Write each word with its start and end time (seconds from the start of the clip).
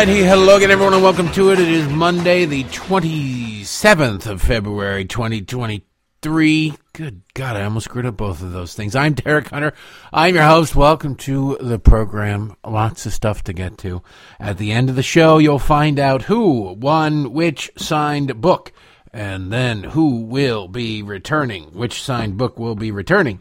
righty, 0.00 0.22
hello 0.22 0.56
again, 0.56 0.70
everyone, 0.70 0.94
and 0.94 1.02
welcome 1.02 1.30
to 1.30 1.50
it. 1.50 1.60
It 1.60 1.68
is 1.68 1.86
Monday, 1.88 2.46
the 2.46 2.64
27th 2.64 4.26
of 4.26 4.40
February, 4.40 5.04
2023. 5.04 6.72
Good 6.92 7.22
God, 7.34 7.54
I 7.54 7.62
almost 7.62 7.84
screwed 7.84 8.04
up 8.04 8.16
both 8.16 8.42
of 8.42 8.50
those 8.50 8.74
things. 8.74 8.96
I'm 8.96 9.14
Derek 9.14 9.48
Hunter. 9.48 9.74
I'm 10.12 10.34
your 10.34 10.44
host. 10.44 10.74
Welcome 10.74 11.14
to 11.16 11.56
the 11.60 11.78
program. 11.78 12.56
Lots 12.66 13.06
of 13.06 13.12
stuff 13.12 13.44
to 13.44 13.52
get 13.52 13.78
to. 13.78 14.02
At 14.40 14.58
the 14.58 14.72
end 14.72 14.90
of 14.90 14.96
the 14.96 15.02
show, 15.02 15.38
you'll 15.38 15.60
find 15.60 16.00
out 16.00 16.22
who 16.22 16.72
won 16.72 17.32
which 17.32 17.70
signed 17.76 18.40
book, 18.40 18.72
and 19.12 19.52
then 19.52 19.84
who 19.84 20.22
will 20.22 20.66
be 20.66 21.00
returning, 21.00 21.66
which 21.74 22.02
signed 22.02 22.36
book 22.36 22.58
will 22.58 22.74
be 22.74 22.90
returning 22.90 23.40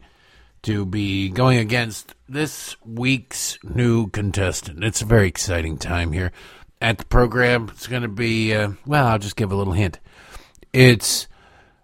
to 0.62 0.86
be 0.86 1.30
going 1.30 1.58
against 1.58 2.14
this 2.28 2.76
week's 2.86 3.58
new 3.64 4.08
contestant. 4.10 4.84
It's 4.84 5.02
a 5.02 5.06
very 5.06 5.28
exciting 5.28 5.80
time 5.80 6.12
here 6.12 6.32
at 6.80 7.00
the 7.00 7.06
program. 7.06 7.70
It's 7.70 7.88
going 7.88 8.04
to 8.04 8.08
be, 8.10 8.54
uh, 8.54 8.74
well, 8.86 9.08
I'll 9.08 9.20
just 9.20 9.36
give 9.36 9.52
a 9.52 9.56
little 9.56 9.74
hint. 9.74 10.00
It's 10.72 11.28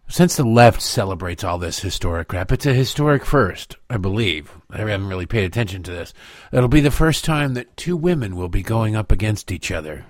since 0.07 0.35
the 0.35 0.43
left 0.43 0.81
celebrates 0.81 1.43
all 1.43 1.57
this 1.57 1.79
historic 1.79 2.27
crap, 2.27 2.51
it's 2.51 2.65
a 2.65 2.73
historic 2.73 3.25
first, 3.25 3.75
I 3.89 3.97
believe. 3.97 4.51
I 4.69 4.77
haven't 4.79 5.09
really 5.09 5.25
paid 5.25 5.45
attention 5.45 5.83
to 5.83 5.91
this. 5.91 6.13
It'll 6.51 6.67
be 6.67 6.81
the 6.81 6.91
first 6.91 7.25
time 7.25 7.55
that 7.55 7.75
two 7.75 7.97
women 7.97 8.35
will 8.35 8.49
be 8.49 8.61
going 8.61 8.95
up 8.95 9.11
against 9.11 9.51
each 9.51 9.71
other. 9.71 10.05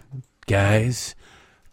Guys, 0.47 1.15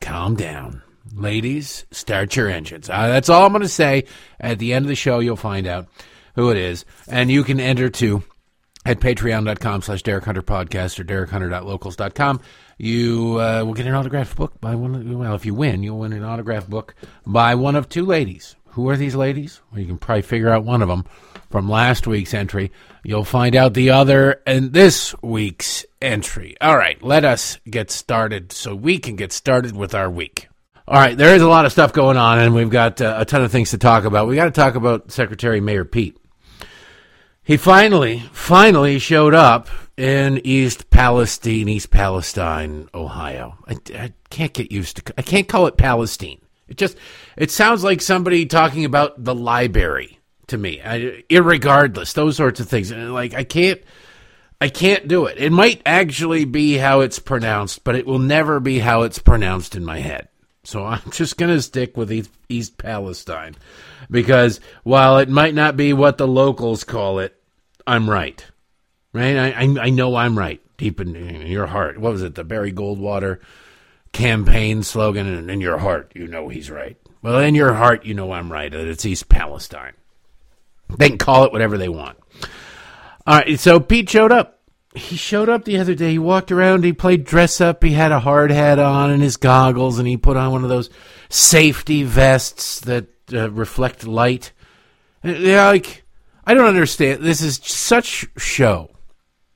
calm 0.00 0.36
down. 0.36 0.82
Ladies, 1.14 1.84
start 1.90 2.36
your 2.36 2.48
engines. 2.48 2.88
Uh, 2.88 3.08
that's 3.08 3.28
all 3.28 3.44
I'm 3.44 3.52
going 3.52 3.62
to 3.62 3.68
say. 3.68 4.04
At 4.40 4.58
the 4.58 4.72
end 4.72 4.84
of 4.84 4.88
the 4.88 4.94
show, 4.94 5.18
you'll 5.18 5.36
find 5.36 5.66
out 5.66 5.88
who 6.36 6.50
it 6.50 6.56
is. 6.56 6.84
And 7.08 7.30
you 7.30 7.44
can 7.44 7.60
enter 7.60 7.90
to 7.90 8.22
at 8.84 9.00
patreon.com 9.00 9.82
slash 9.82 10.02
Derek 10.02 10.24
Hunter 10.24 10.42
podcast 10.42 10.98
or 10.98 11.04
derekhunter.locals.com. 11.04 12.40
You 12.78 13.40
uh, 13.40 13.62
will 13.64 13.74
get 13.74 13.86
an 13.86 13.94
autographed 13.94 14.36
book 14.36 14.60
by 14.60 14.74
one 14.74 14.94
of, 14.94 15.08
well, 15.08 15.34
if 15.34 15.46
you 15.46 15.54
win, 15.54 15.82
you'll 15.82 16.00
win 16.00 16.12
an 16.12 16.24
autographed 16.24 16.68
book 16.68 16.94
by 17.24 17.54
one 17.54 17.76
of 17.76 17.88
two 17.88 18.04
ladies. 18.04 18.56
Who 18.72 18.88
are 18.88 18.96
these 18.96 19.14
ladies? 19.14 19.60
Well, 19.70 19.80
you 19.80 19.86
can 19.86 19.98
probably 19.98 20.22
figure 20.22 20.48
out 20.48 20.64
one 20.64 20.80
of 20.80 20.88
them 20.88 21.04
from 21.50 21.68
last 21.68 22.06
week's 22.06 22.32
entry. 22.32 22.72
You'll 23.04 23.24
find 23.24 23.54
out 23.54 23.74
the 23.74 23.90
other 23.90 24.40
in 24.46 24.72
this 24.72 25.14
week's 25.22 25.84
entry. 26.00 26.56
All 26.60 26.76
right, 26.76 27.00
let 27.02 27.24
us 27.24 27.58
get 27.68 27.90
started 27.90 28.50
so 28.50 28.74
we 28.74 28.98
can 28.98 29.14
get 29.14 29.30
started 29.32 29.76
with 29.76 29.94
our 29.94 30.10
week. 30.10 30.48
All 30.88 30.98
right, 30.98 31.16
there 31.16 31.34
is 31.34 31.42
a 31.42 31.48
lot 31.48 31.66
of 31.66 31.72
stuff 31.72 31.92
going 31.92 32.16
on, 32.16 32.38
and 32.38 32.54
we've 32.54 32.70
got 32.70 33.00
uh, 33.00 33.14
a 33.18 33.24
ton 33.24 33.42
of 33.42 33.52
things 33.52 33.70
to 33.70 33.78
talk 33.78 34.04
about. 34.04 34.26
We 34.26 34.36
got 34.36 34.46
to 34.46 34.50
talk 34.50 34.74
about 34.74 35.12
Secretary 35.12 35.60
Mayor 35.60 35.84
Pete. 35.84 36.16
He 37.44 37.56
finally, 37.56 38.20
finally 38.32 39.00
showed 39.00 39.34
up 39.34 39.68
in 39.96 40.40
East 40.44 40.90
Palestine, 40.90 41.68
East 41.68 41.90
Palestine, 41.90 42.88
Ohio. 42.94 43.58
I, 43.66 43.76
I, 43.94 44.12
can't 44.30 44.52
get 44.52 44.70
used 44.70 44.98
to. 44.98 45.14
I 45.18 45.22
can't 45.22 45.48
call 45.48 45.66
it 45.66 45.76
Palestine. 45.76 46.40
It 46.68 46.76
just 46.76 46.96
it 47.36 47.50
sounds 47.50 47.82
like 47.82 48.00
somebody 48.00 48.46
talking 48.46 48.84
about 48.84 49.24
the 49.24 49.34
library 49.34 50.20
to 50.46 50.56
me. 50.56 50.80
I, 50.82 51.24
irregardless, 51.28 52.14
those 52.14 52.36
sorts 52.36 52.60
of 52.60 52.68
things. 52.68 52.92
Like 52.92 53.34
I 53.34 53.44
can't. 53.44 53.82
I 54.60 54.68
can't 54.68 55.08
do 55.08 55.26
it. 55.26 55.38
It 55.38 55.50
might 55.50 55.82
actually 55.84 56.44
be 56.44 56.76
how 56.76 57.00
it's 57.00 57.18
pronounced, 57.18 57.82
but 57.82 57.96
it 57.96 58.06
will 58.06 58.20
never 58.20 58.60
be 58.60 58.78
how 58.78 59.02
it's 59.02 59.18
pronounced 59.18 59.74
in 59.74 59.84
my 59.84 59.98
head. 59.98 60.28
So 60.62 60.86
I'm 60.86 61.10
just 61.10 61.36
going 61.36 61.52
to 61.52 61.60
stick 61.60 61.96
with 61.96 62.12
East, 62.12 62.30
East 62.48 62.78
Palestine 62.78 63.56
because 64.08 64.60
while 64.84 65.18
it 65.18 65.28
might 65.28 65.54
not 65.54 65.76
be 65.76 65.92
what 65.92 66.18
the 66.18 66.28
locals 66.28 66.84
call 66.84 67.18
it, 67.18 67.36
I'm 67.86 68.08
right. 68.08 68.44
Right? 69.12 69.36
I, 69.36 69.50
I, 69.50 69.86
I 69.86 69.90
know 69.90 70.16
I'm 70.16 70.38
right 70.38 70.60
deep 70.76 71.00
in, 71.00 71.14
in, 71.14 71.46
your 71.46 71.66
heart. 71.66 71.98
What 71.98 72.12
was 72.12 72.22
it? 72.22 72.34
The 72.34 72.44
Barry 72.44 72.72
Goldwater 72.72 73.38
campaign 74.12 74.82
slogan 74.82 75.26
in, 75.26 75.48
in 75.48 75.60
your 75.60 75.78
heart, 75.78 76.12
you 76.14 76.26
know 76.26 76.48
he's 76.48 76.70
right. 76.70 76.96
Well, 77.22 77.38
in 77.38 77.54
your 77.54 77.74
heart, 77.74 78.04
you 78.04 78.14
know 78.14 78.32
I'm 78.32 78.50
right. 78.50 78.70
That 78.70 78.88
it's 78.88 79.06
East 79.06 79.28
Palestine. 79.28 79.92
They 80.98 81.08
can 81.08 81.18
call 81.18 81.44
it 81.44 81.52
whatever 81.52 81.78
they 81.78 81.88
want. 81.88 82.18
All 83.26 83.38
right. 83.38 83.58
So 83.60 83.78
Pete 83.78 84.10
showed 84.10 84.32
up 84.32 84.62
he 84.94 85.16
showed 85.16 85.48
up 85.48 85.64
the 85.64 85.78
other 85.78 85.94
day. 85.94 86.12
He 86.12 86.18
walked 86.18 86.52
around. 86.52 86.84
He 86.84 86.92
played 86.92 87.24
dress 87.24 87.60
up. 87.60 87.82
He 87.82 87.92
had 87.92 88.12
a 88.12 88.20
hard 88.20 88.50
hat 88.50 88.78
on 88.78 89.10
and 89.10 89.22
his 89.22 89.36
goggles, 89.38 89.98
and 89.98 90.06
he 90.06 90.16
put 90.16 90.36
on 90.36 90.52
one 90.52 90.64
of 90.64 90.68
those 90.68 90.90
safety 91.30 92.02
vests 92.02 92.80
that 92.80 93.06
uh, 93.32 93.50
reflect 93.50 94.06
light. 94.06 94.52
And, 95.22 95.38
yeah, 95.38 95.68
like 95.68 96.01
I 96.44 96.54
don't 96.54 96.66
understand. 96.66 97.22
This 97.22 97.42
is 97.42 97.60
such 97.62 98.26
show. 98.36 98.90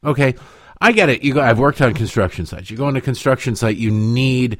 Okay, 0.04 0.34
I 0.80 0.92
get 0.92 1.08
it. 1.08 1.22
You 1.22 1.34
go. 1.34 1.40
I've 1.40 1.58
worked 1.58 1.80
on 1.80 1.94
construction 1.94 2.46
sites. 2.46 2.70
You 2.70 2.76
go 2.76 2.86
on 2.86 2.96
a 2.96 3.00
construction 3.00 3.56
site. 3.56 3.76
You 3.76 3.90
need 3.90 4.58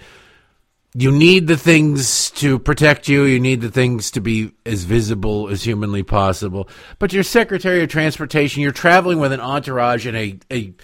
you 0.98 1.12
need 1.12 1.46
the 1.46 1.58
things 1.58 2.30
to 2.32 2.58
protect 2.58 3.06
you. 3.06 3.24
You 3.24 3.38
need 3.38 3.60
the 3.60 3.70
things 3.70 4.10
to 4.12 4.20
be 4.20 4.52
as 4.64 4.84
visible 4.84 5.48
as 5.48 5.62
humanly 5.62 6.02
possible. 6.02 6.70
But 6.98 7.12
you're 7.12 7.22
Secretary 7.22 7.82
of 7.82 7.90
Transportation. 7.90 8.62
You're 8.62 8.72
traveling 8.72 9.18
with 9.18 9.32
an 9.32 9.40
entourage 9.40 10.06
and 10.06 10.16
a, 10.16 10.38
a 10.50 10.74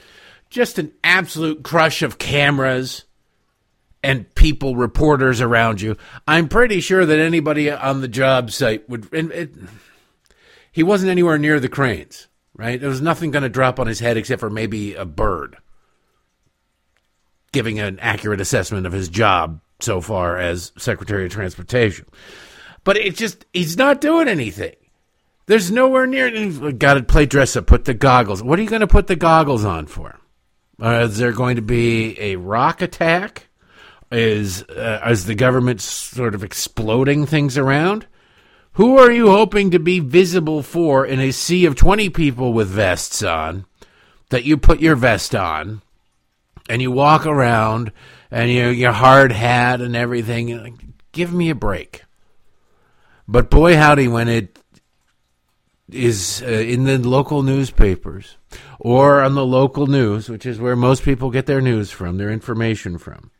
just 0.50 0.78
an 0.78 0.92
absolute 1.02 1.62
crush 1.62 2.02
of 2.02 2.18
cameras 2.18 3.04
and 4.02 4.32
people, 4.34 4.76
reporters 4.76 5.40
around 5.40 5.80
you. 5.80 5.96
I'm 6.28 6.48
pretty 6.48 6.80
sure 6.80 7.06
that 7.06 7.18
anybody 7.18 7.70
on 7.70 8.02
the 8.02 8.08
job 8.08 8.50
site 8.50 8.86
would. 8.90 9.12
It, 9.14 9.54
he 10.72 10.82
wasn't 10.82 11.10
anywhere 11.10 11.38
near 11.38 11.60
the 11.60 11.68
cranes, 11.68 12.28
right? 12.56 12.80
There 12.80 12.88
was 12.88 13.00
nothing 13.00 13.30
going 13.30 13.42
to 13.42 13.48
drop 13.48 13.78
on 13.78 13.86
his 13.86 14.00
head 14.00 14.16
except 14.16 14.40
for 14.40 14.50
maybe 14.50 14.94
a 14.94 15.04
bird 15.04 15.56
giving 17.52 17.78
an 17.78 17.98
accurate 18.00 18.40
assessment 18.40 18.86
of 18.86 18.92
his 18.92 19.08
job 19.08 19.60
so 19.78 20.00
far 20.00 20.38
as 20.38 20.72
Secretary 20.78 21.26
of 21.26 21.32
Transportation. 21.32 22.06
But 22.82 22.96
it 22.96 23.14
just, 23.14 23.44
he's 23.52 23.76
not 23.76 24.00
doing 24.00 24.26
anything. 24.26 24.74
There's 25.46 25.70
nowhere 25.70 26.06
near. 26.06 26.72
Got 26.72 26.94
to 26.94 27.02
play 27.02 27.26
dress 27.26 27.56
up. 27.56 27.66
Put 27.66 27.84
the 27.84 27.94
goggles. 27.94 28.42
What 28.42 28.58
are 28.58 28.62
you 28.62 28.70
going 28.70 28.80
to 28.80 28.86
put 28.86 29.06
the 29.06 29.16
goggles 29.16 29.64
on 29.64 29.86
for? 29.86 30.18
Uh, 30.80 31.06
is 31.10 31.18
there 31.18 31.32
going 31.32 31.56
to 31.56 31.62
be 31.62 32.18
a 32.18 32.36
rock 32.36 32.80
attack? 32.80 33.48
Is 34.10 34.62
uh, 34.64 35.00
is 35.08 35.26
the 35.26 35.34
government 35.34 35.80
sort 35.80 36.34
of 36.34 36.44
exploding 36.44 37.26
things 37.26 37.56
around? 37.56 38.06
Who 38.74 38.98
are 38.98 39.12
you 39.12 39.28
hoping 39.28 39.70
to 39.72 39.78
be 39.78 40.00
visible 40.00 40.62
for 40.62 41.04
in 41.04 41.20
a 41.20 41.30
sea 41.30 41.66
of 41.66 41.76
twenty 41.76 42.08
people 42.08 42.52
with 42.52 42.68
vests 42.68 43.22
on? 43.22 43.66
That 44.30 44.44
you 44.44 44.56
put 44.56 44.80
your 44.80 44.96
vest 44.96 45.34
on, 45.34 45.82
and 46.70 46.80
you 46.80 46.90
walk 46.90 47.26
around 47.26 47.92
and 48.30 48.50
your 48.50 48.72
your 48.72 48.92
hard 48.92 49.32
hat 49.32 49.82
and 49.82 49.94
everything. 49.94 50.94
Give 51.12 51.34
me 51.34 51.50
a 51.50 51.54
break. 51.54 52.04
But 53.28 53.50
boy, 53.50 53.76
howdy, 53.76 54.08
when 54.08 54.28
it 54.28 54.58
is 55.90 56.42
uh, 56.42 56.48
in 56.48 56.84
the 56.84 56.96
local 56.96 57.42
newspapers 57.42 58.38
or 58.80 59.20
on 59.20 59.34
the 59.34 59.44
local 59.44 59.86
news, 59.86 60.30
which 60.30 60.46
is 60.46 60.58
where 60.58 60.76
most 60.76 61.02
people 61.02 61.30
get 61.30 61.44
their 61.44 61.60
news 61.60 61.90
from, 61.90 62.16
their 62.16 62.30
information 62.30 62.96
from. 62.96 63.30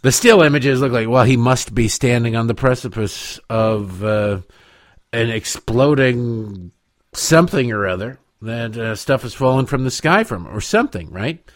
The 0.00 0.10
still 0.10 0.42
images 0.42 0.80
look 0.80 0.92
like, 0.92 1.08
well, 1.08 1.24
he 1.24 1.36
must 1.36 1.74
be 1.74 1.88
standing 1.88 2.34
on 2.34 2.46
the 2.46 2.54
precipice 2.54 3.38
of 3.48 4.02
uh, 4.02 4.40
an 5.12 5.30
exploding 5.30 6.72
something 7.12 7.70
or 7.70 7.86
other 7.86 8.18
that 8.40 8.76
uh, 8.76 8.96
stuff 8.96 9.22
has 9.22 9.34
fallen 9.34 9.66
from 9.66 9.84
the 9.84 9.90
sky 9.90 10.24
from, 10.24 10.46
or 10.46 10.60
something, 10.60 11.10
right? 11.10 11.48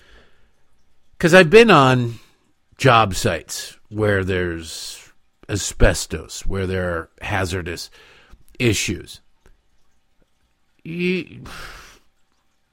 Because 1.12 1.34
I've 1.34 1.50
been 1.50 1.71
on 1.71 2.21
job 2.78 3.15
sites 3.15 3.77
where 3.89 4.22
there's 4.25 5.13
asbestos, 5.48 6.47
where 6.47 6.66
there 6.66 6.91
are 6.91 7.10
hazardous 7.22 7.91
issues. 8.59 9.21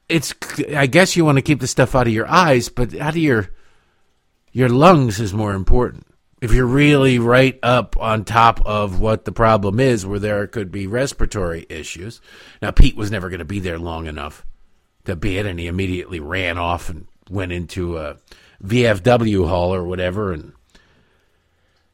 It's 0.10 0.36
I 0.75 0.86
guess 0.86 1.16
you 1.16 1.25
want 1.25 1.38
to 1.38 1.42
keep 1.42 1.60
the 1.60 1.68
stuff 1.68 1.96
out 1.96 2.07
of 2.07 2.13
your 2.13 2.28
eyes, 2.28 2.69
but 2.69 2.96
out 2.96 3.12
of 3.12 3.18
your 3.18 3.50
your 4.52 4.69
lungs 4.69 5.19
is 5.19 5.34
more 5.34 5.54
important. 5.54 6.06
If 6.44 6.51
you're 6.51 6.66
really 6.66 7.19
right 7.19 7.57
up 7.63 7.95
on 7.98 8.25
top 8.25 8.60
of 8.66 9.00
what 9.00 9.24
the 9.24 9.31
problem 9.31 9.80
is, 9.80 10.06
where 10.06 10.19
there 10.19 10.45
could 10.45 10.74
be 10.74 10.88
respiratory 10.88 11.66
issues. 11.69 12.19
Now, 12.62 12.72
Pete 12.72 12.98
was 12.98 13.10
never 13.10 13.30
going 13.30 13.40
to 13.40 13.45
be 13.45 13.62
there 13.62 13.80
long 13.80 14.07
enough 14.07 14.45
to 15.06 15.16
be 15.16 15.38
it, 15.38 15.45
and 15.45 15.57
he 15.57 15.68
immediately 15.68 16.19
ran 16.19 16.57
off 16.57 16.90
and 16.90 17.07
went 17.30 17.54
into 17.54 17.98
a 17.98 18.18
VFW 18.62 19.48
hall 19.48 19.74
or 19.74 19.86
whatever 19.86 20.34
and 20.34 20.51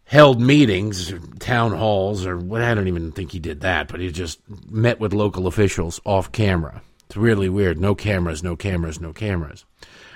held 0.06 0.42
meetings, 0.42 1.13
town 1.38 1.72
halls, 1.74 2.25
or 2.25 2.36
what 2.36 2.63
I 2.63 2.74
don't 2.74 2.88
even 2.88 3.12
think 3.12 3.31
he 3.31 3.40
did 3.40 3.62
that, 3.62 3.88
but 3.88 4.00
he 4.00 4.12
just 4.12 4.40
met 4.68 5.00
with 5.00 5.13
local 5.13 5.46
officials 5.46 6.01
off 6.06 6.31
camera. 6.31 6.81
It's 7.06 7.18
really 7.18 7.50
weird. 7.50 7.80
No 7.80 7.94
cameras, 7.94 8.42
no 8.42 8.56
cameras, 8.56 9.00
no 9.00 9.13
cameras. 9.13 9.66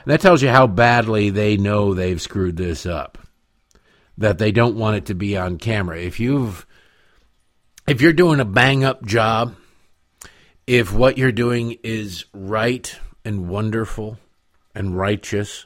And 0.03 0.11
that 0.11 0.21
tells 0.21 0.41
you 0.41 0.49
how 0.49 0.65
badly 0.65 1.29
they 1.29 1.55
know 1.55 1.93
they've 1.93 2.19
screwed 2.19 2.57
this 2.57 2.87
up. 2.87 3.19
That 4.17 4.37
they 4.37 4.51
don't 4.51 4.75
want 4.75 4.97
it 4.97 5.05
to 5.07 5.15
be 5.15 5.37
on 5.37 5.57
camera. 5.57 5.99
If 5.99 6.19
you've 6.19 6.65
if 7.87 8.01
you're 8.01 8.13
doing 8.13 8.39
a 8.39 8.45
bang 8.45 8.83
up 8.83 9.05
job, 9.05 9.55
if 10.65 10.93
what 10.93 11.17
you're 11.17 11.31
doing 11.31 11.77
is 11.83 12.25
right 12.33 12.95
and 13.25 13.49
wonderful 13.49 14.17
and 14.73 14.97
righteous, 14.97 15.65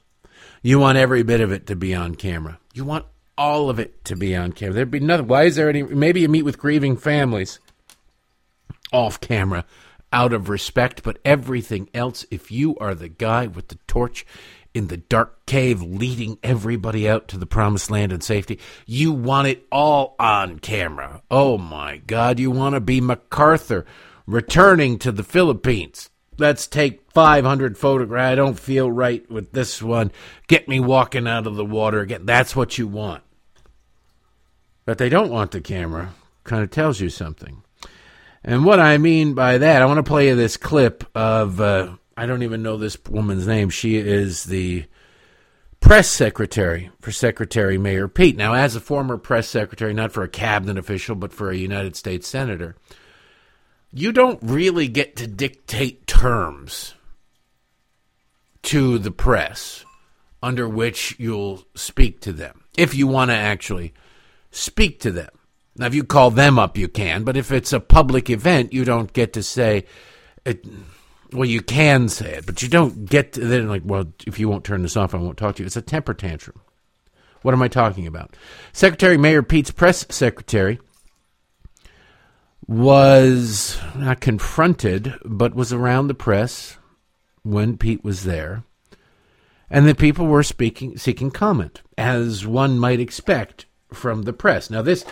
you 0.61 0.79
want 0.79 0.97
every 0.97 1.23
bit 1.23 1.41
of 1.41 1.51
it 1.51 1.67
to 1.67 1.75
be 1.75 1.93
on 1.93 2.15
camera. 2.15 2.59
You 2.73 2.85
want 2.85 3.05
all 3.37 3.69
of 3.69 3.79
it 3.79 4.03
to 4.05 4.15
be 4.15 4.35
on 4.35 4.51
camera. 4.51 4.73
There'd 4.73 4.91
be 4.91 4.99
nothing. 4.99 5.27
Why 5.27 5.43
is 5.43 5.55
there 5.55 5.69
any? 5.69 5.83
Maybe 5.83 6.21
you 6.21 6.29
meet 6.29 6.43
with 6.43 6.57
grieving 6.57 6.97
families 6.97 7.59
off 8.91 9.19
camera 9.19 9.65
out 10.11 10.33
of 10.33 10.49
respect, 10.49 11.03
but 11.03 11.19
everything 11.25 11.89
else, 11.93 12.25
if 12.31 12.51
you 12.51 12.77
are 12.77 12.95
the 12.95 13.09
guy 13.09 13.45
with 13.45 13.67
the 13.67 13.77
torch 13.87 14.25
in 14.77 14.87
the 14.87 14.97
dark 14.97 15.45
cave 15.45 15.81
leading 15.81 16.37
everybody 16.43 17.09
out 17.09 17.27
to 17.27 17.37
the 17.37 17.45
promised 17.45 17.89
land 17.89 18.11
and 18.11 18.23
safety, 18.23 18.59
you 18.85 19.11
want 19.11 19.47
it 19.47 19.65
all 19.71 20.15
on 20.19 20.59
camera. 20.59 21.21
Oh 21.31 21.57
my 21.57 21.97
God, 21.97 22.39
you 22.39 22.51
want 22.51 22.75
to 22.75 22.79
be 22.79 23.01
MacArthur 23.01 23.85
returning 24.25 24.99
to 24.99 25.11
the 25.11 25.23
Philippines. 25.23 26.09
Let's 26.37 26.67
take 26.67 27.11
500 27.11 27.77
photographs. 27.77 28.31
I 28.31 28.35
don't 28.35 28.59
feel 28.59 28.91
right 28.91 29.29
with 29.29 29.51
this 29.51 29.81
one. 29.81 30.11
Get 30.47 30.67
me 30.67 30.79
walking 30.79 31.27
out 31.27 31.47
of 31.47 31.55
the 31.55 31.65
water 31.65 31.99
again. 31.99 32.25
That's 32.27 32.55
what 32.55 32.77
you 32.77 32.87
want. 32.87 33.23
But 34.85 34.99
they 34.99 35.09
don't 35.09 35.31
want 35.31 35.51
the 35.51 35.61
camera. 35.61 36.13
Kind 36.43 36.63
of 36.63 36.69
tells 36.69 37.01
you 37.01 37.09
something. 37.09 37.63
And 38.43 38.63
what 38.63 38.79
I 38.79 38.99
mean 38.99 39.33
by 39.33 39.57
that, 39.57 39.81
I 39.81 39.85
want 39.85 39.97
to 39.97 40.03
play 40.03 40.27
you 40.27 40.35
this 40.35 40.55
clip 40.55 41.03
of, 41.15 41.59
uh, 41.59 41.95
I 42.17 42.25
don't 42.25 42.41
even 42.41 42.63
know 42.63 42.77
this 42.77 42.97
woman's 43.07 43.45
name. 43.45 43.69
She 43.69 43.95
is 43.95 44.45
the 44.45 44.85
press 45.79 46.09
secretary 46.09 46.89
for 46.99 47.11
Secretary 47.11 47.77
Mayor 47.77 48.07
Pete. 48.07 48.35
Now, 48.35 48.55
as 48.55 48.75
a 48.75 48.79
former 48.79 49.17
press 49.17 49.47
secretary, 49.47 49.93
not 49.93 50.11
for 50.11 50.23
a 50.23 50.27
cabinet 50.27 50.79
official, 50.79 51.15
but 51.15 51.31
for 51.31 51.51
a 51.51 51.55
United 51.55 51.95
States 51.95 52.27
senator, 52.27 52.75
you 53.93 54.11
don't 54.11 54.39
really 54.41 54.87
get 54.87 55.15
to 55.17 55.27
dictate 55.27 56.07
terms 56.07 56.95
to 58.63 58.97
the 58.97 59.11
press 59.11 59.85
under 60.41 60.67
which 60.67 61.15
you'll 61.19 61.63
speak 61.75 62.19
to 62.21 62.33
them 62.33 62.63
if 62.75 62.95
you 62.95 63.05
want 63.05 63.29
to 63.29 63.35
actually 63.35 63.93
speak 64.49 64.99
to 65.01 65.11
them. 65.11 65.29
Now, 65.75 65.85
if 65.85 65.93
you 65.93 66.03
call 66.03 66.31
them 66.31 66.57
up, 66.57 66.77
you 66.77 66.87
can, 66.87 67.23
but 67.23 67.37
if 67.37 67.51
it's 67.51 67.73
a 67.73 67.79
public 67.79 68.31
event, 68.31 68.73
you 68.73 68.83
don't 68.85 69.13
get 69.13 69.33
to 69.33 69.43
say 69.43 69.85
it. 70.43 70.65
Well, 71.33 71.45
you 71.45 71.61
can 71.61 72.07
say 72.09 72.35
it, 72.35 72.45
but 72.45 72.61
you 72.61 72.69
don't 72.69 73.05
get 73.05 73.33
to 73.33 73.41
then 73.41 73.67
like, 73.67 73.81
well, 73.85 74.05
if 74.25 74.39
you 74.39 74.47
won't 74.47 74.63
turn 74.63 74.81
this 74.81 74.95
off, 74.95 75.13
I 75.13 75.17
won't 75.17 75.37
talk 75.37 75.55
to 75.55 75.63
you. 75.63 75.67
It's 75.67 75.75
a 75.75 75.81
temper 75.81 76.13
tantrum. 76.13 76.59
What 77.41 77.53
am 77.53 77.61
I 77.61 77.67
talking 77.67 78.07
about? 78.07 78.35
Secretary 78.73 79.17
Mayor 79.17 79.43
Pete's 79.43 79.71
press 79.71 80.05
secretary 80.09 80.79
was 82.67 83.79
not 83.95 84.19
confronted, 84.19 85.13
but 85.23 85.55
was 85.55 85.71
around 85.71 86.07
the 86.07 86.13
press 86.13 86.77
when 87.43 87.77
Pete 87.77 88.03
was 88.03 88.23
there, 88.23 88.63
and 89.69 89.87
the 89.87 89.95
people 89.95 90.27
were 90.27 90.43
speaking, 90.43 90.97
seeking 90.97 91.31
comment, 91.31 91.81
as 91.97 92.45
one 92.45 92.77
might 92.77 92.99
expect 92.99 93.65
from 93.93 94.23
the 94.23 94.33
press. 94.33 94.69
Now, 94.69 94.81
this 94.81 95.05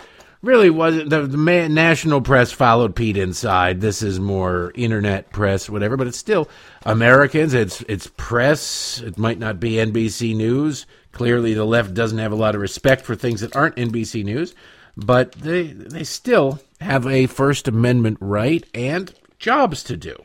really 0.46 0.70
wasn't 0.70 1.10
the, 1.10 1.26
the 1.26 1.36
man, 1.36 1.74
national 1.74 2.20
press 2.20 2.52
followed 2.52 2.94
Pete 2.94 3.16
inside. 3.16 3.80
This 3.80 4.02
is 4.02 4.18
more 4.20 4.72
internet 4.74 5.30
press, 5.32 5.68
whatever, 5.68 5.96
but 5.96 6.06
it's 6.06 6.16
still 6.16 6.48
Americans. 6.84 7.52
It's 7.52 7.82
it's 7.82 8.06
press. 8.16 9.00
It 9.00 9.18
might 9.18 9.38
not 9.38 9.60
be 9.60 9.72
NBC 9.72 10.34
News. 10.34 10.86
Clearly, 11.12 11.54
the 11.54 11.64
left 11.64 11.94
doesn't 11.94 12.18
have 12.18 12.32
a 12.32 12.36
lot 12.36 12.54
of 12.54 12.60
respect 12.60 13.04
for 13.04 13.14
things 13.14 13.40
that 13.40 13.56
aren't 13.56 13.76
NBC 13.76 14.24
News, 14.24 14.54
but 14.96 15.32
they 15.32 15.64
they 15.64 16.04
still 16.04 16.60
have 16.80 17.06
a 17.06 17.26
First 17.26 17.68
Amendment 17.68 18.18
right 18.20 18.64
and 18.72 19.12
jobs 19.38 19.82
to 19.84 19.96
do. 19.96 20.16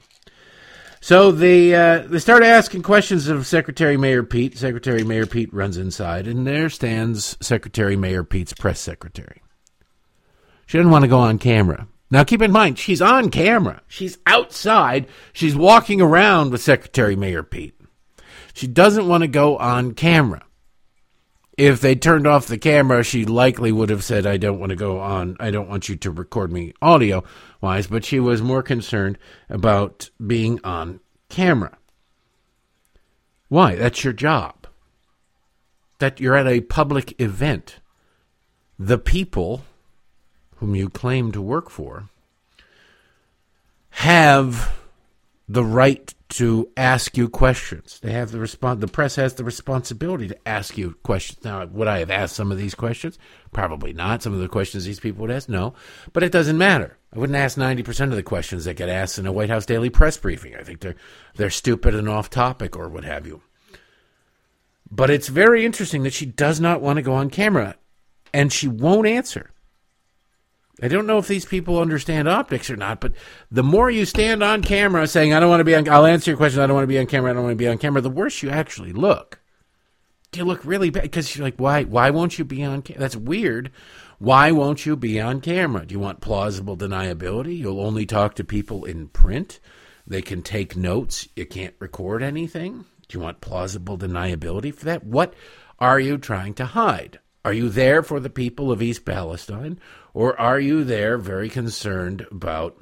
So 1.03 1.31
they 1.31 1.73
uh, 1.73 1.99
they 2.07 2.19
start 2.19 2.43
asking 2.43 2.83
questions 2.83 3.27
of 3.27 3.47
Secretary 3.47 3.97
Mayor 3.97 4.23
Pete. 4.23 4.57
Secretary 4.57 5.03
Mayor 5.03 5.25
Pete 5.25 5.51
runs 5.51 5.77
inside, 5.77 6.27
and 6.27 6.45
there 6.45 6.69
stands 6.69 7.37
Secretary 7.41 7.95
Mayor 7.95 8.23
Pete's 8.23 8.53
press 8.53 8.79
secretary. 8.79 9.40
She 10.71 10.77
didn't 10.77 10.93
want 10.93 11.03
to 11.03 11.09
go 11.09 11.19
on 11.19 11.37
camera. 11.37 11.85
Now, 12.09 12.23
keep 12.23 12.41
in 12.41 12.53
mind, 12.53 12.79
she's 12.79 13.01
on 13.01 13.29
camera. 13.29 13.81
She's 13.89 14.17
outside. 14.25 15.05
She's 15.33 15.53
walking 15.53 15.99
around 15.99 16.51
with 16.51 16.61
Secretary 16.61 17.17
Mayor 17.17 17.43
Pete. 17.43 17.77
She 18.53 18.67
doesn't 18.67 19.05
want 19.05 19.23
to 19.23 19.27
go 19.27 19.57
on 19.57 19.95
camera. 19.95 20.45
If 21.57 21.81
they 21.81 21.95
turned 21.95 22.25
off 22.25 22.47
the 22.47 22.57
camera, 22.57 23.03
she 23.03 23.25
likely 23.25 23.73
would 23.73 23.89
have 23.89 24.01
said, 24.01 24.25
I 24.25 24.37
don't 24.37 24.61
want 24.61 24.69
to 24.69 24.77
go 24.77 25.01
on. 25.01 25.35
I 25.41 25.51
don't 25.51 25.67
want 25.67 25.89
you 25.89 25.97
to 25.97 26.09
record 26.09 26.53
me 26.53 26.73
audio 26.81 27.25
wise. 27.59 27.87
But 27.87 28.05
she 28.05 28.21
was 28.21 28.41
more 28.41 28.63
concerned 28.63 29.17
about 29.49 30.09
being 30.25 30.61
on 30.63 31.01
camera. 31.27 31.77
Why? 33.49 33.75
That's 33.75 34.05
your 34.05 34.13
job. 34.13 34.67
That 35.99 36.21
you're 36.21 36.37
at 36.37 36.47
a 36.47 36.61
public 36.61 37.19
event. 37.19 37.81
The 38.79 38.97
people 38.97 39.65
whom 40.61 40.75
you 40.75 40.87
claim 40.89 41.31
to 41.31 41.41
work 41.41 41.71
for, 41.71 42.07
have 43.89 44.71
the 45.49 45.65
right 45.65 46.13
to 46.29 46.69
ask 46.77 47.17
you 47.17 47.27
questions. 47.27 47.99
They 48.01 48.11
have 48.11 48.31
the 48.31 48.37
respons- 48.37 48.79
the 48.79 48.87
press 48.87 49.15
has 49.15 49.33
the 49.33 49.43
responsibility 49.43 50.27
to 50.27 50.47
ask 50.47 50.77
you 50.77 50.95
questions. 51.01 51.43
Now, 51.43 51.65
would 51.65 51.87
I 51.87 51.97
have 51.97 52.11
asked 52.11 52.35
some 52.35 52.51
of 52.51 52.59
these 52.59 52.75
questions? 52.75 53.17
Probably 53.51 53.91
not. 53.91 54.21
Some 54.21 54.33
of 54.33 54.39
the 54.39 54.47
questions 54.47 54.85
these 54.85 54.99
people 54.99 55.23
would 55.23 55.31
ask, 55.31 55.49
no. 55.49 55.73
But 56.13 56.21
it 56.21 56.31
doesn't 56.31 56.59
matter. 56.59 56.95
I 57.11 57.17
wouldn't 57.17 57.35
ask 57.35 57.57
ninety 57.57 57.81
percent 57.81 58.11
of 58.11 58.17
the 58.17 58.23
questions 58.23 58.65
that 58.65 58.77
get 58.77 58.87
asked 58.87 59.17
in 59.17 59.25
a 59.25 59.31
White 59.31 59.49
House 59.49 59.65
daily 59.65 59.89
press 59.89 60.15
briefing. 60.15 60.55
I 60.55 60.63
think 60.63 60.79
they're 60.79 60.95
they're 61.35 61.49
stupid 61.49 61.95
and 61.95 62.07
off 62.07 62.29
topic 62.29 62.77
or 62.77 62.87
what 62.87 63.03
have 63.03 63.25
you. 63.25 63.41
But 64.91 65.09
it's 65.09 65.27
very 65.27 65.65
interesting 65.65 66.03
that 66.03 66.13
she 66.13 66.27
does 66.27 66.59
not 66.59 66.81
want 66.81 66.97
to 66.97 67.01
go 67.01 67.13
on 67.13 67.31
camera 67.31 67.77
and 68.31 68.53
she 68.53 68.67
won't 68.67 69.07
answer. 69.07 69.49
I 70.81 70.87
don't 70.87 71.05
know 71.05 71.19
if 71.19 71.27
these 71.27 71.45
people 71.45 71.79
understand 71.79 72.27
optics 72.27 72.69
or 72.69 72.75
not, 72.75 73.01
but 73.01 73.13
the 73.51 73.63
more 73.63 73.91
you 73.91 74.05
stand 74.05 74.41
on 74.41 74.63
camera 74.63 75.05
saying, 75.05 75.33
I 75.33 75.39
don't 75.39 75.49
want 75.49 75.59
to 75.59 75.65
be 75.65 75.75
on, 75.75 75.87
I'll 75.87 76.05
answer 76.05 76.31
your 76.31 76.37
question, 76.37 76.61
I 76.61 76.67
don't 76.67 76.75
want 76.75 76.83
to 76.83 76.87
be 76.87 76.99
on 76.99 77.05
camera, 77.05 77.29
I 77.29 77.33
don't 77.33 77.43
want 77.43 77.53
to 77.53 77.63
be 77.63 77.67
on 77.67 77.77
camera, 77.77 78.01
the 78.01 78.09
worse 78.09 78.41
you 78.41 78.49
actually 78.49 78.93
look. 78.93 79.39
You 80.33 80.45
look 80.45 80.65
really 80.65 80.89
bad 80.89 81.03
because 81.03 81.35
you're 81.35 81.45
like, 81.45 81.57
why, 81.57 81.83
why 81.83 82.09
won't 82.09 82.39
you 82.39 82.45
be 82.45 82.63
on 82.63 82.81
camera? 82.81 83.01
That's 83.01 83.17
weird. 83.17 83.69
Why 84.17 84.51
won't 84.51 84.85
you 84.85 84.95
be 84.95 85.19
on 85.19 85.41
camera? 85.41 85.85
Do 85.85 85.93
you 85.93 85.99
want 85.99 86.21
plausible 86.21 86.77
deniability? 86.77 87.57
You'll 87.57 87.81
only 87.81 88.05
talk 88.05 88.35
to 88.35 88.43
people 88.43 88.85
in 88.85 89.09
print. 89.09 89.59
They 90.07 90.21
can 90.21 90.41
take 90.41 90.77
notes. 90.77 91.27
You 91.35 91.45
can't 91.45 91.75
record 91.79 92.23
anything. 92.23 92.85
Do 93.07 93.17
you 93.17 93.23
want 93.23 93.41
plausible 93.41 93.97
deniability 93.97 94.73
for 94.73 94.85
that? 94.85 95.03
What 95.03 95.33
are 95.79 95.99
you 95.99 96.17
trying 96.17 96.53
to 96.55 96.65
hide? 96.65 97.19
Are 97.43 97.53
you 97.53 97.69
there 97.69 98.03
for 98.03 98.19
the 98.19 98.29
people 98.29 98.71
of 98.71 98.81
East 98.81 99.03
Palestine, 99.03 99.79
or 100.13 100.39
are 100.39 100.59
you 100.59 100.83
there 100.83 101.17
very 101.17 101.49
concerned 101.49 102.27
about 102.31 102.81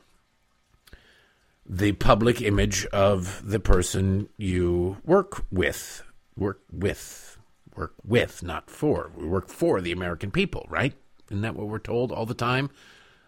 the 1.65 1.93
public 1.93 2.41
image 2.41 2.85
of 2.87 3.41
the 3.47 3.59
person 3.59 4.27
you 4.37 4.97
work 5.05 5.45
with? 5.51 6.03
Work 6.35 6.61
with. 6.71 7.37
Work 7.75 7.93
with, 8.03 8.43
not 8.43 8.69
for. 8.69 9.11
We 9.15 9.25
work 9.25 9.47
for 9.47 9.79
the 9.79 9.93
American 9.93 10.31
people, 10.31 10.65
right? 10.69 10.93
Isn't 11.29 11.41
that 11.43 11.55
what 11.55 11.67
we're 11.67 11.79
told 11.79 12.11
all 12.11 12.25
the 12.25 12.33
time 12.33 12.69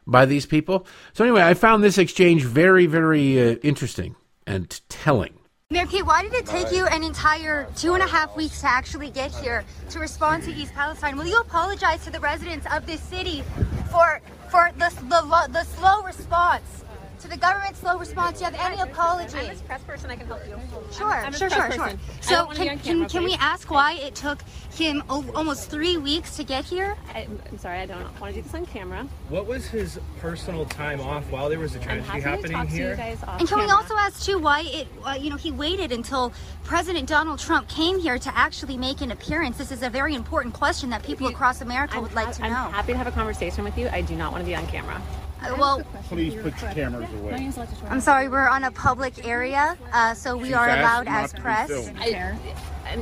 by 0.05 0.25
these 0.25 0.45
people? 0.45 0.85
So, 1.13 1.23
anyway, 1.23 1.43
I 1.43 1.53
found 1.53 1.83
this 1.83 1.97
exchange 1.97 2.43
very, 2.43 2.87
very 2.87 3.39
uh, 3.39 3.55
interesting 3.63 4.15
and 4.45 4.81
telling. 4.89 5.35
Mayor 5.71 5.87
Pete, 5.87 6.05
why 6.05 6.21
did 6.21 6.33
it 6.33 6.45
take 6.45 6.69
you 6.73 6.85
an 6.87 7.01
entire 7.01 7.65
two 7.77 7.93
and 7.93 8.03
a 8.03 8.05
half 8.05 8.35
weeks 8.35 8.59
to 8.59 8.67
actually 8.67 9.09
get 9.09 9.33
here 9.33 9.63
to 9.91 9.99
respond 9.99 10.43
to 10.43 10.51
East 10.51 10.73
Palestine? 10.73 11.15
Will 11.15 11.25
you 11.25 11.39
apologize 11.39 12.03
to 12.03 12.11
the 12.11 12.19
residents 12.19 12.67
of 12.73 12.85
this 12.85 12.99
city 13.01 13.41
for 13.89 14.19
for 14.49 14.71
the 14.77 14.91
the, 15.07 15.47
the 15.49 15.63
slow 15.63 16.03
response? 16.03 16.83
To 17.21 17.27
the 17.27 17.37
government's 17.37 17.79
slow 17.79 17.99
response, 17.99 18.39
do 18.39 18.45
you 18.45 18.51
have 18.51 18.71
any 18.71 18.81
apology? 18.81 19.37
I'm 19.37 19.51
a 19.51 19.59
press 19.61 19.83
person. 19.83 20.09
I 20.09 20.15
can 20.15 20.25
help 20.25 20.41
you. 20.47 20.59
Sure, 20.91 21.07
I'm 21.07 21.31
a 21.33 21.37
sure, 21.37 21.49
sure, 21.51 21.71
sure. 21.71 21.77
person. 21.79 21.99
I 22.19 22.21
So 22.21 22.35
don't 22.35 22.47
wanna 22.47 22.59
be 22.59 22.65
can 22.65 22.69
on 22.71 22.77
can, 22.79 22.93
camera, 22.93 23.09
can 23.09 23.23
we 23.25 23.33
ask 23.35 23.69
why 23.69 23.93
it 23.93 24.15
took 24.15 24.41
him 24.73 25.03
o- 25.07 25.25
almost 25.35 25.69
three 25.69 25.97
weeks 25.97 26.35
to 26.37 26.43
get 26.43 26.65
here? 26.65 26.95
I, 27.13 27.27
I'm 27.49 27.57
sorry. 27.59 27.79
I 27.79 27.85
don't 27.85 28.01
want 28.19 28.33
to 28.33 28.41
do 28.41 28.41
this 28.41 28.55
on 28.55 28.65
camera. 28.65 29.07
What 29.29 29.45
was 29.45 29.67
his 29.67 29.99
personal 30.19 30.65
time 30.65 30.99
off 30.99 31.29
while 31.29 31.47
there 31.47 31.59
was 31.59 31.75
a 31.75 31.77
I'm 31.79 31.83
tragedy 31.83 32.07
happy 32.07 32.21
to 32.21 32.27
happening 32.29 32.51
talk 32.53 32.67
to 32.69 32.73
you 32.75 32.83
here? 32.85 32.95
guys 32.95 33.23
And 33.39 33.47
can 33.47 33.59
we 33.59 33.69
also 33.69 33.95
ask 33.97 34.25
too 34.25 34.39
why 34.39 34.61
it, 34.61 34.87
uh, 35.05 35.11
you 35.11 35.29
know, 35.29 35.37
he 35.37 35.51
waited 35.51 35.91
until 35.91 36.33
President 36.63 37.07
Donald 37.07 37.37
Trump 37.37 37.67
came 37.69 37.99
here 37.99 38.17
to 38.17 38.35
actually 38.35 38.77
make 38.77 39.01
an 39.01 39.11
appearance? 39.11 39.59
This 39.59 39.71
is 39.71 39.83
a 39.83 39.89
very 39.91 40.15
important 40.15 40.55
question 40.55 40.89
that 40.89 41.03
people 41.03 41.27
across 41.27 41.61
America 41.61 41.97
I'm, 41.97 42.01
would 42.01 42.13
like 42.15 42.31
to 42.37 42.41
know. 42.41 42.47
I'm 42.47 42.73
happy 42.73 42.93
to 42.93 42.97
have 42.97 43.07
a 43.07 43.11
conversation 43.11 43.63
with 43.63 43.77
you. 43.77 43.89
I 43.89 44.01
do 44.01 44.15
not 44.15 44.31
want 44.31 44.43
to 44.43 44.47
be 44.47 44.55
on 44.55 44.65
camera. 44.65 44.99
Uh, 45.41 45.55
well, 45.57 45.83
Please 46.09 46.35
put 46.35 46.59
your 46.61 46.71
cameras 46.71 47.09
away. 47.13 47.51
I'm 47.89 48.01
sorry, 48.01 48.29
we're 48.29 48.47
on 48.47 48.63
a 48.63 48.71
public 48.71 49.25
area, 49.25 49.77
uh, 49.91 50.13
so 50.13 50.37
we 50.37 50.49
She's 50.49 50.53
are 50.55 50.69
allowed 50.69 51.07
as 51.07 51.33
press. 51.33 51.67
filmed. 51.67 51.97
I, 51.99 52.37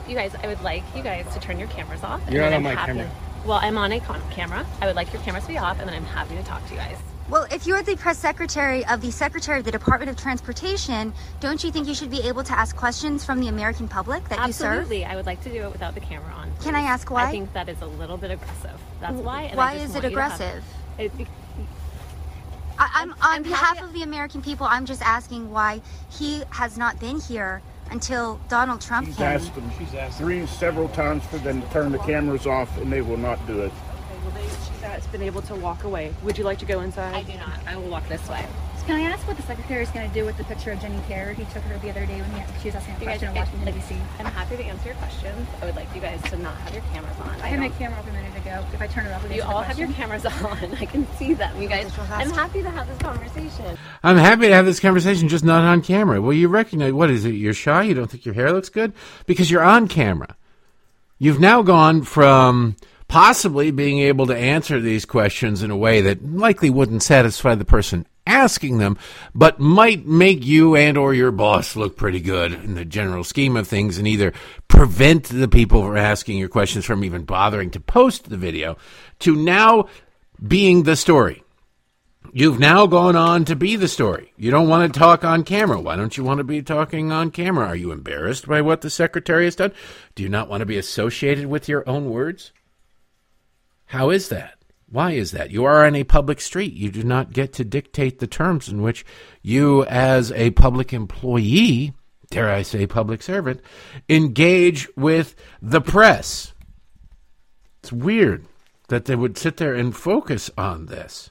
you 0.08 0.15
guys, 0.15 0.34
I 0.41 0.48
would 0.48 0.62
like 0.62 0.84
you 0.96 1.01
guys 1.03 1.31
to 1.34 1.39
turn 1.39 1.60
your 1.60 1.67
cameras 1.69 2.03
off. 2.03 2.22
You're 2.29 2.41
then 2.50 2.51
not 2.51 2.58
I'm 2.58 2.58
on 2.58 2.63
my 2.63 2.79
happy- 2.79 2.93
camera. 2.93 3.12
Well, 3.46 3.60
I'm 3.62 3.77
on 3.77 3.91
a 3.91 4.00
con- 4.00 4.22
camera. 4.31 4.65
I 4.81 4.86
would 4.88 4.96
like 4.96 5.12
your 5.13 5.22
cameras 5.24 5.43
to 5.46 5.50
be 5.50 5.58
off, 5.58 5.79
and 5.79 5.88
then 5.88 5.96
I'm 5.96 6.05
happy 6.05 6.36
to 6.36 6.43
talk 6.43 6.63
to 6.67 6.74
you 6.74 6.79
guys. 6.79 6.98
Well, 7.29 7.46
if 7.51 7.67
you're 7.67 7.84
the 7.84 7.96
press 7.96 8.17
secretary 8.17 8.86
of 8.88 9.01
the 9.01 9.12
Secretary 9.12 9.60
of 9.60 9.65
the 9.65 9.72
Department 9.72 10.10
of 10.10 10.17
Transportation, 10.17 11.13
don't 11.39 11.63
you 11.63 11.72
think 11.72 11.88
you 11.88 11.93
should 11.93 12.10
be 12.10 12.22
able 12.27 12.43
to 12.43 12.58
ask 12.58 12.75
questions 12.75 13.24
from 13.24 13.39
the 13.39 13.48
American 13.48 13.88
public 13.88 14.27
that 14.29 14.46
you 14.48 14.51
serve? 14.53 14.79
Absolutely. 14.79 15.05
I 15.05 15.15
would 15.15 15.25
like 15.27 15.41
to 15.43 15.50
do 15.50 15.63
it 15.63 15.72
without 15.72 15.93
the 15.93 16.00
camera 16.01 16.34
on. 16.34 16.51
Can 16.63 16.74
I 16.75 16.81
ask 16.81 17.10
why? 17.12 17.25
I 17.27 17.31
think 17.31 17.53
that 17.53 17.69
is 17.69 17.79
a 17.81 17.86
little 17.86 18.17
bit 18.17 18.31
aggressive. 18.31 18.79
That's 19.00 19.15
why. 19.17 19.43
and 19.43 19.58
Why 19.58 19.74
is 19.75 19.91
it 19.96 20.01
want 20.01 20.10
you 20.12 20.15
to 20.15 20.22
have- 20.22 20.31
aggressive? 20.39 20.63
It- 20.98 21.17
be- 21.17 21.27
I, 22.79 22.89
I'm 22.93 23.12
on 23.12 23.17
I'm 23.21 23.43
behalf 23.43 23.81
of 23.83 23.93
the 23.93 24.03
American 24.03 24.41
people. 24.41 24.65
I'm 24.65 24.86
just 24.86 25.01
asking 25.01 25.51
why 25.51 25.81
he 26.09 26.43
has 26.51 26.77
not 26.77 27.00
been 27.00 27.19
here 27.19 27.62
until 27.91 28.39
Donald 28.48 28.81
Trump 28.81 29.07
He's 29.07 29.17
came. 29.17 29.25
asked 29.25 29.53
them 29.55 29.69
three 30.12 30.45
several 30.45 30.88
times 30.89 31.24
for 31.25 31.38
them 31.39 31.62
to 31.62 31.69
turn 31.69 31.91
the 31.91 31.98
cameras 32.00 32.48
off, 32.48 32.77
and 32.77 32.91
they 32.91 33.01
will 33.01 33.17
not 33.17 33.45
do 33.48 33.62
it. 33.62 33.65
Okay, 33.65 33.74
well, 34.24 34.31
they, 34.31 34.43
she's 34.43 34.81
has 34.81 35.07
been 35.07 35.21
able 35.21 35.41
to 35.43 35.55
walk 35.55 35.83
away. 35.83 36.13
Would 36.24 36.38
you 36.38 36.43
like 36.43 36.59
to 36.59 36.65
go 36.65 36.81
inside? 36.81 37.13
I 37.13 37.24
do 37.24 37.38
not. 37.38 37.59
I 37.67 37.75
will 37.75 37.89
walk 37.89 38.07
this 38.07 38.27
way. 38.29 38.45
Can 38.89 38.98
I 38.98 39.03
ask 39.03 39.27
what 39.27 39.38
the 39.38 39.43
secretary 39.43 39.84
is 39.84 39.89
going 39.91 40.08
to 40.08 40.13
do 40.15 40.25
with 40.25 40.36
the 40.38 40.43
picture 40.46 40.72
of 40.72 40.81
Jenny 40.81 41.00
Kerr? 41.08 41.34
He 41.34 41.46
took 41.53 41.62
her 41.62 41.77
the 41.77 41.91
other 41.91 42.08
day 42.08 42.22
when 42.22 42.31
he, 42.31 42.41
she 42.60 42.69
was 42.69 42.75
asking 42.75 42.96
a 42.96 43.00
You 43.01 43.05
guys, 43.05 43.19
question 43.19 43.29
in 43.29 43.36
it- 43.36 43.39
Washington, 43.39 43.65
like, 43.65 43.75
D.C. 43.75 43.96
I'm 44.17 44.25
happy 44.25 44.58
to 44.58 44.63
answer 44.63 44.86
your 44.88 44.96
questions. 44.96 45.48
I 45.62 45.65
would 45.65 45.75
like 45.75 45.93
you 45.93 46.01
guys 46.01 46.19
to 46.24 46.38
not 46.38 46.58
have 46.58 46.74
your 46.74 46.81
cameras 46.91 47.15
on. 47.19 47.39
I 47.39 47.50
had 47.50 47.60
my 47.60 47.69
camera 47.69 48.00
up 48.00 48.08
a 48.08 48.12
minute 48.12 48.36
ago. 48.36 48.65
If 48.74 48.81
I 48.81 48.88
turn 48.88 49.05
it 49.05 49.12
off, 49.12 49.31
You 49.31 49.43
all 49.43 49.62
have 49.62 49.77
your 49.77 49.89
cameras 49.89 50.25
on. 50.25 50.75
I 50.81 50.86
can 50.88 51.05
see 51.17 51.36
them. 51.36 51.62
You 51.62 51.69
guys, 51.69 51.96
I'm 52.10 52.31
happy 52.31 52.63
to 52.63 52.69
have 52.72 52.88
this 52.88 52.98
conversation. 52.98 53.77
I'm 54.01 54.17
happy 54.17 54.48
to 54.48 54.55
have 54.55 54.65
this 54.65 54.79
conversation, 54.79 55.27
just 55.27 55.46
not 55.46 55.63
on 55.63 55.84
camera. 55.84 56.19
Well, 56.19 56.34
you 56.34 56.48
recognize 56.48 56.91
what 56.91 57.12
is 57.12 57.25
it? 57.25 57.36
You're 57.36 57.53
shy. 57.53 57.84
You 57.84 57.93
don't 57.93 58.10
think 58.10 58.25
your 58.25 58.34
hair 58.34 58.51
looks 58.51 58.69
good 58.69 58.93
because 59.27 59.51
you're 59.51 59.62
on 59.62 59.88
camera. 59.88 60.36
You've 61.19 61.39
now 61.39 61.62
gone 61.62 62.01
from 62.01 62.75
possibly 63.08 63.69
being 63.69 64.00
able 64.00 64.25
to 64.25 64.36
answer 64.36 64.79
these 64.79 65.05
questions 65.05 65.62
in 65.62 65.69
a 65.69 65.77
way 65.77 66.01
that 66.01 66.25
likely 66.25 66.72
wouldn't 66.72 67.03
satisfy 67.03 67.53
the 67.53 67.65
person 67.65 68.08
asking 68.25 68.77
them, 68.77 68.97
but 69.33 69.59
might 69.59 70.05
make 70.05 70.45
you 70.45 70.75
and 70.75 70.97
or 70.97 71.13
your 71.13 71.31
boss 71.31 71.75
look 71.75 71.97
pretty 71.97 72.19
good 72.19 72.53
in 72.53 72.75
the 72.75 72.85
general 72.85 73.23
scheme 73.23 73.57
of 73.57 73.67
things 73.67 73.97
and 73.97 74.07
either 74.07 74.33
prevent 74.67 75.25
the 75.25 75.47
people 75.47 75.83
from 75.83 75.97
asking 75.97 76.38
your 76.38 76.49
questions 76.49 76.85
from 76.85 77.03
even 77.03 77.23
bothering 77.23 77.71
to 77.71 77.79
post 77.79 78.29
the 78.29 78.38
video 78.38 78.77
to 79.19 79.35
now 79.35 79.88
being 80.47 80.83
the 80.83 80.95
story. 80.95 81.43
You've 82.31 82.59
now 82.59 82.85
gone 82.85 83.15
on 83.15 83.45
to 83.45 83.55
be 83.55 83.75
the 83.75 83.88
story. 83.88 84.33
You 84.38 84.51
don't 84.51 84.67
want 84.67 84.93
to 84.93 84.99
talk 84.99 85.23
on 85.23 85.43
camera. 85.43 85.81
Why 85.81 85.95
don't 85.95 86.15
you 86.15 86.23
want 86.23 86.38
to 86.38 86.43
be 86.43 86.61
talking 86.61 87.11
on 87.11 87.31
camera? 87.31 87.67
Are 87.67 87.75
you 87.75 87.91
embarrassed 87.91 88.47
by 88.47 88.61
what 88.61 88.81
the 88.81 88.89
secretary 88.89 89.45
has 89.45 89.55
done? 89.55 89.71
Do 90.13 90.21
you 90.21 90.29
not 90.29 90.47
want 90.47 90.61
to 90.61 90.67
be 90.67 90.77
associated 90.77 91.47
with 91.47 91.67
your 91.67 91.88
own 91.89 92.11
words? 92.11 92.51
How 93.85 94.11
is 94.11 94.29
that? 94.29 94.58
Why 94.91 95.12
is 95.12 95.31
that? 95.31 95.51
You 95.51 95.65
are 95.65 95.86
on 95.86 95.96
a 95.96 96.03
public 96.03 96.41
street. 96.41 96.74
You 96.74 96.89
do 96.89 97.03
not 97.03 97.31
get 97.31 97.53
to 97.53 97.63
dictate 97.63 98.19
the 98.19 98.27
terms 98.27 98.69
in 98.69 98.81
which 98.81 99.05
you, 99.41 99.86
as 99.86 100.31
a 100.31 100.51
public 100.51 100.93
employee, 100.93 101.93
dare 102.31 102.50
I 102.50 102.63
say 102.63 102.88
public 102.88 103.22
servant, 103.22 103.62
engage 104.08 104.88
with 104.96 105.36
the 105.62 105.81
press. 105.81 106.53
It's 107.81 107.91
weird 107.91 108.46
that 108.88 109.05
they 109.05 109.15
would 109.15 109.38
sit 109.38 109.58
there 109.58 109.75
and 109.75 109.96
focus 109.96 110.50
on 110.58 110.88
this. 110.88 111.29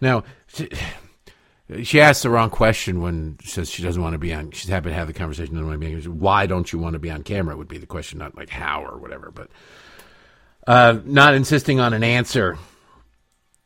Now, 0.00 0.24
she, 0.46 0.68
she 1.82 2.00
asked 2.00 2.22
the 2.22 2.30
wrong 2.30 2.50
question 2.50 3.00
when 3.00 3.38
she 3.40 3.48
says 3.48 3.70
she 3.70 3.82
doesn't 3.82 4.02
want 4.02 4.12
to 4.12 4.18
be 4.18 4.34
on. 4.34 4.50
She's 4.50 4.68
happy 4.68 4.90
to 4.90 4.94
have 4.94 5.06
the 5.06 5.14
conversation. 5.14 6.20
Why 6.20 6.46
don't 6.46 6.70
you 6.70 6.78
want 6.78 6.92
to 6.92 6.98
be 6.98 7.10
on 7.10 7.22
camera? 7.22 7.56
Would 7.56 7.68
be 7.68 7.78
the 7.78 7.86
question, 7.86 8.18
not 8.18 8.36
like 8.36 8.50
how 8.50 8.84
or 8.84 8.98
whatever. 8.98 9.30
But 9.30 9.48
uh, 10.66 10.98
not 11.04 11.34
insisting 11.34 11.80
on 11.80 11.92
an 11.92 12.02
answer 12.02 12.58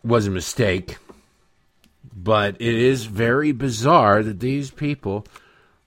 was 0.02 0.26
a 0.26 0.30
mistake. 0.30 0.96
But 2.14 2.56
it 2.60 2.74
is 2.74 3.04
very 3.04 3.52
bizarre 3.52 4.22
that 4.22 4.40
these 4.40 4.70
people 4.70 5.26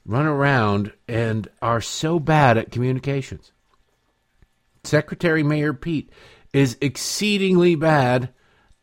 run 0.05 0.25
around 0.25 0.91
and 1.07 1.47
are 1.61 1.81
so 1.81 2.19
bad 2.19 2.57
at 2.57 2.71
communications. 2.71 3.51
Secretary 4.83 5.43
Mayor 5.43 5.73
Pete 5.73 6.09
is 6.51 6.77
exceedingly 6.81 7.75
bad 7.75 8.29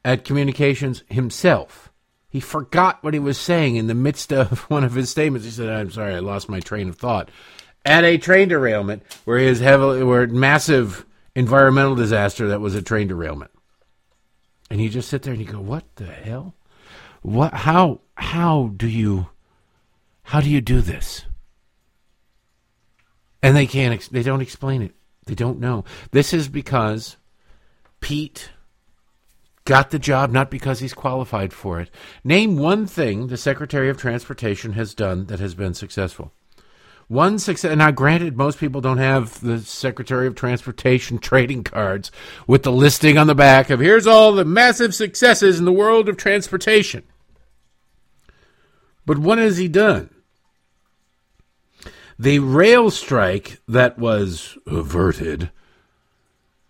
at 0.04 0.24
communications 0.24 1.02
himself. 1.08 1.92
He 2.28 2.40
forgot 2.40 3.02
what 3.02 3.12
he 3.14 3.20
was 3.20 3.36
saying 3.36 3.76
in 3.76 3.86
the 3.86 3.94
midst 3.94 4.32
of 4.32 4.60
one 4.70 4.84
of 4.84 4.94
his 4.94 5.10
statements. 5.10 5.44
He 5.44 5.50
said, 5.50 5.68
"I'm 5.68 5.90
sorry, 5.90 6.14
I 6.14 6.20
lost 6.20 6.48
my 6.48 6.60
train 6.60 6.88
of 6.88 6.96
thought." 6.96 7.30
At 7.84 8.04
a 8.04 8.18
train 8.18 8.48
derailment, 8.48 9.02
where 9.24 9.38
his 9.38 9.60
heavily, 9.60 10.02
where 10.02 10.26
massive 10.26 11.04
environmental 11.34 11.94
disaster 11.94 12.48
that 12.48 12.60
was 12.60 12.74
a 12.74 12.82
train 12.82 13.08
derailment, 13.08 13.50
and 14.70 14.80
you 14.80 14.88
just 14.88 15.08
sit 15.08 15.22
there 15.22 15.32
and 15.32 15.42
you 15.42 15.50
go, 15.50 15.60
"What 15.60 15.84
the 15.96 16.06
hell? 16.06 16.54
What? 17.22 17.52
How? 17.54 18.00
How 18.16 18.72
do 18.76 18.88
you? 18.88 19.28
How 20.24 20.40
do 20.40 20.48
you 20.48 20.60
do 20.60 20.80
this?" 20.80 21.24
And 23.42 23.56
they 23.56 23.66
can't. 23.66 24.00
They 24.10 24.22
don't 24.22 24.42
explain 24.42 24.82
it. 24.82 24.94
They 25.26 25.34
don't 25.34 25.60
know. 25.60 25.84
This 26.10 26.32
is 26.34 26.48
because 26.48 27.16
Pete 28.00 28.50
got 29.64 29.90
the 29.90 29.98
job 29.98 30.32
not 30.32 30.50
because 30.50 30.80
he's 30.80 30.94
qualified 30.94 31.52
for 31.52 31.80
it. 31.80 31.90
Name 32.24 32.56
one 32.56 32.86
thing 32.86 33.28
the 33.28 33.36
Secretary 33.36 33.88
of 33.88 33.96
Transportation 33.96 34.72
has 34.72 34.94
done 34.94 35.26
that 35.26 35.38
has 35.38 35.54
been 35.54 35.74
successful. 35.74 36.32
One 37.10 37.40
success. 37.40 37.76
Now, 37.76 37.90
granted, 37.90 38.36
most 38.36 38.60
people 38.60 38.80
don't 38.80 38.98
have 38.98 39.40
the 39.40 39.58
Secretary 39.58 40.28
of 40.28 40.36
Transportation 40.36 41.18
trading 41.20 41.64
cards 41.64 42.12
with 42.46 42.62
the 42.62 42.70
listing 42.70 43.18
on 43.18 43.26
the 43.26 43.34
back 43.34 43.68
of 43.68 43.80
here's 43.80 44.06
all 44.06 44.30
the 44.30 44.44
massive 44.44 44.94
successes 44.94 45.58
in 45.58 45.64
the 45.64 45.72
world 45.72 46.08
of 46.08 46.16
transportation. 46.16 47.02
But 49.06 49.18
what 49.18 49.38
has 49.38 49.56
he 49.56 49.66
done? 49.66 50.10
The 52.16 52.38
rail 52.38 52.92
strike 52.92 53.60
that 53.66 53.98
was 53.98 54.56
averted 54.68 55.50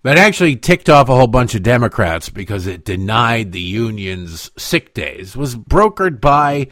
that 0.03 0.17
actually 0.17 0.57
ticked 0.57 0.89
off 0.89 1.11
a 1.11 1.15
whole 1.15 1.27
bunch 1.27 1.55
of 1.55 1.63
Democrats 1.63 2.31
because 2.31 2.67
it 2.67 2.87
denied 2.87 3.53
the 3.53 3.61
union's 3.61 4.51
sick 4.57 4.95
days 4.95 5.37
was 5.37 5.55
brokered 5.55 6.19
by 6.19 6.69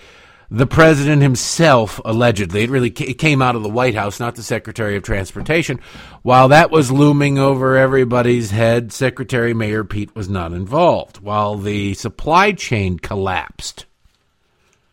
the 0.50 0.67
president 0.67 1.21
himself, 1.21 2.00
allegedly. 2.05 2.62
It 2.62 2.71
really 2.71 2.88
it 2.88 3.19
came 3.19 3.43
out 3.43 3.57
of 3.57 3.62
the 3.62 3.69
White 3.69 3.95
House, 3.95 4.19
not 4.19 4.35
the 4.35 4.43
Secretary 4.43 4.97
of 4.97 5.02
Transportation. 5.02 5.81
While 6.23 6.49
that 6.49 6.71
was 6.71 6.90
looming 6.90 7.38
over 7.38 7.76
everybody's 7.76 8.50
head, 8.50 8.93
Secretary 8.93 9.52
Mayor 9.52 9.85
Pete 9.85 10.14
was 10.17 10.28
not 10.28 10.52
involved. 10.52 11.21
While 11.21 11.57
the 11.57 11.95
supply 11.95 12.52
chain 12.52 12.99
collapsed, 12.99 13.87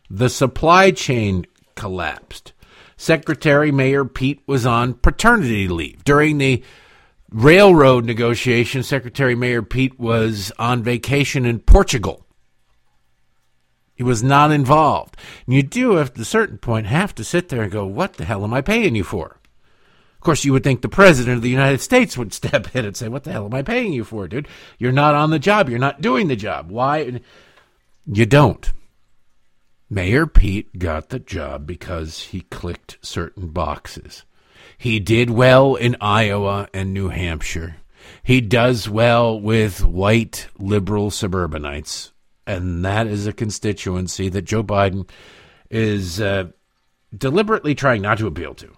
the 0.10 0.30
supply 0.30 0.92
chain 0.92 1.46
collapsed. 1.76 2.52
Secretary 2.98 3.72
Mayor 3.72 4.06
Pete 4.06 4.42
was 4.48 4.66
on 4.66 4.94
paternity 4.94 5.68
leave 5.68 6.04
during 6.04 6.38
the 6.38 6.64
railroad 7.32 8.06
negotiations, 8.06 8.88
Secretary 8.88 9.36
Mayor 9.36 9.62
Pete 9.62 10.00
was 10.00 10.52
on 10.58 10.84
vacation 10.84 11.46
in 11.46 11.60
Portugal. 11.60 12.25
He 13.96 14.04
was 14.04 14.22
not 14.22 14.52
involved. 14.52 15.16
And 15.46 15.56
you 15.56 15.64
do, 15.64 15.98
at 15.98 16.18
a 16.20 16.26
certain 16.26 16.58
point, 16.58 16.88
have 16.88 17.16
to 17.16 17.24
sit 17.24 17.50
there 17.50 17.64
and 17.64 17.72
go, 17.72 17.86
What 17.86 18.16
the 18.16 18.26
hell 18.26 18.44
am 18.44 18.54
I 18.54 18.62
paying 18.62 18.94
you 18.96 19.04
for? 19.04 19.40
Of 20.16 20.22
course, 20.22 20.44
you 20.44 20.52
would 20.54 20.64
think 20.64 20.82
the 20.82 20.90
President 20.90 21.38
of 21.38 21.42
the 21.42 21.50
United 21.50 21.80
States 21.80 22.18
would 22.18 22.34
step 22.42 22.76
in 22.76 22.86
and 22.86 22.98
say, 22.98 23.08
What 23.08 23.24
the 23.24 23.32
hell 23.32 23.46
am 23.46 23.54
I 23.54 23.62
paying 23.62 23.94
you 23.94 24.04
for, 24.04 24.28
dude? 24.28 24.50
You're 24.78 24.92
not 24.92 25.16
on 25.16 25.30
the 25.30 25.40
job. 25.40 25.70
You're 25.70 25.80
not 25.80 26.02
doing 26.02 26.28
the 26.28 26.36
job. 26.36 26.70
Why? 26.70 27.22
You 28.06 28.26
don't. 28.26 28.72
Mayor 29.90 30.28
Pete 30.28 30.78
got 30.78 31.10
the 31.10 31.20
job 31.20 31.66
because 31.66 32.24
he 32.24 32.42
clicked 32.42 32.98
certain 33.02 33.48
boxes. 33.48 34.26
He 34.78 35.00
did 35.00 35.30
well 35.30 35.76
in 35.76 35.96
Iowa 36.02 36.68
and 36.74 36.94
New 36.94 37.10
Hampshire. 37.10 37.78
He 38.24 38.42
does 38.42 38.90
well 38.90 39.40
with 39.40 39.86
white 39.86 40.48
liberal 40.58 41.12
suburbanites. 41.12 42.12
And 42.48 42.86
that 42.86 43.08
is 43.08 43.26
a 43.26 43.34
constituency 43.34 44.30
that 44.30 44.44
Joe 44.44 44.64
Biden 44.64 45.10
is 45.70 46.22
uh, 46.22 46.46
deliberately 47.16 47.74
trying 47.74 48.02
not 48.02 48.20
to 48.20 48.28
appeal 48.28 48.54
to. 48.56 48.72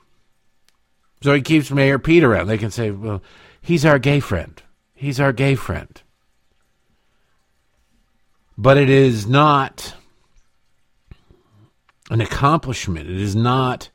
So 1.21 1.33
he 1.33 1.41
keeps 1.41 1.71
Mayor 1.71 1.99
Pete 1.99 2.23
around. 2.23 2.47
They 2.47 2.57
can 2.57 2.71
say, 2.71 2.91
well, 2.91 3.21
he's 3.61 3.85
our 3.85 3.99
gay 3.99 4.19
friend. 4.19 4.61
He's 4.93 5.19
our 5.19 5.33
gay 5.33 5.55
friend. 5.55 6.01
But 8.57 8.77
it 8.77 8.89
is 8.89 9.27
not 9.27 9.93
an 12.09 12.21
accomplishment. 12.21 13.09
It 13.09 13.21
is 13.21 13.35
not 13.35 13.89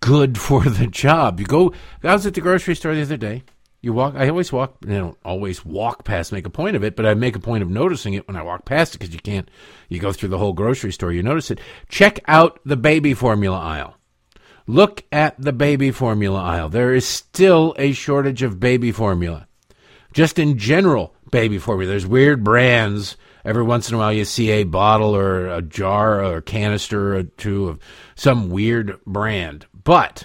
good 0.00 0.38
for 0.38 0.64
the 0.64 0.86
job. 0.86 1.40
You 1.40 1.46
go. 1.46 1.72
I 2.02 2.12
was 2.12 2.26
at 2.26 2.34
the 2.34 2.40
grocery 2.40 2.74
store 2.74 2.94
the 2.94 3.02
other 3.02 3.16
day. 3.16 3.42
You 3.84 3.92
walk. 3.92 4.14
I 4.16 4.30
always 4.30 4.50
walk. 4.50 4.78
I 4.84 4.92
don't 4.92 5.18
always 5.26 5.62
walk 5.62 6.04
past, 6.04 6.32
make 6.32 6.46
a 6.46 6.50
point 6.50 6.74
of 6.74 6.82
it, 6.82 6.96
but 6.96 7.04
I 7.04 7.12
make 7.12 7.36
a 7.36 7.40
point 7.40 7.62
of 7.62 7.68
noticing 7.68 8.14
it 8.14 8.26
when 8.26 8.34
I 8.34 8.42
walk 8.42 8.64
past 8.64 8.94
it 8.94 8.98
because 8.98 9.12
you 9.12 9.20
can't. 9.20 9.46
You 9.90 10.00
go 10.00 10.10
through 10.10 10.30
the 10.30 10.38
whole 10.38 10.54
grocery 10.54 10.90
store, 10.90 11.12
you 11.12 11.22
notice 11.22 11.50
it. 11.50 11.60
Check 11.90 12.20
out 12.26 12.58
the 12.64 12.78
baby 12.78 13.12
formula 13.12 13.58
aisle. 13.58 13.98
Look 14.66 15.04
at 15.12 15.38
the 15.38 15.52
baby 15.52 15.90
formula 15.90 16.42
aisle. 16.42 16.70
There 16.70 16.94
is 16.94 17.06
still 17.06 17.74
a 17.76 17.92
shortage 17.92 18.42
of 18.42 18.58
baby 18.58 18.90
formula. 18.90 19.46
Just 20.14 20.38
in 20.38 20.56
general, 20.56 21.14
baby 21.30 21.58
formula. 21.58 21.90
There's 21.90 22.06
weird 22.06 22.42
brands. 22.42 23.18
Every 23.44 23.64
once 23.64 23.90
in 23.90 23.96
a 23.96 23.98
while, 23.98 24.14
you 24.14 24.24
see 24.24 24.48
a 24.48 24.64
bottle 24.64 25.14
or 25.14 25.48
a 25.48 25.60
jar 25.60 26.24
or 26.24 26.40
canister 26.40 27.16
or 27.16 27.24
two 27.24 27.68
of 27.68 27.80
some 28.14 28.48
weird 28.48 28.98
brand. 29.04 29.66
But 29.74 30.24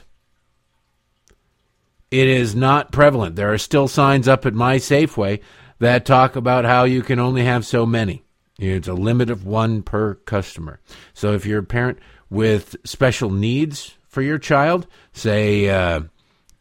it 2.11 2.27
is 2.27 2.55
not 2.55 2.91
prevalent. 2.91 3.35
There 3.35 3.53
are 3.53 3.57
still 3.57 3.87
signs 3.87 4.27
up 4.27 4.45
at 4.45 4.53
my 4.53 4.77
Safeway 4.77 5.41
that 5.79 6.05
talk 6.05 6.35
about 6.35 6.65
how 6.65 6.83
you 6.83 7.01
can 7.01 7.19
only 7.19 7.45
have 7.45 7.65
so 7.65 7.85
many. 7.85 8.23
It's 8.57 8.87
a 8.87 8.93
limit 8.93 9.29
of 9.29 9.45
one 9.45 9.83
per 9.83 10.15
customer. 10.15 10.79
So 11.13 11.33
if 11.33 11.45
you're 11.45 11.59
a 11.59 11.63
parent 11.63 11.99
with 12.29 12.75
special 12.83 13.29
needs 13.29 13.97
for 14.07 14.21
your 14.21 14.37
child, 14.37 14.87
say 15.13 15.69
uh, 15.69 16.01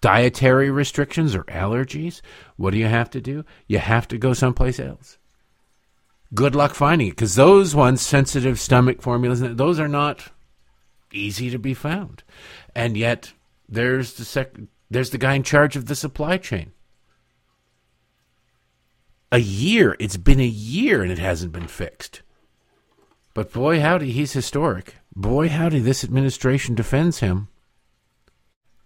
dietary 0.01 0.71
restrictions 0.71 1.35
or 1.35 1.45
allergies, 1.45 2.21
what 2.57 2.71
do 2.71 2.79
you 2.79 2.87
have 2.87 3.11
to 3.11 3.21
do? 3.21 3.45
You 3.67 3.79
have 3.79 4.07
to 4.09 4.19
go 4.19 4.33
someplace 4.33 4.79
else. 4.79 5.19
Good 6.35 6.55
luck 6.55 6.75
finding 6.75 7.09
it 7.09 7.13
because 7.13 7.35
those 7.35 7.75
ones, 7.75 8.03
sensitive 8.03 8.61
stomach 8.61 9.01
formulas, 9.01 9.41
those 9.41 9.81
are 9.81 9.89
not 9.89 10.31
easy 11.11 11.51
to 11.51 11.59
be 11.59 11.75
found. 11.75 12.23
And 12.75 12.97
yet, 12.97 13.33
there's 13.69 14.15
the 14.15 14.25
sec- 14.25 14.59
there's 14.91 15.11
the 15.11 15.19
guy 15.19 15.35
in 15.35 15.43
charge 15.43 15.77
of 15.77 15.87
the 15.87 15.95
supply 15.95 16.39
chain. 16.39 16.73
A 19.31 19.39
year. 19.39 19.97
It's 19.99 20.17
been 20.17 20.41
a 20.41 20.47
year 20.47 21.03
and 21.03 21.13
it 21.13 21.19
hasn't 21.19 21.53
been 21.53 21.67
fixed. 21.67 22.23
But 23.35 23.53
boy, 23.53 23.81
howdy, 23.81 24.11
he's 24.11 24.33
historic. 24.33 24.97
Boy, 25.15 25.49
howdy, 25.49 25.81
this 25.81 26.03
administration 26.03 26.75
defends 26.75 27.21
him. 27.21 27.49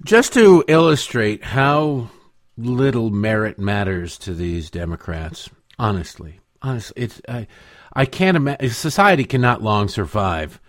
Just 0.05 0.33
to 0.33 0.65
illustrate 0.67 1.45
how 1.45 2.11
little 2.57 3.11
merit 3.11 3.59
matters 3.59 4.19
to 4.19 4.35
these 4.35 4.69
Democrats, 4.69 5.49
honestly, 5.79 6.41
honestly, 6.61 7.05
it's 7.05 7.21
I, 7.29 7.47
I 7.93 8.05
can't 8.05 8.37
imagine 8.37 8.71
society 8.71 9.25
cannot 9.25 9.63
long 9.63 9.89
survive 9.89 10.61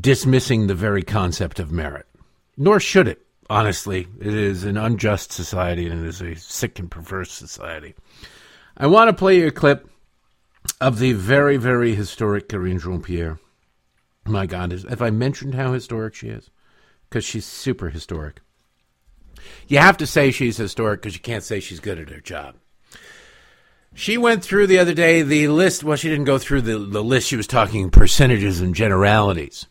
dismissing 0.00 0.66
the 0.66 0.74
very 0.74 1.02
concept 1.02 1.60
of 1.60 1.70
merit, 1.70 2.06
nor 2.56 2.80
should 2.80 3.06
it. 3.06 3.23
Honestly, 3.50 4.06
it 4.20 4.34
is 4.34 4.64
an 4.64 4.76
unjust 4.76 5.32
society 5.32 5.86
and 5.86 6.04
it 6.04 6.08
is 6.08 6.22
a 6.22 6.34
sick 6.34 6.78
and 6.78 6.90
perverse 6.90 7.30
society. 7.30 7.94
I 8.76 8.86
want 8.86 9.08
to 9.08 9.14
play 9.14 9.38
you 9.38 9.48
a 9.48 9.52
clip 9.52 9.88
of 10.80 10.98
the 10.98 11.12
very, 11.12 11.56
very 11.56 11.94
historic 11.94 12.48
Karine 12.48 12.80
Jean 12.80 13.02
Pierre. 13.02 13.38
My 14.26 14.46
God, 14.46 14.72
have 14.72 15.02
I 15.02 15.10
mentioned 15.10 15.54
how 15.54 15.72
historic 15.72 16.14
she 16.14 16.28
is? 16.28 16.50
Because 17.08 17.24
she's 17.24 17.44
super 17.44 17.90
historic. 17.90 18.40
You 19.68 19.78
have 19.78 19.98
to 19.98 20.06
say 20.06 20.30
she's 20.30 20.56
historic 20.56 21.02
because 21.02 21.14
you 21.14 21.20
can't 21.20 21.44
say 21.44 21.60
she's 21.60 21.80
good 21.80 21.98
at 21.98 22.08
her 22.08 22.20
job. 22.20 22.56
She 23.94 24.18
went 24.18 24.42
through 24.42 24.66
the 24.66 24.78
other 24.78 24.94
day 24.94 25.22
the 25.22 25.48
list. 25.48 25.84
Well, 25.84 25.96
she 25.96 26.08
didn't 26.08 26.24
go 26.24 26.38
through 26.38 26.62
the, 26.62 26.78
the 26.78 27.04
list. 27.04 27.28
She 27.28 27.36
was 27.36 27.46
talking 27.46 27.90
percentages 27.90 28.60
and 28.60 28.74
generalities. 28.74 29.66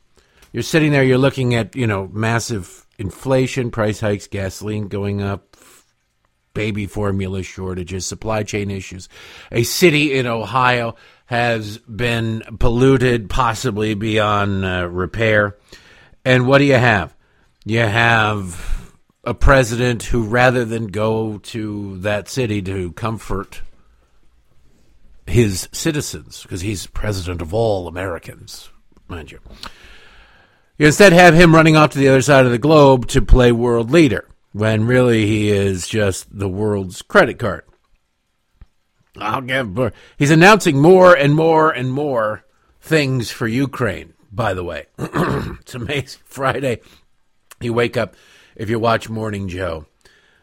You're 0.53 0.63
sitting 0.63 0.91
there, 0.91 1.03
you're 1.03 1.17
looking 1.17 1.55
at, 1.55 1.75
you 1.75 1.87
know, 1.87 2.07
massive 2.13 2.85
inflation, 3.03 3.69
price 3.69 3.99
hikes, 3.99 4.27
gasoline 4.27 4.87
going 4.87 5.21
up, 5.21 5.55
baby 6.53 6.87
formula 6.87 7.43
shortages, 7.43 8.05
supply 8.05 8.43
chain 8.43 8.71
issues. 8.71 9.09
A 9.51 9.63
city 9.63 10.13
in 10.13 10.25
Ohio 10.25 10.95
has 11.25 11.77
been 11.79 12.41
polluted, 12.59 13.29
possibly 13.29 13.93
beyond 13.93 14.65
uh, 14.65 14.87
repair. 14.89 15.57
And 16.25 16.47
what 16.47 16.59
do 16.59 16.63
you 16.63 16.75
have? 16.75 17.15
You 17.65 17.79
have 17.79 18.91
a 19.23 19.33
president 19.33 20.03
who, 20.03 20.23
rather 20.23 20.65
than 20.65 20.87
go 20.87 21.37
to 21.39 21.97
that 21.99 22.29
city 22.29 22.61
to 22.63 22.91
comfort 22.93 23.61
his 25.25 25.69
citizens, 25.71 26.43
because 26.43 26.61
he's 26.61 26.87
president 26.87 27.41
of 27.41 27.53
all 27.53 27.87
Americans, 27.87 28.69
mind 29.07 29.31
you, 29.31 29.39
you 30.77 30.87
instead 30.87 31.13
have 31.13 31.33
him 31.33 31.53
running 31.53 31.75
off 31.75 31.91
to 31.91 31.99
the 31.99 32.07
other 32.07 32.21
side 32.21 32.45
of 32.45 32.51
the 32.51 32.57
globe 32.57 33.07
to 33.07 33.21
play 33.21 33.51
world 33.51 33.91
leader 33.91 34.27
when 34.51 34.85
really 34.85 35.25
he 35.25 35.49
is 35.49 35.87
just 35.87 36.37
the 36.37 36.49
world's 36.49 37.01
credit 37.01 37.39
card. 37.39 37.63
I'll 39.17 39.41
give. 39.41 39.93
He's 40.17 40.31
announcing 40.31 40.79
more 40.79 41.15
and 41.15 41.35
more 41.35 41.71
and 41.71 41.91
more 41.91 42.43
things 42.81 43.29
for 43.29 43.47
Ukraine. 43.47 44.13
By 44.31 44.55
the 44.55 44.63
way, 44.63 44.87
it's 44.97 45.75
amazing. 45.75 46.21
Friday, 46.25 46.81
you 47.61 47.73
wake 47.73 47.95
up 47.97 48.15
if 48.55 48.69
you 48.69 48.79
watch 48.79 49.09
Morning 49.09 49.47
Joe. 49.47 49.85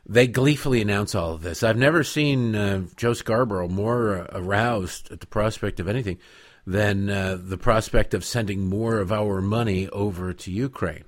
They 0.06 0.26
gleefully 0.26 0.80
announce 0.80 1.14
all 1.14 1.32
of 1.32 1.42
this. 1.42 1.62
I've 1.62 1.76
never 1.76 2.02
seen 2.02 2.54
uh, 2.54 2.82
Joe 2.96 3.12
Scarborough 3.12 3.68
more 3.68 4.18
uh, 4.18 4.26
aroused 4.32 5.10
at 5.12 5.20
the 5.20 5.26
prospect 5.26 5.80
of 5.80 5.88
anything 5.88 6.18
than 6.66 7.08
uh, 7.08 7.38
the 7.40 7.58
prospect 7.58 8.14
of 8.14 8.24
sending 8.24 8.66
more 8.66 8.98
of 8.98 9.12
our 9.12 9.40
money 9.40 9.88
over 9.88 10.32
to 10.32 10.50
Ukraine 10.50 11.04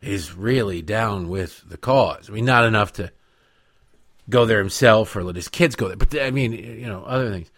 is 0.00 0.34
really 0.34 0.82
down 0.82 1.28
with 1.28 1.68
the 1.68 1.76
cause. 1.76 2.28
I 2.28 2.32
mean, 2.32 2.44
not 2.44 2.64
enough 2.64 2.92
to 2.94 3.12
go 4.30 4.44
there 4.44 4.58
himself 4.58 5.16
or 5.16 5.24
let 5.24 5.36
his 5.36 5.48
kids 5.48 5.76
go 5.76 5.88
there, 5.88 5.96
but 5.96 6.20
I 6.20 6.30
mean, 6.30 6.52
you 6.52 6.86
know, 6.86 7.04
other 7.04 7.30
things. 7.30 7.50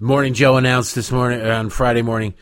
Morning 0.00 0.34
Joe 0.34 0.56
announced 0.56 0.94
this 0.94 1.12
morning 1.12 1.42
on 1.42 1.70
Friday 1.70 2.02
morning 2.02 2.34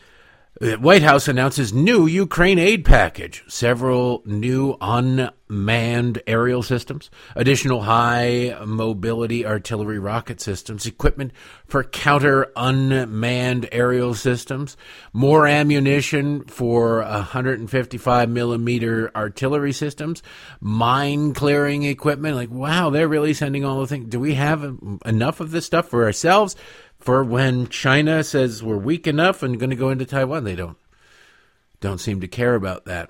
the 0.59 0.75
White 0.75 1.01
House 1.01 1.27
announces 1.27 1.71
new 1.73 2.05
Ukraine 2.05 2.59
aid 2.59 2.83
package, 2.83 3.43
several 3.47 4.21
new 4.25 4.75
unmanned 4.81 6.21
aerial 6.27 6.61
systems, 6.61 7.09
additional 7.35 7.83
high 7.83 8.57
mobility 8.65 9.45
artillery 9.45 9.97
rocket 9.97 10.41
systems, 10.41 10.85
equipment 10.85 11.31
for 11.67 11.85
counter 11.85 12.51
unmanned 12.57 13.69
aerial 13.71 14.13
systems, 14.13 14.75
more 15.13 15.47
ammunition 15.47 16.43
for 16.43 17.01
155 17.01 18.29
millimeter 18.29 19.09
artillery 19.15 19.71
systems, 19.71 20.21
mine 20.59 21.33
clearing 21.33 21.83
equipment. 21.83 22.35
Like, 22.35 22.51
wow, 22.51 22.89
they're 22.89 23.07
really 23.07 23.33
sending 23.33 23.63
all 23.63 23.79
the 23.79 23.87
things. 23.87 24.09
Do 24.09 24.19
we 24.19 24.33
have 24.33 24.77
enough 25.05 25.39
of 25.39 25.51
this 25.51 25.65
stuff 25.65 25.87
for 25.87 26.03
ourselves? 26.03 26.57
For 27.01 27.23
when 27.23 27.67
China 27.67 28.23
says 28.23 28.63
we're 28.63 28.77
weak 28.77 29.07
enough 29.07 29.43
and 29.43 29.59
going 29.59 29.71
to 29.71 29.75
go 29.75 29.89
into 29.89 30.05
Taiwan. 30.05 30.43
They 30.43 30.55
don't 30.55 30.77
don't 31.79 31.99
seem 31.99 32.21
to 32.21 32.27
care 32.27 32.55
about 32.55 32.85
that. 32.85 33.09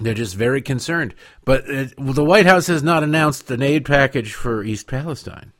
They're 0.00 0.12
just 0.12 0.34
very 0.34 0.60
concerned. 0.60 1.14
But 1.44 1.68
it, 1.68 1.94
well, 1.98 2.12
the 2.12 2.24
White 2.24 2.46
House 2.46 2.66
has 2.66 2.82
not 2.82 3.02
announced 3.02 3.50
an 3.50 3.62
aid 3.62 3.84
package 3.84 4.34
for 4.34 4.62
East 4.62 4.86
Palestine. 4.88 5.52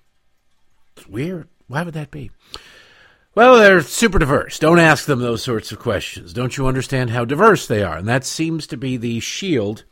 It's 0.96 1.06
weird. 1.06 1.48
Why 1.68 1.82
would 1.82 1.94
that 1.94 2.10
be? 2.10 2.30
Well, 3.34 3.58
they're 3.58 3.82
super 3.82 4.18
diverse. 4.18 4.58
Don't 4.58 4.78
ask 4.78 5.06
them 5.06 5.20
those 5.20 5.42
sorts 5.42 5.70
of 5.70 5.78
questions. 5.78 6.32
Don't 6.32 6.56
you 6.56 6.66
understand 6.66 7.10
how 7.10 7.24
diverse 7.24 7.66
they 7.66 7.82
are? 7.82 7.98
And 7.98 8.08
that 8.08 8.24
seems 8.24 8.66
to 8.68 8.76
be 8.76 8.96
the 8.96 9.20
shield 9.20 9.84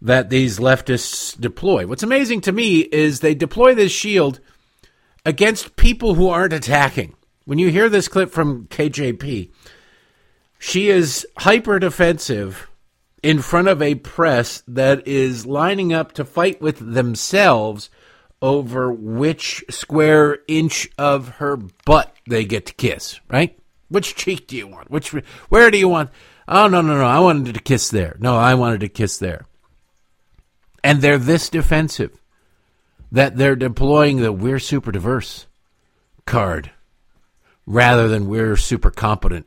that 0.00 0.30
these 0.30 0.58
leftists 0.58 1.38
deploy. 1.38 1.86
What's 1.86 2.02
amazing 2.02 2.42
to 2.42 2.52
me 2.52 2.80
is 2.80 3.20
they 3.20 3.34
deploy 3.34 3.74
this 3.74 3.92
shield– 3.92 4.40
against 5.26 5.74
people 5.74 6.14
who 6.14 6.28
aren't 6.28 6.52
attacking. 6.52 7.12
When 7.44 7.58
you 7.58 7.68
hear 7.68 7.88
this 7.88 8.08
clip 8.08 8.30
from 8.30 8.68
KJP, 8.68 9.50
she 10.58 10.88
is 10.88 11.26
hyper 11.38 11.78
defensive 11.80 12.70
in 13.22 13.40
front 13.40 13.66
of 13.66 13.82
a 13.82 13.96
press 13.96 14.62
that 14.68 15.06
is 15.06 15.44
lining 15.44 15.92
up 15.92 16.12
to 16.12 16.24
fight 16.24 16.62
with 16.62 16.94
themselves 16.94 17.90
over 18.40 18.92
which 18.92 19.64
square 19.68 20.38
inch 20.46 20.88
of 20.96 21.28
her 21.28 21.56
butt 21.56 22.14
they 22.28 22.44
get 22.44 22.66
to 22.66 22.74
kiss, 22.74 23.18
right? 23.28 23.58
Which 23.88 24.14
cheek 24.14 24.46
do 24.46 24.56
you 24.56 24.68
want? 24.68 24.90
Which 24.90 25.10
where 25.48 25.70
do 25.70 25.78
you 25.78 25.88
want? 25.88 26.10
Oh 26.46 26.68
no 26.68 26.80
no 26.80 26.98
no! 26.98 27.04
I 27.04 27.18
wanted 27.18 27.54
to 27.54 27.60
kiss 27.60 27.90
there. 27.90 28.16
No, 28.20 28.36
I 28.36 28.54
wanted 28.54 28.80
to 28.80 28.88
kiss 28.88 29.18
there. 29.18 29.46
And 30.84 31.00
they're 31.00 31.18
this 31.18 31.48
defensive 31.48 32.20
that 33.12 33.36
they're 33.36 33.56
deploying 33.56 34.18
the 34.18 34.32
we're 34.32 34.58
super 34.58 34.92
diverse 34.92 35.46
card 36.26 36.70
rather 37.66 38.08
than 38.08 38.28
we're 38.28 38.56
super 38.56 38.90
competent 38.90 39.46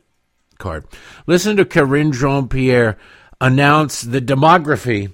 card. 0.58 0.86
Listen 1.26 1.56
to 1.56 1.64
Karine 1.64 2.12
Jean 2.12 2.48
Pierre 2.48 2.96
announce 3.40 4.02
the 4.02 4.20
demography 4.20 5.12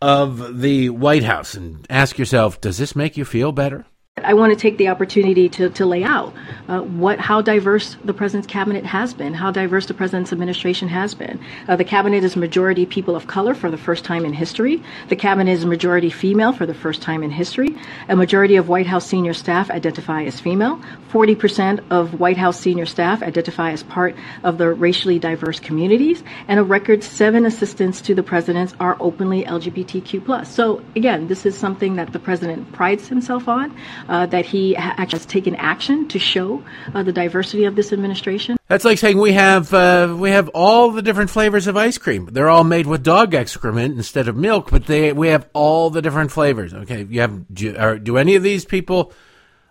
of 0.00 0.60
the 0.60 0.90
White 0.90 1.24
House 1.24 1.54
and 1.54 1.86
ask 1.88 2.18
yourself, 2.18 2.60
does 2.60 2.78
this 2.78 2.96
make 2.96 3.16
you 3.16 3.24
feel 3.24 3.52
better? 3.52 3.86
I 4.22 4.34
want 4.34 4.52
to 4.52 4.56
take 4.56 4.78
the 4.78 4.88
opportunity 4.88 5.48
to, 5.48 5.70
to 5.70 5.84
lay 5.84 6.04
out 6.04 6.32
uh, 6.68 6.82
what 6.82 7.18
how 7.18 7.42
diverse 7.42 7.96
the 8.04 8.14
president's 8.14 8.46
cabinet 8.46 8.86
has 8.86 9.12
been, 9.12 9.34
how 9.34 9.50
diverse 9.50 9.86
the 9.86 9.94
president's 9.94 10.32
administration 10.32 10.86
has 10.86 11.16
been. 11.16 11.40
Uh, 11.66 11.74
the 11.74 11.84
cabinet 11.84 12.22
is 12.22 12.36
majority 12.36 12.86
people 12.86 13.16
of 13.16 13.26
color 13.26 13.54
for 13.54 13.72
the 13.72 13.76
first 13.76 14.04
time 14.04 14.24
in 14.24 14.32
history. 14.32 14.80
The 15.08 15.16
cabinet 15.16 15.50
is 15.50 15.66
majority 15.66 16.10
female 16.10 16.52
for 16.52 16.64
the 16.64 16.74
first 16.74 17.02
time 17.02 17.24
in 17.24 17.30
history. 17.30 17.76
A 18.08 18.14
majority 18.14 18.54
of 18.54 18.68
White 18.68 18.86
House 18.86 19.04
senior 19.04 19.34
staff 19.34 19.68
identify 19.68 20.22
as 20.22 20.38
female. 20.38 20.80
40% 21.10 21.82
of 21.90 22.20
White 22.20 22.36
House 22.36 22.60
senior 22.60 22.86
staff 22.86 23.20
identify 23.20 23.72
as 23.72 23.82
part 23.82 24.14
of 24.44 24.58
the 24.58 24.72
racially 24.72 25.18
diverse 25.18 25.58
communities, 25.58 26.22
and 26.46 26.60
a 26.60 26.62
record 26.62 27.02
seven 27.02 27.44
assistants 27.46 28.00
to 28.02 28.14
the 28.14 28.22
president 28.22 28.74
are 28.78 28.96
openly 29.00 29.42
LGBTQ+. 29.42 30.46
So 30.46 30.84
again, 30.94 31.26
this 31.26 31.44
is 31.44 31.56
something 31.56 31.96
that 31.96 32.12
the 32.12 32.20
president 32.20 32.72
prides 32.72 33.08
himself 33.08 33.48
on. 33.48 33.76
Uh, 34.08 34.26
that 34.26 34.44
he 34.44 34.74
has 34.74 35.26
taken 35.26 35.54
action 35.56 36.06
to 36.08 36.18
show 36.18 36.62
uh, 36.94 37.02
the 37.02 37.12
diversity 37.12 37.64
of 37.64 37.74
this 37.74 37.92
administration. 37.92 38.56
That's 38.68 38.84
like 38.84 38.98
saying 38.98 39.18
we 39.18 39.32
have 39.32 39.72
uh, 39.72 40.16
we 40.18 40.30
have 40.30 40.48
all 40.50 40.90
the 40.90 41.02
different 41.02 41.30
flavors 41.30 41.66
of 41.66 41.76
ice 41.76 41.98
cream. 41.98 42.28
They're 42.32 42.48
all 42.48 42.64
made 42.64 42.86
with 42.86 43.02
dog 43.02 43.34
excrement 43.34 43.96
instead 43.96 44.26
of 44.26 44.36
milk, 44.36 44.70
but 44.70 44.86
they 44.86 45.12
we 45.12 45.28
have 45.28 45.48
all 45.52 45.90
the 45.90 46.02
different 46.02 46.32
flavors. 46.32 46.72
Okay, 46.72 47.04
you 47.08 47.20
have 47.20 47.52
do, 47.52 47.76
are, 47.76 47.98
do 47.98 48.16
any 48.16 48.34
of 48.34 48.42
these 48.42 48.64
people, 48.64 49.12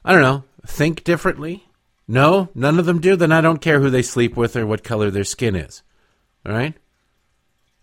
I 0.05 0.13
don't 0.13 0.21
know, 0.21 0.43
think 0.65 1.03
differently? 1.03 1.67
No, 2.07 2.49
none 2.53 2.79
of 2.79 2.85
them 2.85 3.01
do. 3.01 3.15
Then 3.15 3.31
I 3.31 3.41
don't 3.41 3.61
care 3.61 3.79
who 3.79 3.89
they 3.89 4.03
sleep 4.03 4.37
with 4.37 4.55
or 4.55 4.65
what 4.65 4.83
color 4.83 5.09
their 5.09 5.23
skin 5.23 5.55
is. 5.55 5.83
All 6.45 6.53
right, 6.53 6.75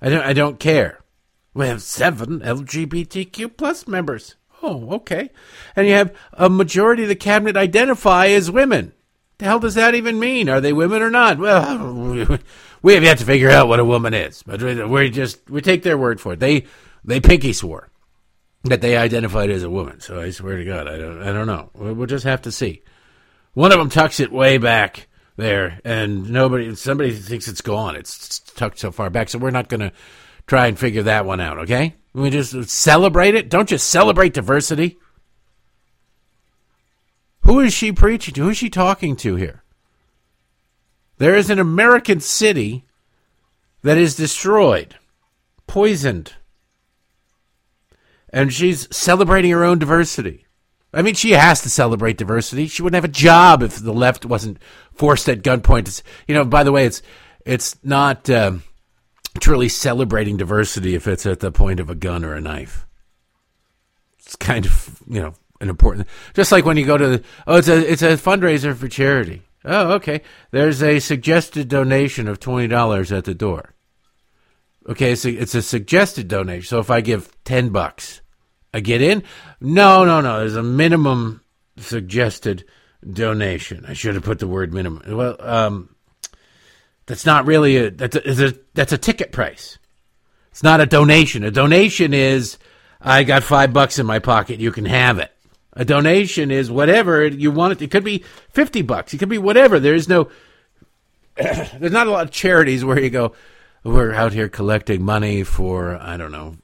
I 0.01 0.09
don't 0.11 0.25
I 0.25 0.33
don't 0.33 0.61
care. 0.61 1.01
We 1.55 1.67
have 1.67 1.83
seven 1.83 2.41
LGBTQ 2.41 3.57
plus 3.57 3.89
members. 3.89 4.37
Oh, 4.63 4.95
okay, 4.97 5.31
and 5.75 5.87
you 5.87 5.95
have 5.95 6.15
a 6.33 6.51
majority 6.51 7.03
of 7.03 7.09
the 7.09 7.17
cabinet 7.17 7.57
identify 7.57 8.27
as 8.27 8.51
women. 8.51 8.93
The 9.39 9.47
hell 9.47 9.59
does 9.59 9.75
that 9.75 9.95
even 9.95 10.19
mean? 10.19 10.51
Are 10.51 10.61
they 10.61 10.73
women 10.73 11.01
or 11.01 11.09
not? 11.09 11.39
Well, 11.39 12.39
we 12.83 12.95
have 12.95 13.03
yet 13.03 13.19
to 13.19 13.25
figure 13.25 13.51
out 13.51 13.69
what 13.69 13.81
a 13.81 13.85
woman 13.85 14.13
is, 14.13 14.43
but 14.43 14.63
we 14.63 15.11
just 15.11 15.49
we 15.49 15.63
take 15.63 15.83
their 15.83 15.97
word 15.97 16.21
for 16.21 16.35
it. 16.35 16.41
They 16.41 16.67
they 17.05 17.21
pinky 17.21 17.53
swore 17.53 17.89
that 18.65 18.83
they 18.83 18.97
identified 18.97 19.51
as 19.51 19.63
a 19.63 19.71
woman. 19.71 20.01
So 20.01 20.21
I 20.21 20.31
swear 20.31 20.59
to 20.59 20.65
God, 20.65 20.87
I 20.87 20.99
don't 20.99 21.23
I 21.23 21.33
don't 21.33 21.47
know. 21.47 21.71
We'll 21.75 22.07
just 22.07 22.25
have 22.25 22.43
to 22.43 22.53
see. 22.53 22.83
One 23.55 23.73
of 23.73 23.79
them 23.79 23.91
tucks 23.91 24.21
it 24.21 24.31
way 24.31 24.59
back 24.59 25.09
there, 25.37 25.81
and 25.85 26.31
nobody 26.31 26.75
somebody 26.75 27.13
thinks 27.13 27.49
it's 27.49 27.63
gone. 27.63 27.97
It's 27.97 28.39
tucked 28.39 28.79
so 28.79 28.93
far 28.93 29.11
back, 29.11 29.29
so 29.29 29.39
we're 29.39 29.51
not 29.51 29.69
going 29.69 29.81
to 29.81 29.93
try 30.47 30.67
and 30.67 30.79
figure 30.79 31.03
that 31.05 31.25
one 31.25 31.41
out. 31.41 31.59
Okay, 31.59 31.95
we 32.13 32.31
just 32.31 32.71
celebrate 32.71 33.35
it. 33.35 33.49
Don't 33.49 33.69
just 33.69 33.89
celebrate 33.89 34.35
diversity. 34.35 34.99
Who 37.43 37.61
is 37.61 37.73
she 37.73 37.93
preaching 37.93 38.35
to? 38.35 38.43
Who 38.43 38.51
is 38.51 38.59
she 38.59 38.71
talking 38.71 39.17
to 39.17 39.37
here? 39.37 39.63
There 41.19 41.35
is 41.35 41.51
an 41.51 41.59
American 41.59 42.21
city 42.21 42.85
that 43.83 43.99
is 43.99 44.15
destroyed, 44.15 44.97
poisoned, 45.67 46.35
and 48.33 48.53
she's 48.53 48.89
celebrating 48.95 49.51
her 49.51 49.65
own 49.65 49.79
diversity. 49.79 50.47
I 50.93 51.03
mean, 51.03 51.15
she 51.15 51.33
has 51.33 51.61
to 51.63 51.71
celebrate 51.71 52.17
diversity. 52.17 52.67
She 52.67 52.83
wouldn't 52.83 52.97
have 52.97 53.05
a 53.05 53.13
job 53.13 53.63
if 53.63 53.77
the 53.77 53.93
left 53.93 54.25
wasn't 54.25 54.59
forced 54.93 55.29
at 55.29 55.43
gunpoint. 55.43 56.03
You 56.27 56.35
know, 56.35 56.45
by 56.45 56.65
the 56.65 56.73
way, 56.73 56.87
it's 56.87 57.03
it's 57.45 57.77
not 57.85 58.29
um, 58.31 58.63
truly 59.39 59.69
celebrating 59.69 60.37
diversity 60.37 60.95
if 60.95 61.07
it's 61.07 61.27
at 61.27 61.41
the 61.41 61.53
point 61.53 61.81
of 61.81 61.91
a 61.91 61.95
gun 61.95 62.25
or 62.25 62.35
a 62.35 62.41
knife. 62.41 62.87
It's 64.19 64.37
kind 64.37 64.67
of 64.67 65.01
you 65.09 65.21
know 65.21 65.35
an 65.61 65.69
important. 65.69 66.09
Just 66.35 66.53
like 66.53 66.65
when 66.65 66.77
you 66.77 66.87
go 66.87 66.97
to 66.97 67.09
the, 67.09 67.25
oh, 67.47 67.57
it's 67.57 67.69
a 67.69 67.93
it's 67.93 68.03
a 68.03 68.17
fundraiser 68.17 68.75
for 68.75 68.89
charity. 68.89 69.43
Oh, 69.65 69.93
okay. 69.93 70.23
There's 70.53 70.83
a 70.83 71.01
suggested 71.01 71.69
donation 71.69 72.29
of 72.29 72.41
twenty 72.41 72.69
dollars 72.69 73.13
at 73.13 73.25
the 73.25 73.35
door. 73.35 73.75
Okay, 74.89 75.15
so 75.15 75.29
it's 75.29 75.55
a 75.55 75.63
suggested 75.63 76.29
donation. 76.29 76.67
So 76.67 76.79
if 76.79 76.91
I 76.91 77.01
give 77.01 77.31
ten 77.45 77.69
bucks, 77.69 78.23
I 78.73 78.81
get 78.81 79.03
in. 79.03 79.23
No, 79.61 80.05
no, 80.05 80.21
no. 80.21 80.39
There's 80.41 80.57
a 80.57 80.63
minimum 80.63 81.43
suggested 81.77 82.65
donation. 83.09 83.85
I 83.87 83.93
should 83.93 84.15
have 84.15 84.25
put 84.25 84.39
the 84.39 84.49
word 84.49 84.73
minimum. 84.73 85.03
Well, 85.07 85.37
um, 85.41 85.95
that's 87.11 87.27
not 87.27 87.45
really 87.45 87.77
a 87.77 87.91
that's 87.91 88.15
a, 88.15 88.47
a 88.47 88.53
that's 88.73 88.93
a 88.93 88.99
ticket 88.99 89.33
price. 89.33 89.81
It's 90.53 90.63
not 90.63 90.81
a 90.81 90.87
donation. 90.87 91.43
A 91.43 91.51
donation 91.51 92.15
is 92.15 92.57
I 93.01 93.25
got 93.25 93.43
five 93.43 93.73
bucks 93.73 93.99
in 93.99 94.07
my 94.07 94.21
pocket. 94.21 94.61
You 94.61 94.71
can 94.71 94.85
have 94.85 95.19
it. 95.19 95.33
A 95.73 95.85
donation 95.85 96.53
is 96.53 96.71
whatever 96.71 97.27
you 97.27 97.51
want 97.51 97.73
it. 97.73 97.83
It 97.83 97.91
could 97.91 98.05
be 98.05 98.25
fifty 98.51 98.83
bucks. 98.83 99.13
It 99.13 99.19
could 99.19 99.29
be 99.29 99.39
whatever. 99.39 99.81
There 99.81 99.97
is 99.97 100.09
no. 100.09 100.31
there's 101.35 101.91
not 101.91 102.07
a 102.07 102.13
lot 102.13 102.27
of 102.27 102.31
charities 102.31 102.85
where 102.85 103.01
you 103.01 103.11
go. 103.11 103.33
We're 103.83 104.15
out 104.15 104.33
here 104.33 104.49
collecting 104.49 105.03
money 105.03 105.43
for 105.43 105.97
I 105.97 106.17
don't 106.17 106.31
know 106.31 106.59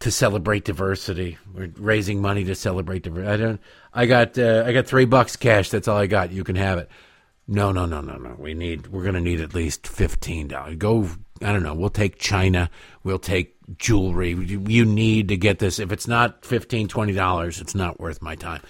to 0.00 0.10
celebrate 0.10 0.66
diversity. 0.66 1.38
We're 1.54 1.72
raising 1.78 2.20
money 2.20 2.44
to 2.44 2.54
celebrate 2.54 3.04
diversity. 3.04 3.32
I 3.32 3.36
don't. 3.38 3.60
I 3.94 4.04
got. 4.04 4.38
Uh, 4.38 4.64
I 4.66 4.72
got 4.74 4.86
three 4.86 5.06
bucks 5.06 5.36
cash. 5.36 5.70
That's 5.70 5.88
all 5.88 5.96
I 5.96 6.08
got. 6.08 6.30
You 6.30 6.44
can 6.44 6.56
have 6.56 6.76
it. 6.76 6.90
No, 7.50 7.72
no, 7.72 7.86
no, 7.86 8.02
no, 8.02 8.16
no. 8.16 8.36
We 8.38 8.52
need. 8.52 8.88
We're 8.88 9.02
going 9.02 9.14
to 9.14 9.20
need 9.22 9.40
at 9.40 9.54
least 9.54 9.88
fifteen 9.88 10.48
dollars. 10.48 10.76
Go. 10.76 11.08
I 11.40 11.52
don't 11.52 11.62
know. 11.62 11.74
We'll 11.74 11.88
take 11.88 12.18
China. 12.18 12.68
We'll 13.04 13.18
take 13.18 13.56
jewelry. 13.78 14.32
You 14.32 14.84
need 14.84 15.28
to 15.28 15.36
get 15.36 15.58
this. 15.58 15.78
If 15.78 15.92
it's 15.92 16.08
not 16.08 16.42
$15, 16.42 16.88
$20, 16.88 17.60
it's 17.60 17.74
not 17.74 18.00
worth 18.00 18.20
my 18.20 18.34
time. 18.34 18.60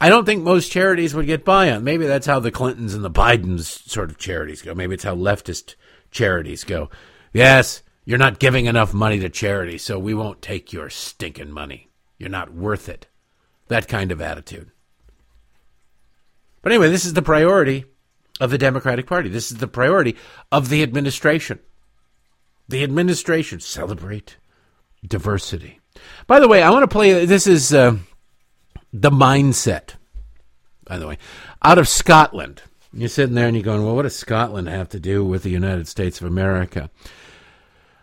I 0.00 0.10
don't 0.10 0.26
think 0.26 0.42
most 0.42 0.70
charities 0.70 1.14
would 1.14 1.26
get 1.26 1.44
by 1.44 1.70
on. 1.70 1.84
Maybe 1.84 2.06
that's 2.06 2.26
how 2.26 2.38
the 2.38 2.50
Clintons 2.50 2.92
and 2.92 3.02
the 3.02 3.10
Bidens 3.10 3.88
sort 3.88 4.10
of 4.10 4.18
charities 4.18 4.60
go. 4.60 4.74
Maybe 4.74 4.94
it's 4.94 5.04
how 5.04 5.16
leftist 5.16 5.74
charities 6.10 6.64
go. 6.64 6.90
Yes, 7.32 7.82
you're 8.04 8.18
not 8.18 8.40
giving 8.40 8.66
enough 8.66 8.92
money 8.92 9.18
to 9.20 9.28
charity, 9.28 9.78
so 9.78 9.98
we 9.98 10.12
won't 10.12 10.42
take 10.42 10.72
your 10.72 10.90
stinking 10.90 11.50
money. 11.50 11.88
You're 12.18 12.28
not 12.28 12.52
worth 12.52 12.90
it. 12.90 13.06
That 13.68 13.88
kind 13.88 14.12
of 14.12 14.20
attitude. 14.20 14.70
But 16.60 16.72
anyway, 16.72 16.90
this 16.90 17.06
is 17.06 17.14
the 17.14 17.22
priority 17.22 17.84
of 18.40 18.50
the 18.50 18.58
Democratic 18.58 19.06
Party. 19.06 19.28
This 19.28 19.50
is 19.50 19.58
the 19.58 19.68
priority 19.68 20.16
of 20.52 20.68
the 20.68 20.82
administration. 20.82 21.58
The 22.68 22.82
administration 22.82 23.60
celebrate 23.60 24.36
diversity. 25.06 25.80
By 26.26 26.40
the 26.40 26.48
way, 26.48 26.62
I 26.62 26.70
want 26.70 26.82
to 26.82 26.88
play. 26.88 27.24
This 27.24 27.46
is 27.46 27.72
uh, 27.72 27.96
the 28.92 29.10
mindset. 29.10 29.94
By 30.84 30.98
the 30.98 31.06
way, 31.06 31.18
out 31.62 31.78
of 31.78 31.88
Scotland. 31.88 32.62
You're 32.92 33.08
sitting 33.08 33.34
there 33.34 33.46
and 33.46 33.56
you're 33.56 33.64
going, 33.64 33.84
well, 33.84 33.94
what 33.94 34.02
does 34.02 34.16
Scotland 34.16 34.68
have 34.68 34.88
to 34.90 35.00
do 35.00 35.22
with 35.22 35.42
the 35.42 35.50
United 35.50 35.88
States 35.88 36.20
of 36.20 36.26
America? 36.26 36.90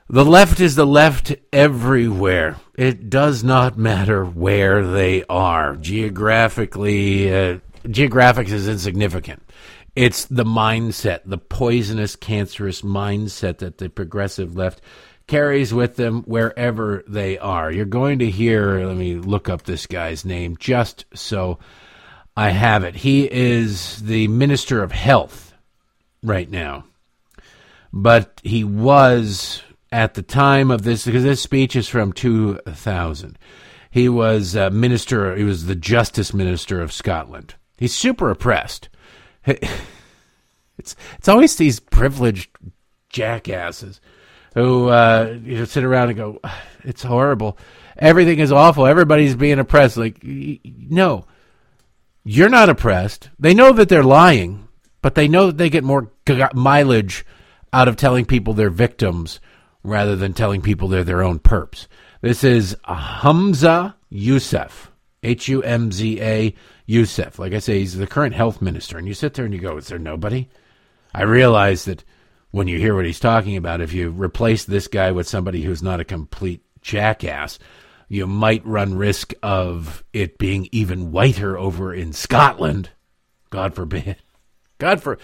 The 0.07 0.23
left 0.23 0.59
is 0.59 0.75
the 0.75 0.85
left 0.85 1.35
everywhere. 1.51 2.57
It 2.77 3.09
does 3.09 3.43
not 3.43 3.79
matter 3.79 4.23
where 4.23 4.85
they 4.85 5.23
are. 5.23 5.75
Geographically, 5.75 7.33
uh, 7.33 7.57
geographics 7.85 8.51
is 8.51 8.67
insignificant. 8.67 9.41
It's 9.95 10.25
the 10.25 10.43
mindset, 10.43 11.21
the 11.25 11.37
poisonous, 11.37 12.15
cancerous 12.15 12.81
mindset 12.81 13.59
that 13.59 13.77
the 13.77 13.89
progressive 13.89 14.55
left 14.55 14.81
carries 15.27 15.73
with 15.73 15.95
them 15.95 16.23
wherever 16.23 17.03
they 17.07 17.37
are. 17.37 17.71
You're 17.71 17.85
going 17.85 18.19
to 18.19 18.29
hear, 18.29 18.85
let 18.85 18.97
me 18.97 19.15
look 19.15 19.49
up 19.49 19.63
this 19.63 19.87
guy's 19.87 20.25
name 20.25 20.57
just 20.59 21.05
so 21.13 21.59
I 22.35 22.49
have 22.49 22.83
it. 22.83 22.97
He 22.97 23.31
is 23.31 24.01
the 24.01 24.27
Minister 24.27 24.83
of 24.83 24.91
Health 24.91 25.53
right 26.21 26.49
now. 26.49 26.85
But 27.93 28.41
he 28.43 28.65
was 28.65 29.63
at 29.91 30.15
the 30.15 30.21
time 30.21 30.69
of 30.69 30.83
this, 30.83 31.05
because 31.05 31.23
this 31.23 31.41
speech 31.41 31.75
is 31.75 31.87
from 31.87 32.11
2000. 32.11 33.39
He 33.89 34.09
was 34.09 34.57
uh, 34.57 34.69
minister, 34.71 35.33
he 35.37 35.45
was 35.45 35.67
the 35.67 35.75
Justice 35.75 36.33
Minister 36.33 36.81
of 36.81 36.91
Scotland. 36.91 37.55
He's 37.77 37.95
super 37.95 38.29
oppressed. 38.29 38.89
It's 40.77 40.95
it's 41.17 41.27
always 41.27 41.55
these 41.55 41.79
privileged 41.79 42.49
jackasses 43.09 44.01
who 44.53 44.89
uh, 44.89 45.37
you 45.43 45.57
know 45.57 45.65
sit 45.65 45.83
around 45.83 46.09
and 46.09 46.17
go, 46.17 46.41
"It's 46.83 47.03
horrible. 47.03 47.57
Everything 47.97 48.39
is 48.39 48.51
awful. 48.51 48.85
Everybody's 48.85 49.35
being 49.35 49.59
oppressed." 49.59 49.97
Like, 49.97 50.19
no, 50.23 51.25
you're 52.23 52.49
not 52.49 52.69
oppressed. 52.69 53.29
They 53.39 53.53
know 53.53 53.71
that 53.73 53.89
they're 53.89 54.03
lying, 54.03 54.67
but 55.01 55.15
they 55.15 55.27
know 55.27 55.47
that 55.47 55.57
they 55.57 55.69
get 55.69 55.83
more 55.83 56.11
mileage 56.53 57.25
out 57.71 57.87
of 57.87 57.95
telling 57.95 58.25
people 58.25 58.53
they're 58.53 58.69
victims 58.69 59.39
rather 59.83 60.15
than 60.15 60.33
telling 60.33 60.61
people 60.61 60.87
they're 60.87 61.03
their 61.03 61.23
own 61.23 61.39
perps. 61.39 61.87
This 62.21 62.43
is 62.43 62.75
Humza 62.87 63.95
Yousaf, 64.11 64.89
H 65.23 65.47
U 65.47 65.61
M 65.63 65.91
Z 65.91 66.21
A 66.21 66.55
Yousaf. 66.87 67.39
Like 67.39 67.53
I 67.53 67.59
say, 67.59 67.79
he's 67.79 67.97
the 67.97 68.07
current 68.07 68.35
health 68.35 68.61
minister, 68.61 68.97
and 68.97 69.07
you 69.07 69.13
sit 69.13 69.33
there 69.33 69.45
and 69.45 69.53
you 69.53 69.59
go, 69.59 69.77
"Is 69.77 69.87
there 69.87 69.99
nobody?" 69.99 70.47
I 71.13 71.23
realize 71.23 71.85
that 71.85 72.03
when 72.51 72.67
you 72.67 72.77
hear 72.77 72.95
what 72.95 73.05
he's 73.05 73.19
talking 73.19 73.57
about, 73.57 73.81
if 73.81 73.93
you 73.93 74.09
replace 74.09 74.65
this 74.65 74.87
guy 74.87 75.11
with 75.11 75.27
somebody 75.27 75.61
who's 75.61 75.83
not 75.83 75.99
a 75.99 76.05
complete 76.05 76.63
jackass, 76.81 77.59
you 78.07 78.27
might 78.27 78.65
run 78.65 78.95
risk 78.95 79.33
of 79.41 80.03
it 80.13 80.37
being 80.37 80.69
even 80.71 81.11
whiter 81.11 81.57
over 81.57 81.93
in 81.93 82.13
Scotland. 82.13 82.91
God 83.49 83.73
forbid. 83.73 84.17
God 84.77 85.01
for. 85.01 85.17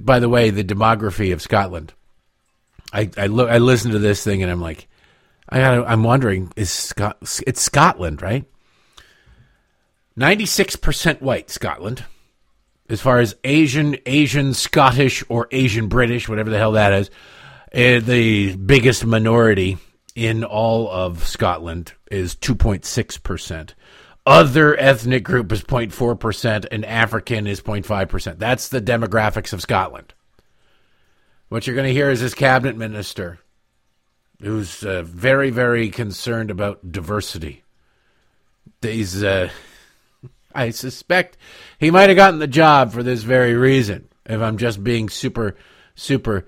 By 0.00 0.18
the 0.18 0.28
way, 0.28 0.50
the 0.50 0.64
demography 0.64 1.32
of 1.32 1.42
Scotland. 1.42 1.94
I 2.92 3.10
I. 3.16 3.24
I 3.24 3.58
listen 3.58 3.92
to 3.92 3.98
this 3.98 4.22
thing 4.24 4.42
and 4.42 4.50
I'm 4.50 4.60
like, 4.60 4.88
I 5.48 5.58
gotta, 5.60 5.84
I'm 5.84 6.02
wondering 6.02 6.52
is 6.56 6.70
Scot 6.70 7.18
it's 7.46 7.62
Scotland 7.62 8.22
right? 8.22 8.44
Ninety 10.18 10.46
six 10.46 10.74
percent 10.74 11.22
white 11.22 11.48
Scotland 11.48 12.04
as 12.88 13.00
far 13.00 13.20
as 13.20 13.36
Asian, 13.44 13.96
Asian, 14.04 14.52
Scottish, 14.52 15.22
or 15.28 15.46
Asian 15.52 15.86
British, 15.86 16.28
whatever 16.28 16.50
the 16.50 16.58
hell 16.58 16.72
that 16.72 16.92
is, 16.92 17.10
uh, 17.72 18.04
the 18.04 18.56
biggest 18.56 19.04
minority 19.06 19.78
in 20.16 20.42
all 20.42 20.90
of 20.90 21.24
Scotland 21.24 21.92
is 22.10 22.34
2.6%. 22.34 23.74
other 24.26 24.76
ethnic 24.76 25.22
group 25.22 25.52
is 25.52 25.62
0.4% 25.62 26.66
and 26.72 26.84
African 26.84 27.46
is 27.46 27.60
0.5%. 27.60 28.38
That's 28.38 28.68
the 28.68 28.80
demographics 28.80 29.52
of 29.52 29.62
Scotland. 29.62 30.14
What 31.48 31.66
you're 31.66 31.76
going 31.76 31.86
to 31.86 31.92
hear 31.92 32.10
is 32.10 32.20
this 32.20 32.34
cabinet 32.34 32.76
minister 32.76 33.38
who's 34.40 34.82
uh, 34.82 35.02
very, 35.02 35.50
very 35.50 35.90
concerned 35.90 36.50
about 36.50 36.90
diversity. 36.90 37.62
He's, 38.82 39.22
uh, 39.22 39.50
I 40.54 40.70
suspect 40.70 41.36
he 41.78 41.90
might 41.90 42.08
have 42.08 42.16
gotten 42.16 42.38
the 42.38 42.46
job 42.46 42.92
for 42.92 43.02
this 43.02 43.22
very 43.22 43.54
reason, 43.54 44.08
if 44.26 44.40
I'm 44.40 44.56
just 44.56 44.82
being 44.82 45.08
super, 45.08 45.56
super 45.94 46.46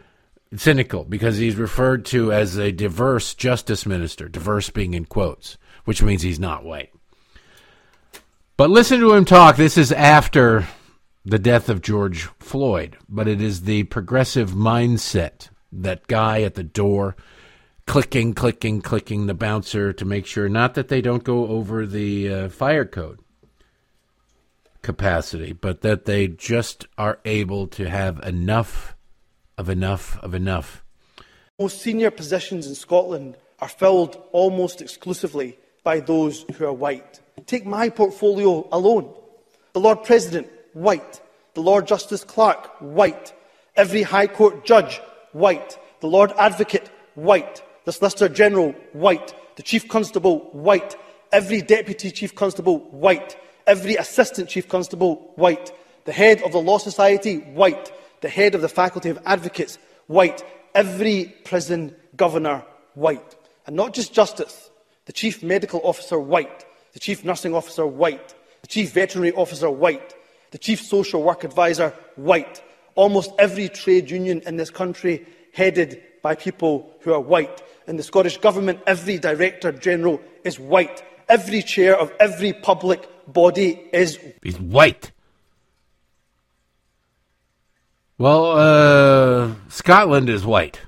cynical, 0.56 1.04
because 1.04 1.36
he's 1.36 1.56
referred 1.56 2.04
to 2.06 2.32
as 2.32 2.56
a 2.56 2.72
diverse 2.72 3.34
justice 3.34 3.86
minister, 3.86 4.28
diverse 4.28 4.70
being 4.70 4.94
in 4.94 5.04
quotes, 5.04 5.58
which 5.84 6.02
means 6.02 6.22
he's 6.22 6.40
not 6.40 6.64
white. 6.64 6.92
But 8.56 8.70
listen 8.70 9.00
to 9.00 9.14
him 9.14 9.24
talk. 9.24 9.56
This 9.56 9.78
is 9.78 9.92
after 9.92 10.66
the 11.24 11.38
death 11.38 11.68
of 11.68 11.82
George 11.82 12.24
Floyd, 12.38 12.96
but 13.08 13.28
it 13.28 13.40
is 13.40 13.62
the 13.62 13.84
progressive 13.84 14.50
mindset. 14.50 15.50
That 15.72 16.08
guy 16.08 16.42
at 16.42 16.56
the 16.56 16.64
door 16.64 17.14
clicking, 17.86 18.34
clicking, 18.34 18.82
clicking 18.82 19.26
the 19.26 19.34
bouncer 19.34 19.92
to 19.92 20.04
make 20.04 20.26
sure 20.26 20.48
not 20.48 20.74
that 20.74 20.88
they 20.88 21.00
don't 21.00 21.22
go 21.22 21.46
over 21.46 21.86
the 21.86 22.32
uh, 22.32 22.48
fire 22.48 22.84
code 22.84 23.20
capacity, 24.82 25.52
but 25.52 25.82
that 25.82 26.04
they 26.04 26.28
just 26.28 26.86
are 26.96 27.18
able 27.24 27.66
to 27.68 27.88
have 27.88 28.18
enough 28.20 28.96
of 29.58 29.68
enough 29.68 30.18
of 30.22 30.34
enough. 30.34 30.82
Most 31.58 31.82
senior 31.82 32.10
positions 32.10 32.66
in 32.66 32.74
Scotland 32.74 33.36
are 33.58 33.68
filled 33.68 34.22
almost 34.32 34.80
exclusively 34.80 35.58
by 35.84 36.00
those 36.00 36.44
who 36.56 36.64
are 36.64 36.72
white. 36.72 37.20
Take 37.46 37.66
my 37.66 37.88
portfolio 37.88 38.66
alone. 38.72 39.12
The 39.72 39.80
Lord 39.80 40.02
President, 40.04 40.48
white. 40.72 41.20
The 41.54 41.60
Lord 41.60 41.86
Justice 41.86 42.24
Clerk, 42.24 42.70
white. 42.80 43.34
Every 43.76 44.02
High 44.02 44.26
Court 44.26 44.64
judge, 44.64 45.00
white. 45.32 45.78
The 46.00 46.06
Lord 46.06 46.32
Advocate, 46.38 46.90
white. 47.14 47.62
The 47.84 47.92
Solicitor 47.92 48.28
General, 48.28 48.72
white. 48.92 49.34
The 49.56 49.62
Chief 49.62 49.88
Constable, 49.88 50.38
white. 50.52 50.96
Every 51.32 51.60
Deputy 51.60 52.10
Chief 52.10 52.34
Constable, 52.34 52.78
white. 52.90 53.36
every 53.70 53.94
assistant 53.94 54.48
chief 54.48 54.68
constable, 54.68 55.32
white. 55.36 55.72
The 56.04 56.12
head 56.12 56.42
of 56.42 56.50
the 56.50 56.58
Law 56.58 56.78
Society, 56.78 57.36
white. 57.36 57.92
The 58.20 58.28
head 58.28 58.56
of 58.56 58.62
the 58.62 58.68
Faculty 58.68 59.10
of 59.10 59.18
Advocates, 59.24 59.78
white. 60.08 60.42
Every 60.74 61.26
prison 61.44 61.94
governor, 62.16 62.64
white. 62.94 63.36
And 63.66 63.76
not 63.76 63.94
just 63.94 64.12
justice, 64.12 64.70
the 65.06 65.12
chief 65.12 65.44
medical 65.44 65.80
officer, 65.84 66.18
white. 66.18 66.64
The 66.94 66.98
chief 66.98 67.24
nursing 67.24 67.54
officer, 67.54 67.86
white. 67.86 68.34
The 68.62 68.66
chief 68.66 68.90
veterinary 68.92 69.32
officer, 69.34 69.70
white. 69.70 70.14
The 70.50 70.58
chief 70.58 70.80
social 70.82 71.22
work 71.22 71.44
advisor, 71.44 71.94
white. 72.16 72.60
Almost 72.96 73.30
every 73.38 73.68
trade 73.68 74.10
union 74.10 74.42
in 74.46 74.56
this 74.56 74.70
country 74.70 75.24
headed 75.52 76.02
by 76.22 76.34
people 76.34 76.92
who 77.02 77.12
are 77.12 77.20
white. 77.20 77.62
In 77.86 77.96
the 77.96 78.02
Scottish 78.02 78.38
Government, 78.38 78.80
every 78.88 79.16
Director 79.16 79.70
General 79.70 80.20
is 80.42 80.58
white. 80.58 81.04
Every 81.28 81.62
chair 81.62 81.96
of 81.96 82.12
every 82.18 82.52
public 82.52 83.08
body 83.32 83.80
is 83.92 84.18
He's 84.42 84.58
white. 84.58 85.12
Well, 88.18 88.52
uh, 88.52 89.54
Scotland 89.68 90.28
is 90.28 90.44
white. 90.44 90.80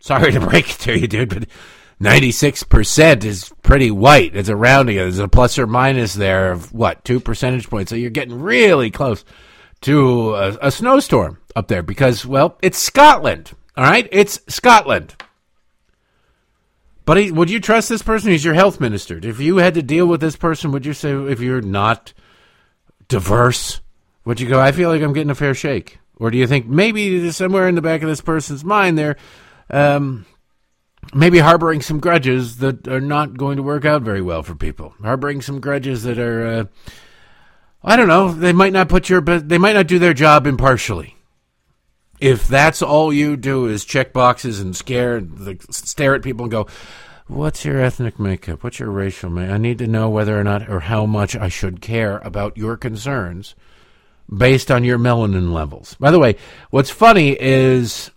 Sorry 0.00 0.32
to 0.32 0.40
break 0.40 0.70
it 0.70 0.78
to 0.80 0.98
you, 0.98 1.06
dude, 1.06 1.30
but 1.30 1.46
96% 2.00 3.24
is 3.24 3.52
pretty 3.62 3.90
white. 3.90 4.36
It's 4.36 4.48
a 4.48 4.56
rounding. 4.56 4.96
There's 4.96 5.18
a 5.18 5.28
plus 5.28 5.58
or 5.58 5.66
minus 5.66 6.14
there 6.14 6.52
of 6.52 6.72
what, 6.72 7.04
two 7.04 7.20
percentage 7.20 7.68
points. 7.68 7.90
So 7.90 7.96
you're 7.96 8.10
getting 8.10 8.40
really 8.40 8.90
close 8.90 9.24
to 9.82 10.34
a, 10.34 10.58
a 10.62 10.70
snowstorm 10.70 11.38
up 11.56 11.68
there 11.68 11.82
because, 11.82 12.26
well, 12.26 12.58
it's 12.62 12.78
Scotland. 12.78 13.52
All 13.76 13.84
right? 13.84 14.08
It's 14.12 14.40
Scotland. 14.48 15.16
But 17.10 17.18
he, 17.18 17.32
would 17.32 17.50
you 17.50 17.58
trust 17.58 17.88
this 17.88 18.02
person? 18.02 18.30
He's 18.30 18.44
your 18.44 18.54
health 18.54 18.78
minister. 18.78 19.18
If 19.20 19.40
you 19.40 19.56
had 19.56 19.74
to 19.74 19.82
deal 19.82 20.06
with 20.06 20.20
this 20.20 20.36
person, 20.36 20.70
would 20.70 20.86
you 20.86 20.92
say, 20.92 21.10
if 21.10 21.40
you're 21.40 21.60
not 21.60 22.12
diverse, 23.08 23.80
would 24.24 24.38
you 24.38 24.48
go, 24.48 24.60
I 24.60 24.70
feel 24.70 24.90
like 24.90 25.02
I'm 25.02 25.12
getting 25.12 25.32
a 25.32 25.34
fair 25.34 25.52
shake? 25.52 25.98
Or 26.18 26.30
do 26.30 26.38
you 26.38 26.46
think 26.46 26.68
maybe 26.68 27.28
somewhere 27.32 27.66
in 27.66 27.74
the 27.74 27.82
back 27.82 28.02
of 28.02 28.08
this 28.08 28.20
person's 28.20 28.64
mind 28.64 28.96
there, 28.96 29.16
um, 29.70 30.24
maybe 31.12 31.40
harboring 31.40 31.82
some 31.82 31.98
grudges 31.98 32.58
that 32.58 32.86
are 32.86 33.00
not 33.00 33.36
going 33.36 33.56
to 33.56 33.64
work 33.64 33.84
out 33.84 34.02
very 34.02 34.22
well 34.22 34.44
for 34.44 34.54
people. 34.54 34.94
Harboring 35.02 35.42
some 35.42 35.58
grudges 35.58 36.04
that 36.04 36.20
are, 36.20 36.46
uh, 36.46 36.64
I 37.82 37.96
don't 37.96 38.06
know, 38.06 38.30
they 38.30 38.52
might 38.52 38.72
not 38.72 38.88
put 38.88 39.08
your, 39.08 39.20
but 39.20 39.48
they 39.48 39.58
might 39.58 39.74
not 39.74 39.88
do 39.88 39.98
their 39.98 40.14
job 40.14 40.46
impartially. 40.46 41.16
If 42.20 42.46
that's 42.46 42.82
all 42.82 43.12
you 43.12 43.36
do 43.36 43.66
is 43.66 43.84
check 43.84 44.12
boxes 44.12 44.60
and 44.60 44.76
scare, 44.76 45.22
stare 45.70 46.14
at 46.14 46.22
people 46.22 46.44
and 46.44 46.52
go, 46.52 46.66
"What's 47.26 47.64
your 47.64 47.80
ethnic 47.80 48.18
makeup? 48.18 48.62
What's 48.62 48.78
your 48.78 48.90
racial 48.90 49.30
makeup? 49.30 49.54
I 49.54 49.58
need 49.58 49.78
to 49.78 49.86
know 49.86 50.10
whether 50.10 50.38
or 50.38 50.44
not 50.44 50.68
or 50.68 50.80
how 50.80 51.06
much 51.06 51.34
I 51.34 51.48
should 51.48 51.80
care 51.80 52.18
about 52.18 52.56
your 52.56 52.76
concerns." 52.76 53.54
Based 54.32 54.70
on 54.70 54.84
your 54.84 54.98
melanin 54.98 55.52
levels. 55.52 55.96
By 55.98 56.12
the 56.12 56.20
way, 56.20 56.36
what's 56.70 56.90
funny 56.90 57.36
is 57.40 58.12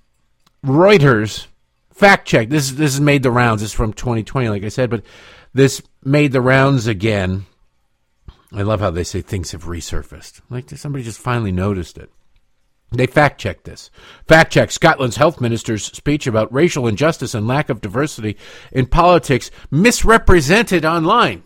Reuters 0.64 1.48
fact 1.92 2.28
check. 2.28 2.50
This 2.50 2.72
this 2.72 2.94
has 2.94 3.02
made 3.02 3.24
the 3.24 3.32
rounds. 3.32 3.64
Is 3.64 3.74
from 3.74 3.94
2020, 3.94 4.50
like 4.50 4.64
I 4.64 4.70
said, 4.70 4.90
but 4.92 5.04
this 5.54 5.82
made 6.04 6.32
the 6.32 6.42
rounds 6.42 6.86
again. 6.86 7.46
I 8.54 8.62
love 8.62 8.80
how 8.80 8.92
they 8.92 9.04
say 9.04 9.22
things 9.22 9.54
have 9.54 9.64
resurfaced. 9.64 10.42
Like 10.50 10.70
somebody 10.72 11.04
just 11.04 11.20
finally 11.20 11.52
noticed 11.52 11.98
it. 11.98 12.12
They 12.94 13.08
fact 13.08 13.42
checked 13.42 13.64
this. 13.64 13.90
Fact 14.28 14.54
check 14.54 14.72
Scotland's 14.72 15.18
health 15.18 15.42
minister's 15.42 15.86
speech 15.86 16.28
about 16.28 16.54
racial 16.54 16.88
injustice 16.88 17.34
and 17.34 17.48
lack 17.48 17.70
of 17.70 17.82
diversity 17.82 18.38
in 18.72 18.86
politics 18.86 19.50
misrepresented 19.72 20.86
online. 20.86 21.44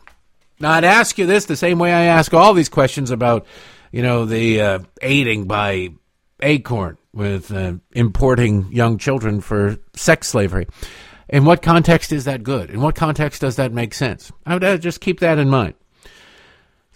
Now, 0.60 0.72
I'd 0.72 0.84
ask 0.84 1.18
you 1.18 1.26
this 1.26 1.46
the 1.46 1.56
same 1.56 1.80
way 1.80 1.94
I 1.94 2.06
ask 2.06 2.34
all 2.34 2.54
these 2.54 2.70
questions 2.70 3.12
about, 3.12 3.46
you 3.92 4.02
know, 4.02 4.26
the 4.26 4.62
uh, 4.62 4.80
aiding 5.02 5.46
by 5.46 5.90
Acorn 6.42 6.98
with 7.14 7.52
uh, 7.52 7.74
importing 7.94 8.72
young 8.72 8.98
children 8.98 9.40
for 9.40 9.78
sex 9.96 10.28
slavery. 10.28 10.68
In 11.30 11.46
what 11.46 11.62
context 11.62 12.12
is 12.12 12.26
that 12.26 12.44
good? 12.44 12.70
In 12.70 12.82
what 12.82 12.96
context 12.96 13.42
does 13.42 13.58
that 13.58 13.72
make 13.72 13.94
sense? 13.94 14.32
I 14.46 14.54
would 14.54 14.64
uh, 14.64 14.78
just 14.78 15.02
keep 15.02 15.20
that 15.20 15.38
in 15.38 15.50
mind. 15.50 15.76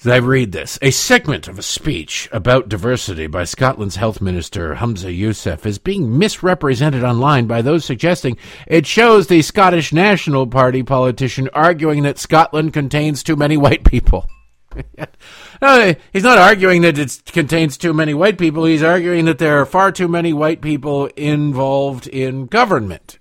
I 0.03 0.17
read 0.17 0.51
this, 0.51 0.79
a 0.81 0.89
segment 0.89 1.47
of 1.47 1.59
a 1.59 1.61
speech 1.61 2.27
about 2.31 2.69
diversity 2.69 3.27
by 3.27 3.43
Scotland's 3.43 3.97
health 3.97 4.19
minister 4.19 4.75
Humza 4.75 5.15
Yousaf 5.15 5.63
is 5.63 5.77
being 5.77 6.17
misrepresented 6.17 7.03
online 7.03 7.45
by 7.45 7.61
those 7.61 7.85
suggesting 7.85 8.37
it 8.65 8.87
shows 8.87 9.27
the 9.27 9.43
Scottish 9.43 9.93
National 9.93 10.47
Party 10.47 10.81
politician 10.81 11.49
arguing 11.53 12.01
that 12.01 12.17
Scotland 12.17 12.73
contains 12.73 13.21
too 13.21 13.35
many 13.35 13.57
white 13.57 13.83
people. 13.83 14.27
no, 15.61 15.93
he's 16.11 16.23
not 16.23 16.39
arguing 16.39 16.81
that 16.81 16.97
it 16.97 17.21
contains 17.27 17.77
too 17.77 17.93
many 17.93 18.15
white 18.15 18.39
people. 18.39 18.65
He's 18.65 18.81
arguing 18.81 19.25
that 19.25 19.37
there 19.37 19.61
are 19.61 19.65
far 19.67 19.91
too 19.91 20.07
many 20.07 20.33
white 20.33 20.61
people 20.61 21.07
involved 21.15 22.07
in 22.07 22.47
government, 22.47 23.19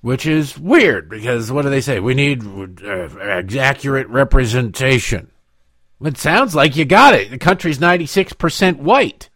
which 0.00 0.26
is 0.26 0.58
weird 0.58 1.08
because 1.08 1.50
what 1.50 1.62
do 1.62 1.70
they 1.70 1.80
say? 1.80 2.00
We 2.00 2.14
need 2.14 2.44
uh, 2.84 3.08
accurate 3.58 4.08
representation. 4.08 5.30
It 6.00 6.16
sounds 6.16 6.54
like 6.54 6.76
you 6.76 6.84
got 6.84 7.14
it. 7.14 7.30
The 7.30 7.38
country's 7.38 7.78
96% 7.78 8.76
white. 8.76 9.28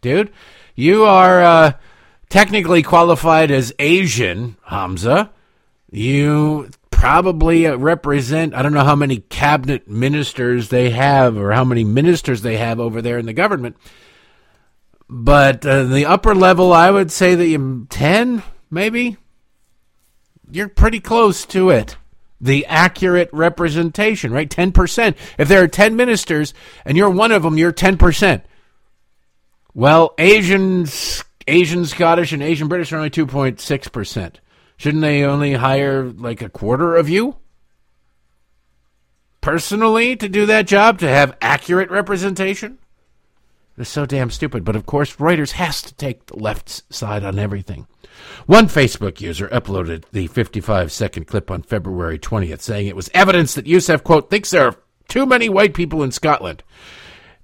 Dude, 0.00 0.32
you 0.74 1.04
are 1.04 1.42
uh, 1.42 1.72
technically 2.30 2.82
qualified 2.82 3.50
as 3.50 3.74
Asian, 3.78 4.56
Humza. 4.68 5.30
You 5.90 6.70
probably 6.90 7.66
uh, 7.66 7.76
represent, 7.76 8.54
I 8.54 8.62
don't 8.62 8.72
know 8.72 8.84
how 8.84 8.96
many 8.96 9.18
cabinet 9.18 9.88
ministers 9.88 10.68
they 10.68 10.90
have 10.90 11.36
or 11.36 11.52
how 11.52 11.64
many 11.64 11.84
ministers 11.84 12.42
they 12.42 12.56
have 12.56 12.80
over 12.80 13.02
there 13.02 13.18
in 13.18 13.26
the 13.26 13.32
government. 13.32 13.76
But 15.10 15.64
uh, 15.64 15.84
the 15.84 16.06
upper 16.06 16.34
level, 16.34 16.72
I 16.72 16.90
would 16.90 17.10
say 17.10 17.34
that 17.34 17.46
you 17.46 17.86
10, 17.90 18.42
maybe. 18.70 19.16
You're 20.50 20.68
pretty 20.68 21.00
close 21.00 21.44
to 21.46 21.70
it. 21.70 21.96
The 22.40 22.66
accurate 22.66 23.30
representation, 23.32 24.32
right? 24.32 24.48
10%. 24.48 25.16
If 25.38 25.48
there 25.48 25.62
are 25.62 25.68
10 25.68 25.96
ministers 25.96 26.54
and 26.84 26.96
you're 26.96 27.10
one 27.10 27.32
of 27.32 27.42
them, 27.42 27.58
you're 27.58 27.72
10%. 27.72 28.42
Well, 29.74 30.14
Asians, 30.18 31.24
Asian 31.46 31.84
Scottish 31.84 32.32
and 32.32 32.42
Asian 32.42 32.68
British 32.68 32.92
are 32.92 32.96
only 32.96 33.10
2.6%. 33.10 34.34
Shouldn't 34.76 35.02
they 35.02 35.24
only 35.24 35.54
hire 35.54 36.04
like 36.04 36.40
a 36.40 36.48
quarter 36.48 36.96
of 36.96 37.08
you? 37.08 37.36
Personally, 39.40 40.14
to 40.16 40.28
do 40.28 40.46
that 40.46 40.66
job, 40.66 40.98
to 40.98 41.08
have 41.08 41.36
accurate 41.40 41.90
representation? 41.90 42.78
It's 43.80 43.90
so 43.90 44.06
damn 44.06 44.30
stupid. 44.30 44.64
But 44.64 44.76
of 44.76 44.86
course, 44.86 45.16
Reuters 45.16 45.52
has 45.52 45.82
to 45.82 45.94
take 45.94 46.26
the 46.26 46.36
left 46.36 46.82
side 46.92 47.24
on 47.24 47.38
everything. 47.38 47.86
One 48.46 48.66
Facebook 48.66 49.20
user 49.20 49.48
uploaded 49.48 50.04
the 50.12 50.26
55 50.26 50.90
second 50.90 51.26
clip 51.26 51.50
on 51.50 51.62
February 51.62 52.18
20th 52.18 52.60
saying 52.60 52.86
it 52.86 52.96
was 52.96 53.10
evidence 53.14 53.54
that 53.54 53.66
Yousaf, 53.66 54.02
quote, 54.02 54.30
thinks 54.30 54.50
there 54.50 54.66
are 54.66 54.76
Too 55.08 55.26
many 55.26 55.48
white 55.48 55.74
people 55.74 56.02
in 56.02 56.10
Scotland. 56.12 56.62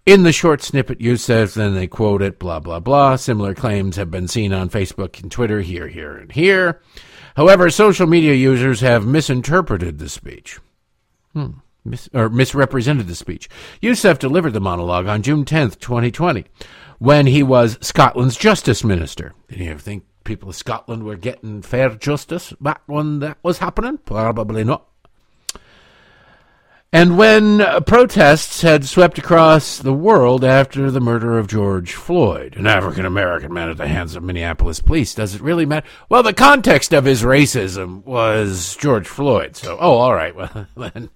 In 0.07 0.23
the 0.23 0.33
short 0.33 0.63
snippet, 0.63 0.99
Yousaf, 0.99 1.55
then 1.55 1.75
they 1.75 1.87
quote 1.87 2.21
it, 2.21 2.39
blah, 2.39 2.61
blah, 2.61 2.81
blah. 2.81 3.17
Similar 3.17 3.55
claims 3.55 3.97
have 3.97 4.11
been 4.11 4.29
seen 4.29 4.53
on 4.53 4.69
Facebook 4.69 5.23
and 5.23 5.33
Twitter, 5.33 5.63
here, 5.63 5.89
here, 5.89 6.15
and 6.17 6.31
here. 6.31 6.83
However, 7.37 7.71
social 7.71 8.07
media 8.07 8.35
users 8.35 8.81
have 8.81 9.07
misinterpreted 9.07 9.99
the 9.99 10.11
speech. 10.11 10.61
Hmm. 11.33 11.53
Mis- 11.85 12.09
or 12.15 12.29
misrepresented 12.29 13.07
the 13.09 13.15
speech. 13.15 13.49
Yousaf 13.83 14.19
delivered 14.19 14.53
the 14.53 14.61
monologue 14.61 15.07
on 15.07 15.23
June 15.23 15.45
10th, 15.45 15.79
2020, 15.81 16.47
when 16.99 17.27
he 17.27 17.43
was 17.43 17.79
Scotland's 17.81 18.37
Justice 18.37 18.83
Minister. 18.83 19.35
Did 19.49 19.59
you 19.59 19.79
think 19.79 20.05
people 20.25 20.49
of 20.49 20.57
Scotland 20.57 21.05
were 21.05 21.17
getting 21.17 21.61
fair 21.61 21.91
justice 21.91 22.55
back 22.61 22.83
when 22.87 23.19
that 23.21 23.39
was 23.43 23.59
happening? 23.59 23.99
Probably 23.99 24.65
not. 24.65 24.89
And 26.95 27.19
when 27.19 27.59
protests 27.87 28.63
had 28.63 28.85
swept 28.85 29.19
across 29.19 29.79
the 29.79 29.93
world 29.93 30.45
after 30.45 30.93
the 30.93 31.01
murder 31.01 31.41
of 31.41 31.49
George 31.49 31.93
Floyd, 31.93 32.55
an 32.57 32.69
African 32.69 33.05
American 33.05 33.53
man 33.53 33.69
at 33.69 33.79
the 33.79 33.89
hands 33.89 34.15
of 34.15 34.23
Minneapolis 34.23 34.79
police, 34.79 35.13
does 35.13 35.35
it 35.35 35.41
really 35.41 35.67
matter? 35.67 35.85
Well, 36.09 36.23
the 36.23 36.33
context 36.33 36.93
of 36.93 37.05
his 37.05 37.25
racism 37.25 38.05
was 38.05 38.77
George 38.77 39.09
Floyd. 39.09 39.57
So, 39.57 39.77
oh, 39.81 39.95
all 39.95 40.15
right. 40.15 40.37
Well, 40.37 40.69
then, 40.77 41.11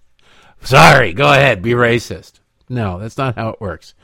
sorry, 0.63 1.13
go 1.13 1.33
ahead, 1.33 1.63
be 1.63 1.73
racist. 1.73 2.41
No, 2.69 2.99
that's 2.99 3.19
not 3.19 3.37
how 3.37 3.51
it 3.51 3.61
works. 3.61 3.95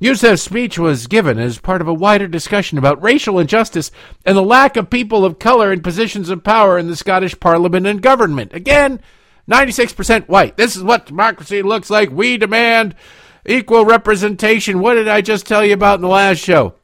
Yousaf's 0.00 0.42
speech 0.42 0.78
was 0.78 1.08
given 1.08 1.38
as 1.38 1.58
part 1.58 1.80
of 1.80 1.88
a 1.88 1.94
wider 1.94 2.28
discussion 2.28 2.78
about 2.78 3.02
racial 3.02 3.38
injustice 3.38 3.90
and 4.24 4.36
the 4.36 4.42
lack 4.42 4.76
of 4.76 4.90
people 4.90 5.24
of 5.24 5.40
color 5.40 5.72
in 5.72 5.82
positions 5.82 6.30
of 6.30 6.44
power 6.44 6.78
in 6.78 6.86
the 6.86 6.94
Scottish 6.94 7.38
Parliament 7.40 7.84
and 7.86 8.00
government. 8.00 8.52
Again, 8.54 9.00
96% 9.50 10.28
white. 10.28 10.56
This 10.56 10.76
is 10.76 10.84
what 10.84 11.06
democracy 11.06 11.62
looks 11.62 11.90
like. 11.90 12.10
We 12.10 12.36
demand 12.36 12.94
equal 13.44 13.84
representation. 13.84 14.80
What 14.80 14.94
did 14.94 15.08
I 15.08 15.20
just 15.20 15.46
tell 15.46 15.64
you 15.64 15.74
about 15.74 15.96
in 15.96 16.02
the 16.02 16.08
last 16.08 16.38
show? 16.38 16.74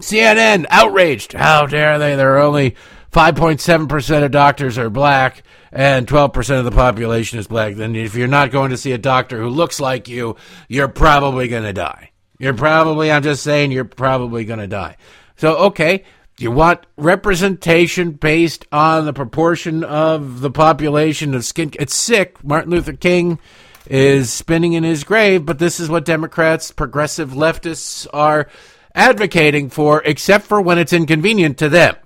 CNN 0.00 0.66
outraged. 0.68 1.32
How 1.32 1.66
dare 1.66 1.98
they? 1.98 2.14
There 2.14 2.36
are 2.36 2.42
only 2.42 2.76
5.7% 3.12 4.24
of 4.24 4.30
doctors 4.32 4.76
are 4.76 4.90
black 4.90 5.44
and 5.74 6.06
12% 6.06 6.58
of 6.58 6.64
the 6.64 6.70
population 6.70 7.40
is 7.40 7.48
black. 7.48 7.74
Then 7.74 7.96
if 7.96 8.14
you're 8.14 8.28
not 8.28 8.52
going 8.52 8.70
to 8.70 8.76
see 8.76 8.92
a 8.92 8.98
doctor 8.98 9.40
who 9.40 9.48
looks 9.48 9.80
like 9.80 10.08
you, 10.08 10.36
you're 10.68 10.88
probably 10.88 11.48
going 11.48 11.64
to 11.64 11.72
die. 11.72 12.12
You're 12.38 12.54
probably, 12.54 13.10
I'm 13.10 13.24
just 13.24 13.42
saying, 13.42 13.72
you're 13.72 13.84
probably 13.84 14.44
going 14.44 14.60
to 14.60 14.68
die. 14.68 14.96
So, 15.36 15.56
okay, 15.56 16.04
you 16.38 16.52
want 16.52 16.86
representation 16.96 18.12
based 18.12 18.66
on 18.70 19.04
the 19.04 19.12
proportion 19.12 19.82
of 19.82 20.40
the 20.40 20.50
population 20.50 21.34
of 21.34 21.44
skin. 21.44 21.72
It's 21.78 21.94
sick. 21.94 22.42
Martin 22.44 22.70
Luther 22.70 22.92
King 22.92 23.40
is 23.86 24.32
spinning 24.32 24.74
in 24.74 24.84
his 24.84 25.02
grave, 25.04 25.44
but 25.44 25.58
this 25.58 25.80
is 25.80 25.88
what 25.88 26.04
Democrats, 26.04 26.70
progressive 26.70 27.30
leftists 27.30 28.06
are 28.12 28.48
advocating 28.94 29.70
for, 29.70 30.02
except 30.04 30.46
for 30.46 30.60
when 30.60 30.78
it's 30.78 30.92
inconvenient 30.92 31.58
to 31.58 31.68
them. 31.68 31.96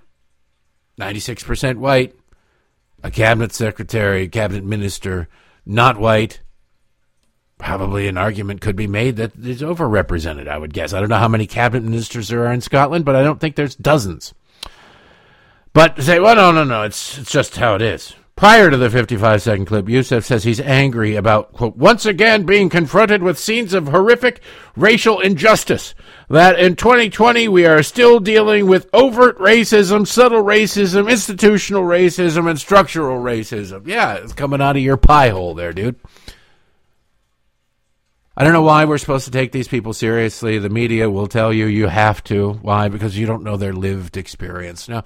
96% 0.99 1.77
white, 1.77 2.15
a 3.03 3.11
cabinet 3.11 3.53
secretary, 3.53 4.29
cabinet 4.29 4.65
minister, 4.65 5.29
not 5.65 5.99
white. 5.99 6.41
Probably 7.59 8.07
an 8.07 8.17
argument 8.17 8.61
could 8.61 8.77
be 8.77 8.87
made 8.87 9.17
that 9.17 9.37
is 9.37 9.63
overrepresented, 9.63 10.49
I 10.49 10.59
would 10.59 10.73
guess. 10.73 10.93
I 10.93 11.01
don't 11.01 11.09
know 11.09 11.17
how 11.17 11.29
many 11.29 11.47
cabinet 11.47 11.85
ministers 11.85 12.29
there 12.29 12.47
are 12.47 12.53
in 12.53 12.61
Scotland, 12.61 13.05
but 13.05 13.17
I 13.17 13.23
don't 13.23 13.41
think 13.41 13.57
there's 13.57 13.75
dozens. 13.75 14.33
But 15.73 16.01
say, 16.01 16.21
well, 16.21 16.37
no, 16.37 16.53
no, 16.53 16.65
no, 16.65 16.83
it's, 16.83 17.19
it's 17.19 17.31
just 17.31 17.57
how 17.57 17.75
it 17.75 17.83
is. 17.83 18.15
Prior 18.37 18.71
to 18.71 18.77
the 18.77 18.89
55 18.89 19.43
second 19.43 19.67
clip, 19.67 19.87
Yousaf 19.87 20.23
says 20.23 20.45
he's 20.45 20.61
angry 20.61 21.17
about, 21.17 21.53
quote, 21.53 21.77
once 21.77 22.07
again 22.07 22.47
being 22.47 22.69
confronted 22.69 23.21
with 23.21 23.37
scenes 23.37 23.75
of 23.75 23.89
horrific 23.89 24.41
racial 24.77 25.19
injustice. 25.19 25.93
That 26.31 26.59
in 26.59 26.77
2020 26.77 27.49
we 27.49 27.65
are 27.65 27.83
still 27.83 28.21
dealing 28.21 28.67
with 28.67 28.91
overt 28.93 29.39
racism, 29.39 30.07
subtle 30.07 30.45
racism, 30.45 31.11
institutional 31.11 31.83
racism, 31.83 32.51
and 32.51 32.61
structural 32.61 33.19
racism. 33.19 33.87
Yeah, 33.87 34.15
it's 34.15 34.35
coming 34.35 34.61
out 34.61 34.77
of 34.77 34.83
your 34.83 34.99
pie 34.99 35.31
hole 35.31 35.55
there, 35.55 35.73
dude. 35.73 35.97
I 38.37 38.45
don't 38.45 38.53
know 38.53 38.63
why 38.63 38.85
we're 38.85 38.99
supposed 38.99 39.25
to 39.25 39.33
take 39.33 39.53
these 39.53 39.67
people 39.69 39.93
seriously. 39.93 40.59
The 40.59 40.69
media 40.69 41.11
will 41.11 41.27
tell 41.27 41.53
you 41.53 41.67
you 41.67 41.89
have 41.89 42.23
to. 42.25 42.53
Why? 42.53 42.89
Because 42.89 43.19
you 43.19 43.27
don't 43.27 43.43
know 43.43 43.57
their 43.57 43.73
lived 43.73 44.17
experience. 44.17 44.89
Now, 44.89 45.05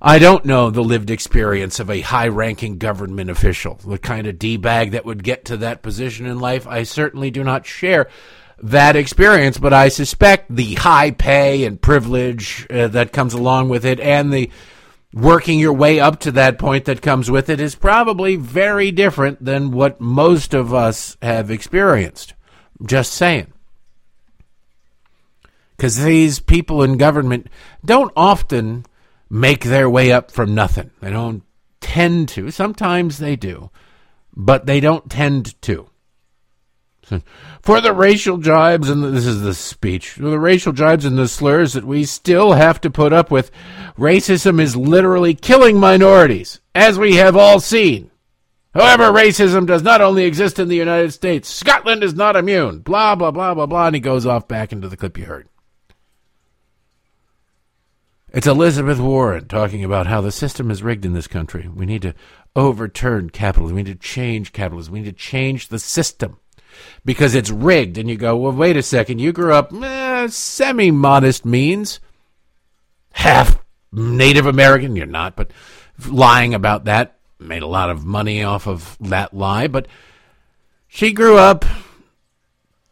I 0.00 0.18
don't 0.18 0.44
know 0.44 0.70
the 0.70 0.84
lived 0.84 1.10
experience 1.10 1.80
of 1.80 1.90
a 1.90 2.00
high 2.00 2.28
ranking 2.28 2.78
government 2.78 3.28
official, 3.28 3.74
the 3.86 3.98
kind 3.98 4.26
of 4.26 4.38
D 4.38 4.56
bag 4.56 4.92
that 4.92 5.04
would 5.04 5.24
get 5.24 5.46
to 5.46 5.56
that 5.58 5.82
position 5.82 6.26
in 6.26 6.38
life. 6.38 6.66
I 6.66 6.84
certainly 6.84 7.30
do 7.30 7.42
not 7.42 7.66
share 7.66 8.08
that 8.62 8.96
experience, 8.96 9.58
but 9.58 9.72
I 9.72 9.88
suspect 9.88 10.54
the 10.54 10.74
high 10.74 11.10
pay 11.10 11.64
and 11.64 11.80
privilege 11.80 12.66
uh, 12.70 12.88
that 12.88 13.12
comes 13.12 13.34
along 13.34 13.68
with 13.68 13.84
it 13.84 14.00
and 14.00 14.32
the 14.32 14.50
working 15.12 15.60
your 15.60 15.72
way 15.72 16.00
up 16.00 16.18
to 16.20 16.32
that 16.32 16.58
point 16.58 16.86
that 16.86 17.00
comes 17.00 17.30
with 17.30 17.48
it 17.48 17.60
is 17.60 17.74
probably 17.74 18.36
very 18.36 18.90
different 18.90 19.44
than 19.44 19.70
what 19.70 20.00
most 20.00 20.54
of 20.54 20.74
us 20.74 21.16
have 21.22 21.50
experienced. 21.50 22.34
Just 22.84 23.12
saying. 23.12 23.52
Because 25.76 26.02
these 26.02 26.40
people 26.40 26.82
in 26.82 26.96
government 26.96 27.48
don't 27.84 28.12
often 28.16 28.84
make 29.30 29.64
their 29.64 29.88
way 29.88 30.12
up 30.12 30.30
from 30.30 30.54
nothing. 30.54 30.90
They 31.00 31.10
don't 31.10 31.42
tend 31.80 32.28
to. 32.30 32.50
Sometimes 32.50 33.18
they 33.18 33.36
do, 33.36 33.70
but 34.34 34.66
they 34.66 34.80
don't 34.80 35.10
tend 35.10 35.60
to. 35.62 35.88
For 37.62 37.80
the 37.80 37.92
racial 37.92 38.38
jibes, 38.38 38.88
and 38.88 39.02
this 39.02 39.26
is 39.26 39.42
the 39.42 39.54
speech, 39.54 40.10
for 40.10 40.22
the 40.22 40.38
racial 40.38 40.72
jibes 40.72 41.04
and 41.04 41.18
the 41.18 41.28
slurs 41.28 41.72
that 41.74 41.84
we 41.84 42.04
still 42.04 42.52
have 42.52 42.80
to 42.82 42.90
put 42.90 43.12
up 43.12 43.30
with, 43.30 43.50
racism 43.98 44.60
is 44.60 44.76
literally 44.76 45.34
killing 45.34 45.78
minorities, 45.78 46.60
as 46.74 46.98
we 46.98 47.16
have 47.16 47.36
all 47.36 47.60
seen. 47.60 48.10
However, 48.74 49.04
racism 49.04 49.66
does 49.66 49.82
not 49.82 50.00
only 50.00 50.24
exist 50.24 50.58
in 50.58 50.68
the 50.68 50.76
United 50.76 51.12
States. 51.12 51.48
Scotland 51.48 52.02
is 52.02 52.14
not 52.14 52.34
immune. 52.34 52.80
Blah, 52.80 53.14
blah, 53.14 53.30
blah, 53.30 53.54
blah, 53.54 53.66
blah. 53.66 53.86
And 53.86 53.94
he 53.94 54.00
goes 54.00 54.26
off 54.26 54.48
back 54.48 54.72
into 54.72 54.88
the 54.88 54.96
clip 54.96 55.16
you 55.16 55.26
heard. 55.26 55.48
It's 58.32 58.48
Elizabeth 58.48 58.98
Warren 58.98 59.46
talking 59.46 59.84
about 59.84 60.08
how 60.08 60.20
the 60.20 60.32
system 60.32 60.72
is 60.72 60.82
rigged 60.82 61.04
in 61.04 61.12
this 61.12 61.28
country. 61.28 61.68
We 61.72 61.86
need 61.86 62.02
to 62.02 62.16
overturn 62.56 63.30
capitalism. 63.30 63.76
We 63.76 63.84
need 63.84 64.00
to 64.00 64.08
change 64.08 64.52
capitalism. 64.52 64.92
We 64.92 65.02
need 65.02 65.10
to 65.10 65.12
change 65.12 65.68
the 65.68 65.78
system 65.78 66.40
because 67.04 67.34
it's 67.34 67.50
rigged. 67.50 67.98
And 67.98 68.08
you 68.08 68.16
go, 68.16 68.36
well, 68.36 68.52
wait 68.52 68.76
a 68.76 68.82
second. 68.82 69.20
You 69.20 69.32
grew 69.32 69.52
up 69.52 69.72
eh, 69.72 70.28
semi 70.28 70.90
modest 70.90 71.44
means, 71.44 72.00
half 73.12 73.58
Native 73.92 74.46
American. 74.46 74.96
You're 74.96 75.06
not, 75.06 75.36
but 75.36 75.50
lying 76.08 76.54
about 76.54 76.84
that 76.84 77.14
made 77.38 77.62
a 77.62 77.66
lot 77.66 77.90
of 77.90 78.04
money 78.04 78.42
off 78.42 78.66
of 78.66 78.96
that 79.00 79.34
lie, 79.34 79.66
but 79.66 79.86
she 80.88 81.12
grew 81.12 81.36
up 81.36 81.64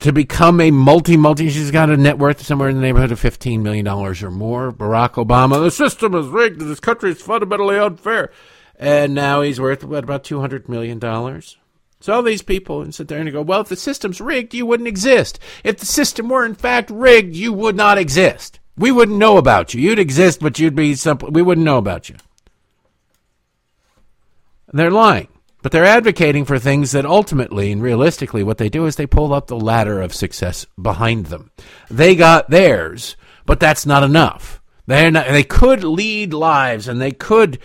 to 0.00 0.12
become 0.12 0.60
a 0.60 0.70
multi 0.70 1.16
multi. 1.16 1.48
She's 1.48 1.70
got 1.70 1.90
a 1.90 1.96
net 1.96 2.18
worth 2.18 2.44
somewhere 2.44 2.68
in 2.68 2.76
the 2.76 2.82
neighborhood 2.82 3.12
of 3.12 3.20
fifteen 3.20 3.62
million 3.62 3.84
dollars 3.84 4.22
or 4.22 4.30
more. 4.30 4.72
Barack 4.72 5.12
Obama, 5.12 5.62
the 5.62 5.70
system 5.70 6.14
is 6.14 6.26
rigged. 6.26 6.60
This 6.60 6.80
country 6.80 7.10
is 7.10 7.22
fundamentally 7.22 7.78
unfair, 7.78 8.30
and 8.76 9.14
now 9.14 9.42
he's 9.42 9.60
worth 9.60 9.84
what 9.84 10.04
about 10.04 10.24
two 10.24 10.40
hundred 10.40 10.68
million 10.68 10.98
dollars. 10.98 11.56
So 12.02 12.12
all 12.12 12.22
these 12.22 12.42
people 12.42 12.82
and 12.82 12.92
sit 12.92 13.06
there 13.06 13.20
and 13.20 13.30
go, 13.30 13.42
well, 13.42 13.60
if 13.60 13.68
the 13.68 13.76
system's 13.76 14.20
rigged, 14.20 14.54
you 14.54 14.66
wouldn't 14.66 14.88
exist. 14.88 15.38
If 15.62 15.78
the 15.78 15.86
system 15.86 16.28
were 16.28 16.44
in 16.44 16.56
fact 16.56 16.90
rigged, 16.90 17.36
you 17.36 17.52
would 17.52 17.76
not 17.76 17.96
exist. 17.96 18.58
We 18.76 18.90
wouldn't 18.90 19.18
know 19.18 19.36
about 19.36 19.72
you. 19.72 19.80
You'd 19.80 20.00
exist, 20.00 20.40
but 20.40 20.58
you'd 20.58 20.74
be 20.74 20.96
some. 20.96 21.18
We 21.18 21.42
wouldn't 21.42 21.64
know 21.64 21.78
about 21.78 22.08
you. 22.08 22.16
They're 24.72 24.90
lying. 24.90 25.28
But 25.62 25.70
they're 25.70 25.84
advocating 25.84 26.44
for 26.44 26.58
things 26.58 26.90
that 26.90 27.06
ultimately 27.06 27.70
and 27.70 27.80
realistically, 27.80 28.42
what 28.42 28.58
they 28.58 28.68
do 28.68 28.86
is 28.86 28.96
they 28.96 29.06
pull 29.06 29.32
up 29.32 29.46
the 29.46 29.56
ladder 29.56 30.02
of 30.02 30.12
success 30.12 30.66
behind 30.80 31.26
them. 31.26 31.52
They 31.88 32.16
got 32.16 32.50
theirs, 32.50 33.16
but 33.46 33.60
that's 33.60 33.86
not 33.86 34.02
enough. 34.02 34.60
Not, 34.88 35.28
they 35.28 35.44
could 35.44 35.84
lead 35.84 36.34
lives 36.34 36.88
and 36.88 37.00
they 37.00 37.12
could, 37.12 37.60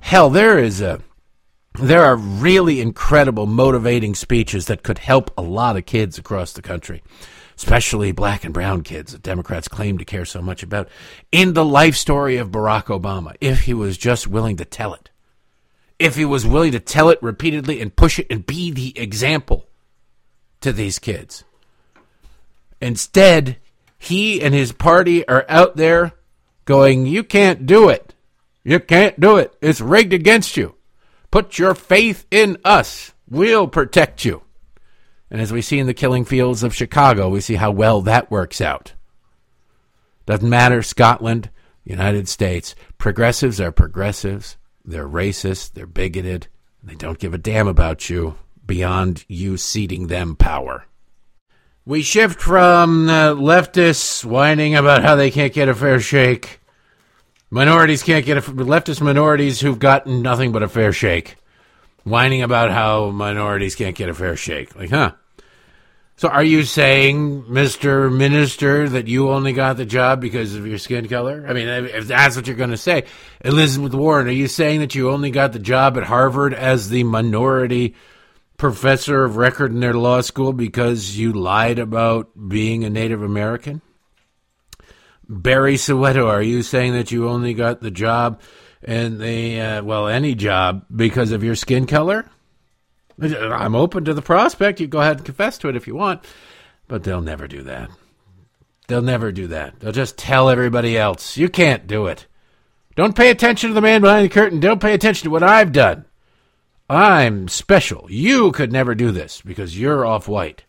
hell, 0.00 0.28
there 0.28 0.58
is 0.58 0.82
a, 0.82 1.00
there 1.78 2.04
are 2.04 2.16
really 2.16 2.80
incredible 2.80 3.46
motivating 3.46 4.14
speeches 4.14 4.66
that 4.66 4.82
could 4.82 4.98
help 4.98 5.32
a 5.36 5.42
lot 5.42 5.76
of 5.76 5.86
kids 5.86 6.18
across 6.18 6.52
the 6.52 6.62
country, 6.62 7.02
especially 7.56 8.12
black 8.12 8.44
and 8.44 8.54
brown 8.54 8.82
kids 8.82 9.12
that 9.12 9.22
Democrats 9.22 9.68
claim 9.68 9.98
to 9.98 10.04
care 10.04 10.24
so 10.24 10.40
much 10.40 10.62
about, 10.62 10.88
in 11.32 11.54
the 11.54 11.64
life 11.64 11.96
story 11.96 12.36
of 12.36 12.50
Barack 12.50 12.84
Obama, 12.84 13.34
if 13.40 13.62
he 13.62 13.74
was 13.74 13.98
just 13.98 14.26
willing 14.26 14.56
to 14.56 14.64
tell 14.64 14.94
it 14.94 15.10
if 15.98 16.16
he 16.16 16.24
was 16.24 16.46
willing 16.46 16.72
to 16.72 16.80
tell 16.80 17.08
it 17.08 17.22
repeatedly 17.22 17.80
and 17.80 17.94
push 17.94 18.18
it 18.18 18.26
and 18.30 18.46
be 18.46 18.70
the 18.70 18.98
example 18.98 19.68
to 20.60 20.72
these 20.72 20.98
kids. 20.98 21.44
Instead, 22.80 23.56
he 23.98 24.42
and 24.42 24.52
his 24.54 24.72
party 24.72 25.26
are 25.28 25.46
out 25.48 25.76
there 25.76 26.12
going, 26.64 27.06
You 27.06 27.22
can't 27.22 27.66
do 27.66 27.88
it. 27.88 28.14
You 28.62 28.80
can't 28.80 29.18
do 29.20 29.36
it. 29.36 29.54
It's 29.60 29.80
rigged 29.80 30.12
against 30.12 30.56
you. 30.56 30.74
Put 31.34 31.58
your 31.58 31.74
faith 31.74 32.26
in 32.30 32.58
us. 32.64 33.10
We'll 33.28 33.66
protect 33.66 34.24
you. 34.24 34.42
And 35.28 35.40
as 35.40 35.52
we 35.52 35.62
see 35.62 35.80
in 35.80 35.88
the 35.88 35.92
killing 35.92 36.24
fields 36.24 36.62
of 36.62 36.72
Chicago, 36.72 37.28
we 37.28 37.40
see 37.40 37.56
how 37.56 37.72
well 37.72 38.02
that 38.02 38.30
works 38.30 38.60
out. 38.60 38.92
Doesn't 40.26 40.48
matter, 40.48 40.80
Scotland, 40.80 41.50
United 41.82 42.28
States. 42.28 42.76
Progressives 42.98 43.60
are 43.60 43.72
progressives. 43.72 44.56
They're 44.84 45.08
racist. 45.08 45.72
They're 45.72 45.88
bigoted. 45.88 46.46
They 46.84 46.94
don't 46.94 47.18
give 47.18 47.34
a 47.34 47.38
damn 47.38 47.66
about 47.66 48.08
you 48.08 48.36
beyond 48.64 49.24
you 49.26 49.56
ceding 49.56 50.06
them 50.06 50.36
power. 50.36 50.86
We 51.84 52.02
shift 52.02 52.40
from 52.40 53.08
uh, 53.08 53.34
leftists 53.34 54.24
whining 54.24 54.76
about 54.76 55.02
how 55.02 55.16
they 55.16 55.32
can't 55.32 55.52
get 55.52 55.68
a 55.68 55.74
fair 55.74 55.98
shake. 55.98 56.60
Minorities 57.54 58.02
can't 58.02 58.26
get 58.26 58.36
a 58.36 58.40
leftist 58.40 59.00
minorities 59.00 59.60
who've 59.60 59.78
gotten 59.78 60.22
nothing 60.22 60.50
but 60.50 60.64
a 60.64 60.68
fair 60.68 60.92
shake, 60.92 61.36
whining 62.02 62.42
about 62.42 62.72
how 62.72 63.10
minorities 63.10 63.76
can't 63.76 63.94
get 63.94 64.08
a 64.08 64.14
fair 64.14 64.34
shake. 64.34 64.74
Like, 64.74 64.90
huh? 64.90 65.12
So, 66.16 66.26
are 66.26 66.42
you 66.42 66.64
saying, 66.64 67.44
Mister 67.52 68.10
Minister, 68.10 68.88
that 68.88 69.06
you 69.06 69.30
only 69.30 69.52
got 69.52 69.76
the 69.76 69.86
job 69.86 70.20
because 70.20 70.56
of 70.56 70.66
your 70.66 70.78
skin 70.78 71.06
color? 71.06 71.46
I 71.48 71.52
mean, 71.52 71.68
if 71.68 72.08
that's 72.08 72.34
what 72.34 72.48
you're 72.48 72.56
going 72.56 72.70
to 72.70 72.76
say, 72.76 73.04
Elizabeth 73.44 73.94
Warren, 73.94 74.26
are 74.26 74.32
you 74.32 74.48
saying 74.48 74.80
that 74.80 74.96
you 74.96 75.12
only 75.12 75.30
got 75.30 75.52
the 75.52 75.60
job 75.60 75.96
at 75.96 76.02
Harvard 76.02 76.54
as 76.54 76.88
the 76.88 77.04
minority? 77.04 77.94
professor 78.56 79.24
of 79.24 79.36
record 79.36 79.72
in 79.72 79.80
their 79.80 79.94
law 79.94 80.20
school 80.20 80.52
because 80.52 81.18
you 81.18 81.32
lied 81.32 81.78
about 81.78 82.30
being 82.48 82.84
a 82.84 82.90
Native 82.90 83.22
American? 83.22 83.82
Barry 85.28 85.74
Soetoro, 85.74 86.28
are 86.28 86.42
you 86.42 86.62
saying 86.62 86.92
that 86.92 87.10
you 87.10 87.28
only 87.28 87.54
got 87.54 87.80
the 87.80 87.90
job 87.90 88.40
and 88.82 89.20
the 89.20 89.60
uh, 89.60 89.82
well 89.82 90.08
any 90.08 90.34
job 90.34 90.84
because 90.94 91.32
of 91.32 91.42
your 91.42 91.54
skin 91.54 91.86
color? 91.86 92.28
I'm 93.20 93.74
open 93.74 94.04
to 94.04 94.14
the 94.14 94.22
prospect. 94.22 94.80
You 94.80 94.86
go 94.86 95.00
ahead 95.00 95.18
and 95.18 95.26
confess 95.26 95.58
to 95.58 95.68
it 95.68 95.76
if 95.76 95.86
you 95.86 95.94
want, 95.94 96.24
but 96.88 97.04
they'll 97.04 97.20
never 97.20 97.46
do 97.46 97.62
that. 97.62 97.90
They'll 98.88 99.02
never 99.02 99.32
do 99.32 99.46
that. 99.48 99.80
They'll 99.80 99.92
just 99.92 100.18
tell 100.18 100.50
everybody 100.50 100.98
else. 100.98 101.36
You 101.36 101.48
can't 101.48 101.86
do 101.86 102.06
it. 102.06 102.26
Don't 102.96 103.16
pay 103.16 103.30
attention 103.30 103.70
to 103.70 103.74
the 103.74 103.80
man 103.80 104.02
behind 104.02 104.24
the 104.24 104.34
curtain. 104.34 104.60
Don't 104.60 104.80
pay 104.80 104.94
attention 104.94 105.24
to 105.24 105.30
what 105.30 105.42
I've 105.42 105.72
done. 105.72 106.04
I'm 106.88 107.48
special. 107.48 108.06
You 108.10 108.52
could 108.52 108.72
never 108.72 108.94
do 108.94 109.10
this 109.10 109.40
because 109.40 109.78
you're 109.78 110.04
off 110.04 110.28
white. 110.28 110.64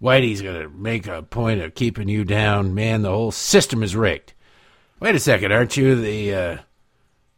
Whitey's 0.00 0.42
going 0.42 0.60
to 0.60 0.68
make 0.68 1.06
a 1.06 1.22
point 1.22 1.60
of 1.60 1.74
keeping 1.74 2.08
you 2.08 2.24
down. 2.24 2.74
Man, 2.74 3.02
the 3.02 3.10
whole 3.10 3.32
system 3.32 3.82
is 3.82 3.96
rigged. 3.96 4.32
Wait 5.00 5.14
a 5.14 5.20
second, 5.20 5.52
aren't 5.52 5.76
you 5.76 5.94
the 5.94 6.34
uh, 6.34 6.56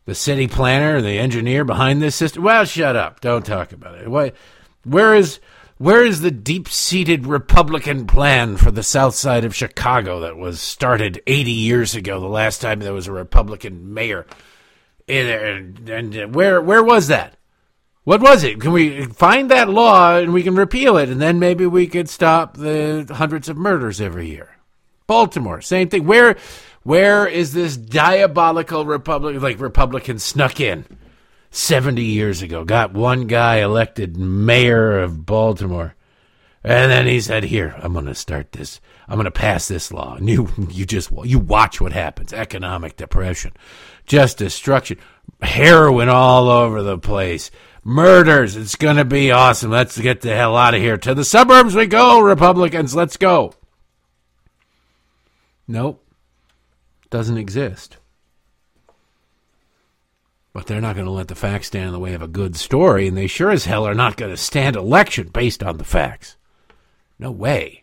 the 0.06 0.14
city 0.14 0.48
planner, 0.48 1.00
the 1.00 1.18
engineer 1.18 1.64
behind 1.64 2.00
this 2.00 2.16
system? 2.16 2.42
Well, 2.42 2.64
shut 2.64 2.96
up. 2.96 3.20
Don't 3.20 3.44
talk 3.44 3.72
about 3.72 3.98
it. 3.98 4.08
Why, 4.08 4.32
where 4.84 5.14
is 5.14 5.40
where 5.76 6.04
is 6.04 6.20
the 6.20 6.30
deep-seated 6.30 7.26
Republican 7.26 8.06
plan 8.06 8.58
for 8.58 8.70
the 8.70 8.82
south 8.82 9.14
side 9.14 9.44
of 9.44 9.54
Chicago 9.54 10.20
that 10.20 10.36
was 10.36 10.61
started 10.61 11.22
80 11.26 11.52
years 11.52 11.94
ago, 11.94 12.20
the 12.20 12.26
last 12.26 12.61
time 12.61 12.80
there 12.80 12.92
was 12.92 13.06
a 13.06 13.12
Republican 13.12 13.94
mayor? 13.94 14.26
And, 15.08 15.88
and, 15.88 16.14
and 16.14 16.34
where 16.34 16.61
where 16.61 16.82
was 16.82 17.08
that? 17.08 17.36
What 18.05 18.22
was 18.22 18.44
it? 18.44 18.61
Can 18.61 18.72
we 18.72 19.05
find 19.05 19.51
that 19.51 19.68
law 19.68 20.16
and 20.16 20.32
we 20.32 20.42
can 20.42 20.55
repeal 20.55 20.96
it, 20.96 21.11
and 21.11 21.20
then 21.20 21.38
maybe 21.38 21.66
we 21.66 21.86
could 21.86 22.09
stop 22.09 22.57
the 22.57 23.07
hundreds 23.14 23.48
of 23.48 23.57
murders 23.57 24.01
every 24.01 24.28
year? 24.28 24.57
Baltimore, 25.07 25.61
same 25.61 25.88
thing. 25.88 26.07
Where, 26.07 26.36
where 26.82 27.26
is 27.26 27.53
this 27.53 27.76
diabolical 27.76 28.86
republic? 28.86 29.40
Like 29.40 29.61
Republicans 29.61 30.22
snuck 30.22 30.61
in 30.61 30.86
seventy 31.51 32.05
years 32.05 32.42
ago, 32.42 32.64
got 32.64 32.94
one 32.94 33.26
guy 33.26 33.57
elected 33.57 34.16
mayor 34.16 35.01
of 35.01 35.26
Baltimore, 35.26 35.94
and 36.64 36.90
then 36.90 37.07
he 37.07 37.20
said, 37.20 37.44
"Here, 37.44 37.74
I'm 37.82 37.92
going 37.92 38.07
to 38.07 38.14
start 38.14 38.53
this. 38.53 38.80
I'm 39.09 39.16
going 39.16 39.24
to 39.24 39.30
pass 39.30 39.68
this 39.68 39.92
law." 39.92 40.14
And 40.14 40.28
you, 40.28 40.48
you 40.70 40.86
just 40.86 41.11
you 41.24 41.38
watch 41.38 41.80
what 41.80 41.92
happens: 41.92 42.32
economic 42.32 42.96
depression, 42.96 43.53
just 44.07 44.38
destruction, 44.38 44.98
heroin 45.42 46.09
all 46.09 46.48
over 46.48 46.82
the 46.82 46.98
place 46.98 47.51
murders. 47.84 48.56
It's 48.56 48.76
going 48.76 48.96
to 48.96 49.04
be 49.04 49.30
awesome. 49.30 49.70
Let's 49.70 49.98
get 49.98 50.20
the 50.20 50.34
hell 50.34 50.56
out 50.56 50.74
of 50.74 50.80
here. 50.80 50.96
To 50.98 51.14
the 51.14 51.24
suburbs 51.24 51.74
we 51.74 51.86
go, 51.86 52.20
Republicans. 52.20 52.94
Let's 52.94 53.16
go. 53.16 53.54
Nope. 55.66 56.04
Doesn't 57.10 57.38
exist. 57.38 57.96
But 60.52 60.66
they're 60.66 60.80
not 60.80 60.96
going 60.96 61.06
to 61.06 61.12
let 61.12 61.28
the 61.28 61.34
facts 61.34 61.68
stand 61.68 61.86
in 61.86 61.92
the 61.92 62.00
way 62.00 62.14
of 62.14 62.22
a 62.22 62.28
good 62.28 62.56
story, 62.56 63.06
and 63.06 63.16
they 63.16 63.28
sure 63.28 63.50
as 63.50 63.66
hell 63.66 63.86
are 63.86 63.94
not 63.94 64.16
going 64.16 64.32
to 64.32 64.36
stand 64.36 64.74
election 64.74 65.28
based 65.28 65.62
on 65.62 65.78
the 65.78 65.84
facts. 65.84 66.36
No 67.18 67.30
way. 67.30 67.79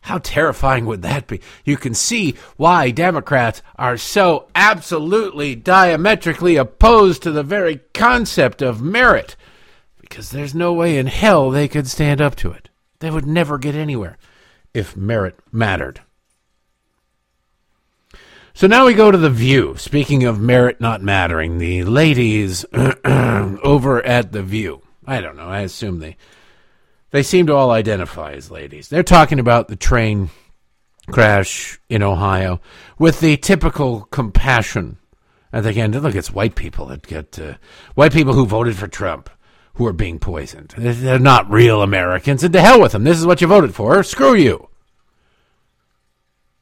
How 0.00 0.18
terrifying 0.18 0.86
would 0.86 1.02
that 1.02 1.26
be? 1.26 1.40
You 1.64 1.76
can 1.76 1.94
see 1.94 2.36
why 2.56 2.90
Democrats 2.90 3.62
are 3.76 3.96
so 3.96 4.48
absolutely 4.54 5.54
diametrically 5.54 6.56
opposed 6.56 7.22
to 7.22 7.30
the 7.30 7.42
very 7.42 7.80
concept 7.92 8.62
of 8.62 8.80
merit. 8.80 9.36
Because 10.00 10.30
there's 10.30 10.54
no 10.54 10.72
way 10.72 10.96
in 10.96 11.06
hell 11.06 11.50
they 11.50 11.68
could 11.68 11.86
stand 11.86 12.20
up 12.20 12.36
to 12.36 12.50
it. 12.50 12.70
They 13.00 13.10
would 13.10 13.26
never 13.26 13.58
get 13.58 13.74
anywhere 13.74 14.16
if 14.72 14.96
merit 14.96 15.38
mattered. 15.52 16.00
So 18.54 18.66
now 18.66 18.86
we 18.86 18.94
go 18.94 19.10
to 19.10 19.18
The 19.18 19.30
View. 19.30 19.76
Speaking 19.76 20.24
of 20.24 20.40
merit 20.40 20.80
not 20.80 21.00
mattering, 21.02 21.58
the 21.58 21.84
ladies 21.84 22.64
over 23.04 24.04
at 24.04 24.32
The 24.32 24.42
View. 24.42 24.82
I 25.06 25.20
don't 25.20 25.36
know. 25.36 25.48
I 25.48 25.60
assume 25.60 26.00
they 26.00 26.16
they 27.10 27.22
seem 27.22 27.46
to 27.46 27.54
all 27.54 27.70
identify 27.70 28.32
as 28.32 28.50
ladies. 28.50 28.88
They're 28.88 29.02
talking 29.02 29.38
about 29.38 29.68
the 29.68 29.76
train 29.76 30.30
crash 31.10 31.80
in 31.88 32.02
Ohio 32.02 32.60
with 32.98 33.20
the 33.20 33.36
typical 33.36 34.02
compassion. 34.10 34.98
And 35.52 35.66
again, 35.66 35.92
look, 35.92 36.14
it's 36.14 36.30
white 36.30 36.54
people 36.54 36.86
that 36.86 37.06
get 37.06 37.38
uh, 37.38 37.54
white 37.94 38.12
people 38.12 38.34
who 38.34 38.46
voted 38.46 38.76
for 38.76 38.88
Trump 38.88 39.30
who 39.74 39.86
are 39.86 39.92
being 39.92 40.18
poisoned. 40.18 40.74
They're 40.76 41.18
not 41.18 41.50
real 41.50 41.82
Americans, 41.82 42.42
and 42.42 42.52
to 42.52 42.60
hell 42.60 42.80
with 42.80 42.92
them. 42.92 43.04
This 43.04 43.18
is 43.18 43.26
what 43.26 43.40
you 43.40 43.46
voted 43.46 43.74
for. 43.74 44.02
Screw 44.02 44.34
you. 44.34 44.68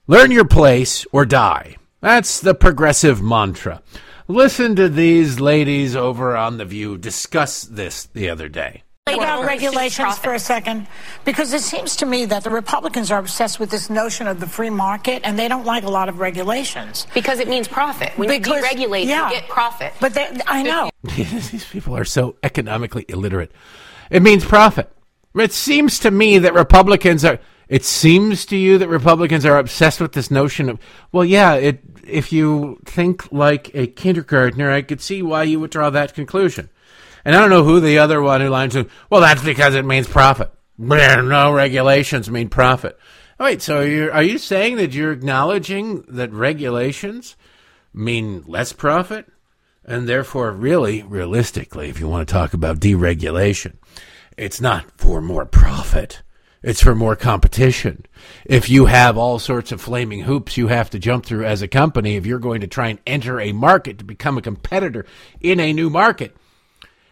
Learn 0.06 0.30
your 0.30 0.44
place 0.44 1.06
or 1.12 1.24
die. 1.24 1.76
That's 2.00 2.40
the 2.40 2.54
progressive 2.54 3.22
mantra. 3.22 3.82
Listen 4.28 4.76
to 4.76 4.88
these 4.88 5.40
ladies 5.40 5.96
over 5.96 6.36
on 6.36 6.58
The 6.58 6.64
View 6.64 6.98
discuss 6.98 7.62
this 7.62 8.04
the 8.04 8.28
other 8.28 8.48
day 8.48 8.82
about 9.06 9.46
regulations 9.46 10.18
for 10.18 10.34
a 10.34 10.38
second? 10.38 10.86
Because 11.24 11.52
it 11.52 11.62
seems 11.62 11.96
to 11.96 12.06
me 12.06 12.24
that 12.26 12.42
the 12.42 12.50
Republicans 12.50 13.10
are 13.10 13.18
obsessed 13.20 13.60
with 13.60 13.70
this 13.70 13.88
notion 13.88 14.26
of 14.26 14.40
the 14.40 14.46
free 14.46 14.70
market, 14.70 15.22
and 15.24 15.38
they 15.38 15.46
don't 15.46 15.64
like 15.64 15.84
a 15.84 15.88
lot 15.88 16.08
of 16.08 16.18
regulations. 16.18 17.06
Because 17.14 17.38
it 17.38 17.48
means 17.48 17.68
profit. 17.68 18.12
When 18.18 18.28
because, 18.28 18.62
you 18.62 18.68
deregulate, 18.68 19.06
yeah, 19.06 19.30
you 19.30 19.36
get 19.36 19.48
profit. 19.48 19.92
But 20.00 20.14
they, 20.14 20.28
I 20.46 20.62
know. 20.62 20.90
These 21.16 21.66
people 21.66 21.96
are 21.96 22.04
so 22.04 22.36
economically 22.42 23.04
illiterate. 23.08 23.52
It 24.10 24.22
means 24.22 24.44
profit. 24.44 24.90
It 25.34 25.52
seems 25.52 25.98
to 26.00 26.10
me 26.10 26.38
that 26.38 26.54
Republicans 26.54 27.24
are. 27.24 27.38
It 27.68 27.84
seems 27.84 28.46
to 28.46 28.56
you 28.56 28.78
that 28.78 28.88
Republicans 28.88 29.44
are 29.44 29.58
obsessed 29.58 30.00
with 30.00 30.12
this 30.12 30.30
notion 30.30 30.68
of, 30.68 30.78
well, 31.10 31.24
yeah, 31.24 31.54
it, 31.54 31.80
if 32.06 32.32
you 32.32 32.78
think 32.84 33.32
like 33.32 33.74
a 33.74 33.88
kindergartner, 33.88 34.70
I 34.70 34.82
could 34.82 35.00
see 35.00 35.20
why 35.20 35.42
you 35.42 35.58
would 35.58 35.72
draw 35.72 35.90
that 35.90 36.14
conclusion. 36.14 36.70
And 37.26 37.34
I 37.34 37.40
don't 37.40 37.50
know 37.50 37.64
who 37.64 37.80
the 37.80 37.98
other 37.98 38.22
one 38.22 38.40
who 38.40 38.48
lines 38.48 38.74
to. 38.74 38.86
Well, 39.10 39.20
that's 39.20 39.42
because 39.42 39.74
it 39.74 39.84
means 39.84 40.06
profit. 40.06 40.48
No 40.78 41.52
regulations 41.52 42.30
mean 42.30 42.48
profit. 42.48 42.96
Wait, 43.40 43.60
so 43.60 43.80
you're, 43.80 44.12
are 44.12 44.22
you 44.22 44.38
saying 44.38 44.76
that 44.76 44.94
you're 44.94 45.10
acknowledging 45.10 46.02
that 46.06 46.32
regulations 46.32 47.34
mean 47.92 48.44
less 48.46 48.72
profit? 48.72 49.26
And 49.84 50.08
therefore, 50.08 50.52
really, 50.52 51.02
realistically, 51.02 51.88
if 51.88 51.98
you 51.98 52.06
want 52.06 52.28
to 52.28 52.32
talk 52.32 52.54
about 52.54 52.78
deregulation, 52.78 53.74
it's 54.36 54.60
not 54.60 54.84
for 54.96 55.20
more 55.20 55.46
profit. 55.46 56.22
It's 56.62 56.80
for 56.80 56.94
more 56.94 57.16
competition. 57.16 58.06
If 58.44 58.70
you 58.70 58.86
have 58.86 59.18
all 59.18 59.40
sorts 59.40 59.72
of 59.72 59.80
flaming 59.80 60.20
hoops 60.20 60.56
you 60.56 60.68
have 60.68 60.90
to 60.90 61.00
jump 61.00 61.26
through 61.26 61.44
as 61.44 61.60
a 61.60 61.66
company, 61.66 62.14
if 62.14 62.24
you're 62.24 62.38
going 62.38 62.60
to 62.60 62.68
try 62.68 62.86
and 62.86 63.00
enter 63.04 63.40
a 63.40 63.50
market 63.50 63.98
to 63.98 64.04
become 64.04 64.38
a 64.38 64.42
competitor 64.42 65.06
in 65.40 65.58
a 65.58 65.72
new 65.72 65.90
market, 65.90 66.36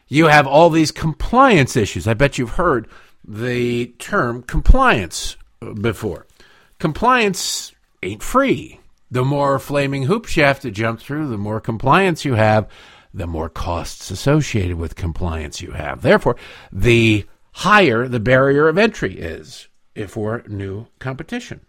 you 0.08 0.26
have 0.26 0.46
all 0.46 0.70
these 0.70 0.90
compliance 0.90 1.76
issues. 1.76 2.06
I 2.06 2.14
bet 2.14 2.38
you've 2.38 2.50
heard 2.50 2.88
the 3.26 3.86
term 3.98 4.42
compliance 4.42 5.36
before. 5.80 6.26
Compliance 6.78 7.72
ain't 8.02 8.22
free. 8.22 8.80
The 9.10 9.24
more 9.24 9.58
flaming 9.58 10.04
hoops 10.04 10.36
you 10.36 10.42
have 10.42 10.60
to 10.60 10.70
jump 10.70 11.00
through, 11.00 11.28
the 11.28 11.38
more 11.38 11.60
compliance 11.60 12.24
you 12.24 12.34
have, 12.34 12.68
the 13.12 13.26
more 13.26 13.48
costs 13.48 14.10
associated 14.10 14.76
with 14.76 14.96
compliance 14.96 15.62
you 15.62 15.70
have. 15.70 16.02
Therefore, 16.02 16.36
the 16.72 17.24
higher 17.52 18.08
the 18.08 18.20
barrier 18.20 18.66
of 18.68 18.76
entry 18.76 19.16
is 19.16 19.68
for 20.08 20.42
new 20.48 20.86
competition 20.98 21.60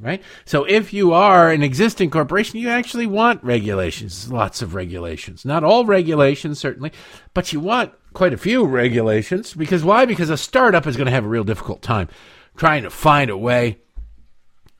right? 0.00 0.22
So 0.44 0.64
if 0.64 0.92
you 0.92 1.12
are 1.12 1.50
an 1.50 1.62
existing 1.62 2.10
corporation, 2.10 2.58
you 2.58 2.68
actually 2.68 3.06
want 3.06 3.42
regulations, 3.42 4.30
lots 4.30 4.62
of 4.62 4.74
regulations. 4.74 5.44
Not 5.44 5.64
all 5.64 5.84
regulations, 5.84 6.58
certainly, 6.58 6.92
but 7.34 7.52
you 7.52 7.60
want 7.60 7.92
quite 8.12 8.32
a 8.32 8.38
few 8.38 8.64
regulations. 8.64 9.54
Because 9.54 9.84
why? 9.84 10.06
Because 10.06 10.30
a 10.30 10.36
startup 10.36 10.86
is 10.86 10.96
going 10.96 11.06
to 11.06 11.12
have 11.12 11.24
a 11.24 11.28
real 11.28 11.44
difficult 11.44 11.82
time 11.82 12.08
trying 12.56 12.82
to 12.82 12.90
find 12.90 13.30
a 13.30 13.36
way 13.36 13.78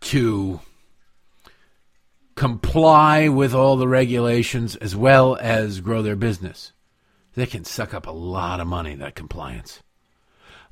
to 0.01 0.61
comply 2.35 3.29
with 3.29 3.55
all 3.55 3.77
the 3.77 3.89
regulations 3.89 4.77
as 4.77 4.95
well 4.95 5.37
as 5.41 5.81
grow 5.81 6.03
their 6.03 6.17
business. 6.17 6.73
They 7.35 7.47
can 7.47 7.65
suck 7.65 7.95
up 7.95 8.07
a 8.07 8.13
lot 8.13 8.61
of 8.61 8.67
money, 8.67 8.95
that 8.97 9.15
compliance. 9.15 9.81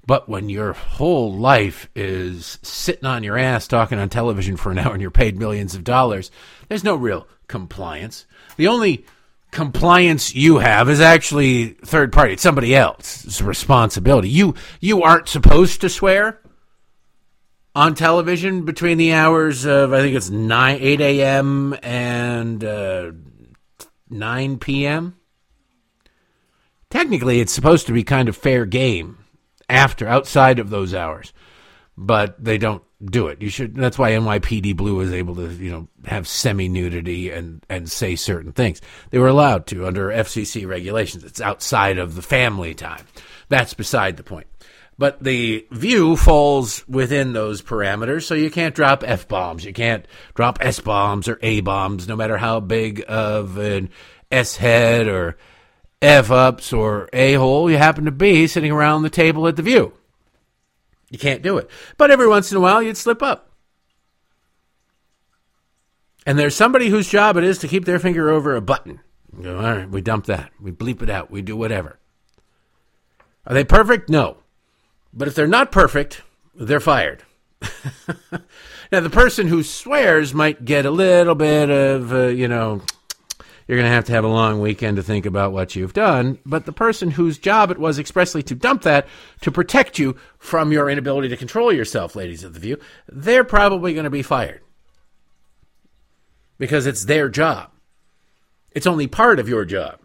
But 0.06 0.28
when 0.28 0.48
your 0.48 0.72
whole 0.72 1.34
life 1.34 1.90
is 1.96 2.58
sitting 2.62 3.06
on 3.06 3.24
your 3.24 3.36
ass 3.36 3.66
talking 3.66 3.98
on 3.98 4.08
television 4.08 4.56
for 4.56 4.70
an 4.70 4.78
hour 4.78 4.92
and 4.92 5.02
you're 5.02 5.10
paid 5.10 5.38
millions 5.38 5.74
of 5.74 5.84
dollars, 5.84 6.30
there's 6.68 6.84
no 6.84 6.94
real 6.94 7.26
compliance. 7.48 8.26
The 8.56 8.68
only 8.68 9.04
compliance 9.50 10.34
you 10.34 10.58
have 10.58 10.88
is 10.88 11.00
actually 11.00 11.68
third 11.84 12.12
party. 12.12 12.34
It's 12.34 12.42
somebody 12.42 12.74
else's 12.74 13.42
responsibility. 13.42 14.28
You 14.28 14.54
you 14.80 15.02
aren't 15.02 15.28
supposed 15.28 15.80
to 15.80 15.88
swear 15.88 16.40
on 17.74 17.94
television 17.94 18.64
between 18.64 18.98
the 18.98 19.12
hours 19.12 19.64
of 19.64 19.92
I 19.92 20.00
think 20.00 20.14
it's 20.14 20.30
nine 20.30 20.78
eight 20.80 21.00
a.m. 21.00 21.76
and 21.82 22.62
uh, 22.62 23.12
nine 24.08 24.58
p.m. 24.58 25.16
Technically, 26.90 27.40
it's 27.40 27.52
supposed 27.52 27.86
to 27.88 27.92
be 27.92 28.04
kind 28.04 28.28
of 28.28 28.36
fair 28.36 28.64
game 28.64 29.18
after 29.68 30.06
outside 30.06 30.58
of 30.58 30.70
those 30.70 30.94
hours, 30.94 31.32
but 31.96 32.42
they 32.42 32.58
don't 32.58 32.82
do 33.04 33.26
it. 33.28 33.42
You 33.42 33.50
should. 33.50 33.74
That's 33.74 33.98
why 33.98 34.12
NYPD 34.12 34.76
Blue 34.76 34.94
was 34.94 35.12
able 35.12 35.34
to, 35.36 35.52
you 35.52 35.70
know, 35.70 35.88
have 36.06 36.26
semi 36.26 36.68
nudity 36.68 37.30
and 37.30 37.64
and 37.68 37.90
say 37.90 38.16
certain 38.16 38.52
things. 38.52 38.80
They 39.10 39.18
were 39.18 39.28
allowed 39.28 39.66
to 39.68 39.86
under 39.86 40.08
FCC 40.08 40.66
regulations. 40.66 41.24
It's 41.24 41.40
outside 41.40 41.98
of 41.98 42.14
the 42.14 42.22
family 42.22 42.74
time. 42.74 43.04
That's 43.48 43.74
beside 43.74 44.16
the 44.16 44.22
point. 44.22 44.46
But 44.98 45.22
the 45.22 45.66
view 45.70 46.16
falls 46.16 46.86
within 46.88 47.34
those 47.34 47.60
parameters, 47.60 48.22
so 48.22 48.34
you 48.34 48.50
can't 48.50 48.74
drop 48.74 49.04
f 49.06 49.28
bombs. 49.28 49.64
You 49.64 49.74
can't 49.74 50.06
drop 50.34 50.58
s 50.62 50.80
bombs 50.80 51.28
or 51.28 51.38
a 51.42 51.60
bombs, 51.60 52.08
no 52.08 52.16
matter 52.16 52.38
how 52.38 52.60
big 52.60 53.04
of 53.06 53.58
an 53.58 53.90
s 54.30 54.56
head 54.56 55.06
or 55.06 55.36
f 56.02 56.30
ups 56.30 56.72
or 56.72 57.08
a 57.12 57.34
hole 57.34 57.70
you 57.70 57.78
happen 57.78 58.04
to 58.04 58.10
be 58.10 58.46
sitting 58.46 58.72
around 58.72 59.02
the 59.02 59.10
table 59.10 59.46
at 59.48 59.56
the 59.56 59.62
view. 59.62 59.92
You 61.10 61.18
can't 61.18 61.42
do 61.42 61.56
it. 61.58 61.70
But 61.96 62.10
every 62.10 62.26
once 62.26 62.50
in 62.50 62.56
a 62.56 62.60
while, 62.60 62.82
you'd 62.82 62.96
slip 62.96 63.22
up. 63.22 63.50
And 66.26 66.38
there's 66.38 66.56
somebody 66.56 66.88
whose 66.88 67.08
job 67.08 67.36
it 67.36 67.44
is 67.44 67.58
to 67.58 67.68
keep 67.68 67.84
their 67.84 68.00
finger 68.00 68.30
over 68.30 68.56
a 68.56 68.60
button. 68.60 69.00
Go, 69.40 69.56
all 69.58 69.76
right, 69.76 69.88
we 69.88 70.00
dump 70.00 70.26
that. 70.26 70.50
We 70.60 70.72
bleep 70.72 71.02
it 71.02 71.10
out. 71.10 71.30
We 71.30 71.42
do 71.42 71.56
whatever. 71.56 71.98
Are 73.46 73.54
they 73.54 73.64
perfect? 73.64 74.08
No. 74.10 74.38
But 75.12 75.28
if 75.28 75.34
they're 75.34 75.46
not 75.46 75.70
perfect, 75.70 76.22
they're 76.54 76.80
fired. 76.80 77.22
now, 78.92 79.00
the 79.00 79.10
person 79.10 79.46
who 79.46 79.62
swears 79.62 80.34
might 80.34 80.64
get 80.64 80.84
a 80.84 80.90
little 80.90 81.34
bit 81.34 81.70
of, 81.70 82.12
uh, 82.12 82.26
you 82.26 82.48
know, 82.48 82.82
you're 83.66 83.78
going 83.78 83.88
to 83.88 83.94
have 83.94 84.04
to 84.06 84.12
have 84.12 84.24
a 84.24 84.28
long 84.28 84.60
weekend 84.60 84.96
to 84.96 85.02
think 85.02 85.26
about 85.26 85.52
what 85.52 85.74
you've 85.74 85.92
done. 85.92 86.38
But 86.46 86.66
the 86.66 86.72
person 86.72 87.10
whose 87.10 87.38
job 87.38 87.70
it 87.70 87.78
was 87.78 87.98
expressly 87.98 88.42
to 88.44 88.54
dump 88.54 88.82
that 88.82 89.08
to 89.40 89.50
protect 89.50 89.98
you 89.98 90.16
from 90.38 90.72
your 90.72 90.88
inability 90.88 91.28
to 91.28 91.36
control 91.36 91.72
yourself, 91.72 92.14
ladies 92.14 92.44
of 92.44 92.54
the 92.54 92.60
view, 92.60 92.78
they're 93.08 93.44
probably 93.44 93.92
going 93.92 94.04
to 94.04 94.10
be 94.10 94.22
fired 94.22 94.62
because 96.58 96.86
it's 96.86 97.04
their 97.04 97.28
job. 97.28 97.70
It's 98.70 98.86
only 98.86 99.06
part 99.06 99.38
of 99.38 99.48
your 99.48 99.64
job 99.64 100.00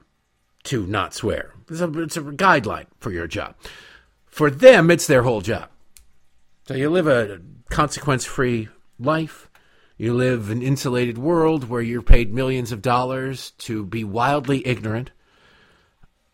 to 0.64 0.86
not 0.88 1.14
swear. 1.14 1.54
It's 1.70 1.82
a, 1.82 2.02
it's 2.02 2.18
a 2.18 2.22
guideline 2.22 2.88
for 3.00 3.12
your 3.12 3.28
job. 3.28 3.56
For 4.26 4.50
them, 4.50 4.90
it's 4.90 5.08
their 5.08 5.24
whole 5.24 5.42
job. 5.42 5.70
So 6.68 6.74
you 6.76 6.90
live 6.90 7.08
a 7.08 7.42
consequence 7.70 8.26
free 8.26 8.70
life. 8.98 9.50
You 10.02 10.16
live 10.16 10.50
in 10.50 10.58
an 10.58 10.64
insulated 10.64 11.20
world 11.20 11.70
where 11.70 11.80
you're 11.80 12.02
paid 12.02 12.34
millions 12.34 12.72
of 12.72 12.82
dollars 12.82 13.52
to 13.60 13.86
be 13.86 14.04
wildly 14.04 14.66
ignorant 14.66 15.12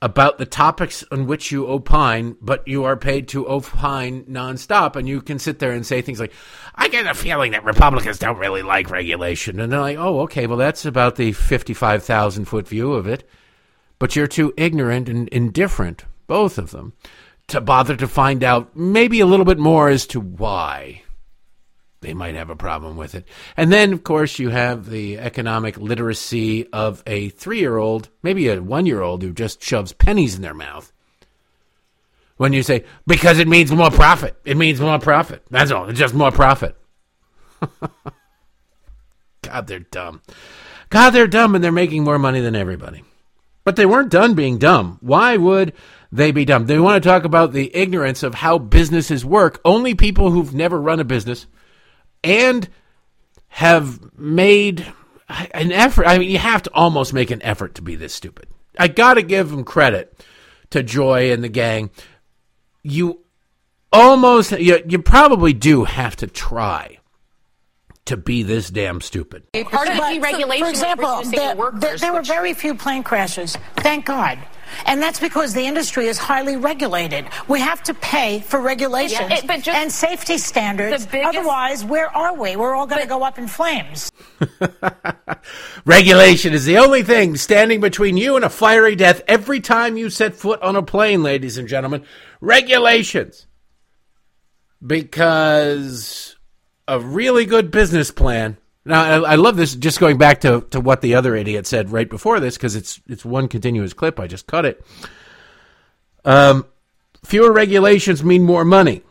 about 0.01 0.37
the 0.37 0.45
topics 0.45 1.03
on 1.11 1.27
which 1.27 1.51
you 1.51 1.67
opine, 1.67 2.37
but 2.39 2.65
you 2.65 2.85
are 2.85 2.95
paid 2.95 3.27
to 3.27 3.45
opine 3.45 4.23
nonstop. 4.23 4.95
And 4.95 5.05
you 5.05 5.21
can 5.21 5.37
sit 5.37 5.59
there 5.59 5.73
and 5.73 5.85
say 5.85 6.01
things 6.01 6.17
like, 6.17 6.31
I 6.75 6.87
get 6.87 7.07
a 7.07 7.13
feeling 7.13 7.51
that 7.51 7.65
Republicans 7.65 8.19
don't 8.19 8.37
really 8.37 8.61
like 8.61 8.89
regulation. 8.89 9.59
And 9.59 9.69
they're 9.69 9.81
like, 9.81 9.97
oh, 9.97 10.21
okay, 10.21 10.47
well, 10.47 10.57
that's 10.57 10.85
about 10.85 11.17
the 11.17 11.33
55,000 11.33 12.45
foot 12.45 12.69
view 12.69 12.93
of 12.93 13.05
it. 13.05 13.27
But 13.99 14.15
you're 14.15 14.27
too 14.27 14.53
ignorant 14.55 15.09
and 15.09 15.27
indifferent, 15.27 16.05
both 16.25 16.57
of 16.57 16.71
them, 16.71 16.93
to 17.47 17.59
bother 17.59 17.97
to 17.97 18.07
find 18.07 18.45
out 18.45 18.77
maybe 18.77 19.19
a 19.19 19.25
little 19.25 19.45
bit 19.45 19.59
more 19.59 19.89
as 19.89 20.07
to 20.07 20.21
why 20.21 21.01
they 22.01 22.13
might 22.13 22.35
have 22.35 22.49
a 22.49 22.55
problem 22.55 22.95
with 22.95 23.15
it. 23.15 23.27
And 23.55 23.71
then, 23.71 23.91
of 23.93 24.03
course, 24.03 24.37
you 24.39 24.49
have 24.49 24.89
the 24.89 25.17
economic 25.17 25.77
literacy 25.77 26.67
of 26.71 27.01
a 27.07 27.29
three 27.29 27.59
year 27.59 27.77
old, 27.77 28.09
maybe 28.21 28.49
a 28.49 28.61
one 28.61 28.85
year 28.85 29.01
old 29.01 29.23
who 29.23 29.33
just 29.33 29.63
shoves 29.63 29.93
pennies 29.93 30.35
in 30.35 30.41
their 30.41 30.53
mouth. 30.53 30.93
When 32.37 32.53
you 32.53 32.61
say, 32.61 32.85
because 33.07 33.39
it 33.39 33.47
means 33.47 33.71
more 33.71 33.89
profit, 33.89 34.37
it 34.45 34.57
means 34.57 34.79
more 34.79 34.99
profit. 34.99 35.41
That's 35.49 35.71
all, 35.71 35.89
it's 35.89 35.97
just 35.97 36.13
more 36.13 36.31
profit. 36.31 36.77
God, 39.41 39.65
they're 39.65 39.79
dumb. 39.79 40.21
God, 40.89 41.09
they're 41.11 41.25
dumb 41.27 41.55
and 41.55 41.63
they're 41.63 41.71
making 41.71 42.03
more 42.03 42.19
money 42.19 42.41
than 42.41 42.55
everybody. 42.55 43.03
But 43.63 43.75
they 43.75 43.87
weren't 43.87 44.11
done 44.11 44.35
being 44.35 44.59
dumb. 44.59 44.99
Why 45.01 45.35
would 45.35 45.73
they 46.11 46.31
be 46.31 46.45
dumb? 46.45 46.67
They 46.67 46.79
want 46.79 47.01
to 47.01 47.09
talk 47.09 47.23
about 47.25 47.53
the 47.53 47.75
ignorance 47.75 48.21
of 48.21 48.35
how 48.35 48.59
businesses 48.59 49.25
work. 49.25 49.59
Only 49.65 49.95
people 49.95 50.29
who've 50.31 50.53
never 50.53 50.79
run 50.79 50.99
a 50.99 51.03
business 51.03 51.47
and 52.27 52.67
have 53.47 54.17
made 54.19 54.85
an 55.29 55.71
effort. 55.71 56.05
I 56.05 56.17
mean, 56.17 56.29
you 56.29 56.37
have 56.37 56.63
to 56.63 56.71
almost 56.73 57.13
make 57.13 57.31
an 57.31 57.41
effort 57.41 57.75
to 57.75 57.81
be 57.81 57.95
this 57.95 58.13
stupid. 58.13 58.47
I 58.77 58.87
got 58.87 59.15
to 59.15 59.21
give 59.21 59.49
them 59.49 59.63
credit 59.63 60.23
to 60.71 60.83
Joy 60.83 61.31
and 61.31 61.43
the 61.43 61.49
gang. 61.49 61.89
You 62.83 63.21
almost, 63.91 64.51
you, 64.51 64.79
you 64.87 64.99
probably 64.99 65.53
do 65.53 65.85
have 65.85 66.15
to 66.17 66.27
try 66.27 66.99
to 68.05 68.17
be 68.17 68.43
this 68.43 68.69
damn 68.69 69.01
stupid. 69.01 69.43
Part 69.51 69.89
of 69.89 69.95
the 69.95 70.01
deregulation, 70.01 70.59
for 70.59 70.69
example, 70.69 71.23
there, 71.23 71.55
there, 71.73 71.97
there 71.97 72.13
were 72.13 72.21
very 72.21 72.53
few 72.53 72.75
plane 72.75 73.03
crashes. 73.03 73.57
Thank 73.77 74.05
God. 74.05 74.39
And 74.85 75.01
that's 75.01 75.19
because 75.19 75.53
the 75.53 75.65
industry 75.65 76.07
is 76.07 76.17
highly 76.17 76.57
regulated. 76.57 77.27
We 77.47 77.59
have 77.59 77.83
to 77.83 77.93
pay 77.93 78.41
for 78.41 78.59
regulations 78.61 79.29
yeah, 79.29 79.53
it, 79.53 79.67
and 79.67 79.91
safety 79.91 80.37
standards. 80.37 81.05
Biggest, 81.05 81.37
Otherwise, 81.37 81.83
where 81.85 82.15
are 82.15 82.35
we? 82.35 82.55
We're 82.55 82.75
all 82.75 82.87
going 82.87 83.01
to 83.01 83.07
go 83.07 83.23
up 83.23 83.37
in 83.37 83.47
flames. 83.47 84.11
Regulation 85.85 86.53
is 86.53 86.65
the 86.65 86.77
only 86.77 87.03
thing 87.03 87.35
standing 87.35 87.79
between 87.79 88.17
you 88.17 88.35
and 88.35 88.45
a 88.45 88.49
fiery 88.49 88.95
death 88.95 89.21
every 89.27 89.59
time 89.59 89.97
you 89.97 90.09
set 90.09 90.35
foot 90.35 90.61
on 90.61 90.75
a 90.75 90.83
plane, 90.83 91.23
ladies 91.23 91.57
and 91.57 91.67
gentlemen. 91.67 92.03
Regulations. 92.41 93.47
Because 94.85 96.35
a 96.87 96.99
really 96.99 97.45
good 97.45 97.71
business 97.71 98.11
plan 98.11 98.57
now, 98.87 99.23
I, 99.23 99.31
I, 99.31 99.35
love 99.35 99.57
this. 99.57 99.75
Just 99.75 99.99
going 99.99 100.17
back 100.17 100.41
to, 100.41 100.61
to 100.71 100.79
what 100.79 101.01
the 101.01 101.15
other 101.15 101.35
idiot 101.35 101.67
said 101.67 101.91
right 101.91 102.09
before 102.09 102.39
this, 102.39 102.57
because 102.57 102.75
it's 102.75 102.99
it's 103.07 103.25
one 103.25 103.47
continuous 103.47 103.93
clip. 103.93 104.19
I 104.19 104.27
just 104.27 104.47
cut 104.47 104.65
it. 104.65 104.83
Um, 106.25 106.65
fewer 107.23 107.51
regulations 107.51 108.23
mean 108.23 108.43
more 108.43 108.65
money. 108.65 109.03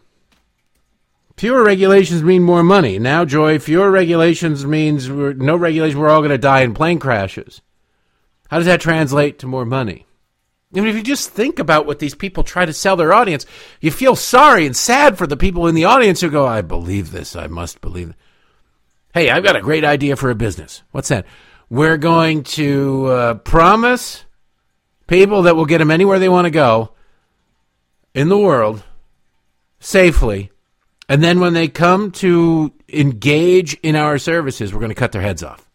Fewer 1.36 1.62
regulations 1.62 2.22
mean 2.22 2.42
more 2.42 2.62
money. 2.62 2.98
Now, 2.98 3.26
Joy, 3.26 3.58
fewer 3.58 3.90
regulations 3.90 4.64
means 4.64 5.08
no 5.08 5.56
regulation. 5.56 5.98
We're 5.98 6.08
all 6.08 6.20
going 6.20 6.30
to 6.30 6.38
die 6.38 6.62
in 6.62 6.72
plane 6.72 6.98
crashes. 6.98 7.60
How 8.48 8.56
does 8.56 8.66
that 8.66 8.80
translate 8.80 9.38
to 9.40 9.46
more 9.46 9.66
money? 9.66 10.06
I 10.74 10.80
mean, 10.80 10.88
if 10.88 10.96
you 10.96 11.02
just 11.02 11.30
think 11.30 11.58
about 11.58 11.86
what 11.86 11.98
these 11.98 12.14
people 12.14 12.42
try 12.42 12.64
to 12.64 12.72
sell 12.72 12.96
their 12.96 13.12
audience, 13.12 13.46
you 13.80 13.90
feel 13.90 14.16
sorry 14.16 14.66
and 14.66 14.76
sad 14.76 15.16
for 15.16 15.26
the 15.26 15.36
people 15.36 15.66
in 15.66 15.74
the 15.74 15.84
audience 15.84 16.20
who 16.20 16.30
go, 16.30 16.46
"I 16.46 16.62
believe 16.62 17.12
this. 17.12 17.36
I 17.36 17.46
must 17.46 17.80
believe." 17.80 18.10
It. 18.10 18.16
Hey, 19.16 19.30
I've 19.30 19.42
got 19.42 19.56
a 19.56 19.62
great 19.62 19.82
idea 19.82 20.14
for 20.14 20.28
a 20.28 20.34
business. 20.34 20.82
What's 20.90 21.08
that? 21.08 21.24
We're 21.70 21.96
going 21.96 22.42
to 22.42 23.06
uh, 23.06 23.34
promise 23.36 24.26
people 25.06 25.44
that 25.44 25.56
we'll 25.56 25.64
get 25.64 25.78
them 25.78 25.90
anywhere 25.90 26.18
they 26.18 26.28
want 26.28 26.44
to 26.44 26.50
go 26.50 26.92
in 28.12 28.28
the 28.28 28.36
world 28.36 28.84
safely. 29.80 30.50
And 31.08 31.24
then 31.24 31.40
when 31.40 31.54
they 31.54 31.66
come 31.66 32.10
to 32.10 32.74
engage 32.90 33.72
in 33.82 33.96
our 33.96 34.18
services, 34.18 34.74
we're 34.74 34.80
going 34.80 34.90
to 34.90 34.94
cut 34.94 35.12
their 35.12 35.22
heads 35.22 35.42
off. 35.42 35.66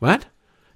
What? 0.00 0.26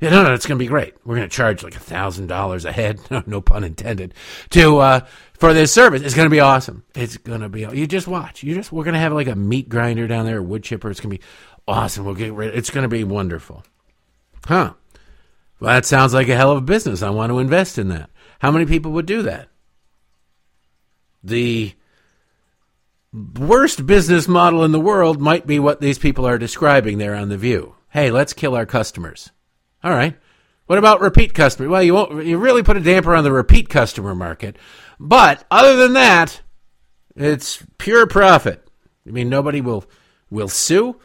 Yeah, 0.00 0.08
no, 0.10 0.22
no, 0.22 0.32
it's 0.32 0.46
going 0.46 0.58
to 0.58 0.64
be 0.64 0.68
great. 0.68 0.94
We're 1.04 1.16
going 1.16 1.28
to 1.28 1.34
charge 1.34 1.62
like 1.62 1.74
thousand 1.74 2.28
dollars 2.28 2.64
a 2.64 2.72
head, 2.72 3.00
no, 3.10 3.22
no 3.26 3.40
pun 3.42 3.64
intended, 3.64 4.14
to 4.50 4.78
uh, 4.78 5.00
for 5.34 5.52
this 5.52 5.72
service. 5.72 6.00
It's 6.02 6.14
going 6.14 6.26
to 6.26 6.30
be 6.30 6.40
awesome. 6.40 6.84
It's 6.94 7.18
going 7.18 7.42
to 7.42 7.50
be. 7.50 7.60
You 7.60 7.86
just 7.86 8.08
watch. 8.08 8.42
You 8.42 8.54
just. 8.54 8.72
We're 8.72 8.84
going 8.84 8.94
to 8.94 9.00
have 9.00 9.12
like 9.12 9.28
a 9.28 9.36
meat 9.36 9.68
grinder 9.68 10.08
down 10.08 10.24
there, 10.24 10.38
a 10.38 10.42
wood 10.42 10.62
chipper. 10.62 10.90
It's 10.90 11.00
going 11.00 11.10
to 11.10 11.18
be 11.18 11.24
Awesome. 11.68 12.04
We'll 12.04 12.14
get 12.14 12.32
rid. 12.32 12.54
It's 12.54 12.70
going 12.70 12.82
to 12.82 12.88
be 12.88 13.04
wonderful. 13.04 13.64
Huh. 14.44 14.74
Well, 15.60 15.74
that 15.74 15.86
sounds 15.86 16.14
like 16.14 16.28
a 16.28 16.36
hell 16.36 16.52
of 16.52 16.58
a 16.58 16.62
business. 16.62 17.02
I 17.02 17.10
want 17.10 17.30
to 17.30 17.38
invest 17.38 17.78
in 17.78 17.88
that. 17.88 18.10
How 18.38 18.50
many 18.50 18.66
people 18.66 18.92
would 18.92 19.06
do 19.06 19.22
that? 19.22 19.50
the 21.22 21.74
worst 23.12 23.86
business 23.86 24.28
model 24.28 24.64
in 24.64 24.72
the 24.72 24.80
world 24.80 25.20
might 25.20 25.46
be 25.46 25.58
what 25.58 25.80
these 25.80 25.98
people 25.98 26.26
are 26.26 26.38
describing 26.38 26.98
there 26.98 27.14
on 27.14 27.28
The 27.28 27.36
View. 27.36 27.74
Hey, 27.90 28.10
let's 28.10 28.32
kill 28.32 28.54
our 28.54 28.66
customers. 28.66 29.30
All 29.82 29.90
right. 29.90 30.16
What 30.66 30.78
about 30.78 31.00
repeat 31.00 31.34
customers? 31.34 31.70
Well, 31.70 31.82
you 31.82 31.94
won't, 31.94 32.24
you 32.24 32.38
really 32.38 32.62
put 32.62 32.76
a 32.76 32.80
damper 32.80 33.14
on 33.14 33.24
the 33.24 33.32
repeat 33.32 33.68
customer 33.68 34.14
market. 34.14 34.56
But 35.00 35.44
other 35.50 35.74
than 35.76 35.94
that, 35.94 36.40
it's 37.16 37.64
pure 37.78 38.06
profit. 38.06 38.64
I 39.06 39.10
mean, 39.10 39.28
nobody 39.28 39.60
will 39.60 39.84
will 40.30 40.48
sue. 40.48 41.00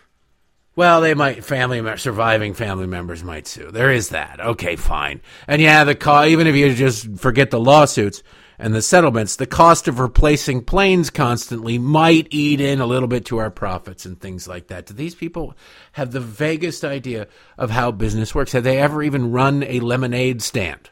Well, 0.76 1.00
they 1.00 1.14
might 1.14 1.44
family 1.46 1.98
surviving 1.98 2.54
family 2.54 2.88
members 2.88 3.24
might 3.24 3.48
sue. 3.48 3.72
There 3.72 3.92
is 3.92 4.10
that. 4.10 4.40
Okay, 4.40 4.76
fine. 4.76 5.22
And 5.48 5.62
yeah, 5.62 5.86
the 5.86 5.96
co- 5.96 6.26
even 6.26 6.48
if 6.48 6.56
you 6.56 6.74
just 6.76 7.18
forget 7.18 7.50
the 7.50 7.60
lawsuits, 7.60 8.22
and 8.58 8.74
the 8.74 8.82
settlements, 8.82 9.36
the 9.36 9.46
cost 9.46 9.88
of 9.88 10.00
replacing 10.00 10.64
planes 10.64 11.10
constantly 11.10 11.78
might 11.78 12.28
eat 12.32 12.62
in 12.62 12.80
a 12.80 12.86
little 12.86 13.08
bit 13.08 13.26
to 13.26 13.38
our 13.38 13.52
profits 13.52 14.06
and 14.06 14.20
things 14.20 14.48
like 14.48 14.68
that. 14.68 14.86
Do 14.86 14.94
these 14.94 15.16
people 15.16 15.56
have 15.94 16.12
the 16.12 16.22
vaguest 16.22 16.84
idea 16.84 17.28
of 17.58 17.72
how 17.72 17.92
business 17.92 18.34
works? 18.34 18.54
Have 18.54 18.64
they 18.64 18.78
ever 18.78 19.04
even 19.04 19.32
run 19.32 19.64
a 19.64 19.80
lemonade 19.82 20.42
stand? 20.42 20.90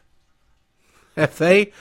Have 1.16 1.38
they? 1.38 1.72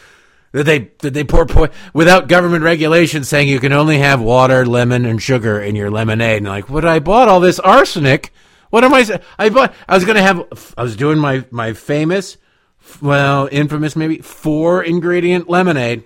Did 0.54 0.66
they 0.66 0.80
did 0.80 1.14
they 1.14 1.24
pour 1.24 1.46
po- 1.46 1.70
without 1.94 2.28
government 2.28 2.64
regulation 2.64 3.24
saying 3.24 3.48
you 3.48 3.60
can 3.60 3.74
only 3.74 3.98
have 3.98 4.22
water, 4.22 4.66
lemon, 4.66 5.06
and 5.06 5.22
sugar 5.22 5.60
in 5.60 5.76
your 5.76 5.90
lemonade? 5.90 6.38
And 6.38 6.48
like, 6.48 6.70
what? 6.70 6.86
I 6.86 7.00
bought 7.00 7.28
all 7.28 7.40
this 7.40 7.60
arsenic. 7.60 8.32
What 8.70 8.84
am 8.84 8.94
I? 8.94 9.20
I 9.38 9.50
bought. 9.50 9.74
I 9.88 9.96
was 9.96 10.06
going 10.06 10.18
to 10.18 10.22
have. 10.22 10.74
I 10.78 10.84
was 10.84 10.96
doing 10.96 11.18
my 11.18 11.46
my 11.52 11.74
famous 11.74 12.38
well, 13.02 13.48
infamous 13.52 13.96
maybe, 13.96 14.20
four 14.20 14.84
ingredient 14.84 15.50
lemonade 15.50 16.04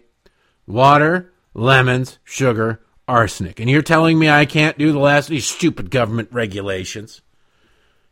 water, 0.65 1.33
lemons, 1.53 2.19
sugar, 2.23 2.81
arsenic. 3.07 3.59
And 3.59 3.69
you're 3.69 3.81
telling 3.81 4.19
me 4.19 4.29
I 4.29 4.45
can't 4.45 4.77
do 4.77 4.91
the 4.91 4.99
last 4.99 5.29
these 5.29 5.45
stupid 5.45 5.89
government 5.89 6.29
regulations? 6.31 7.21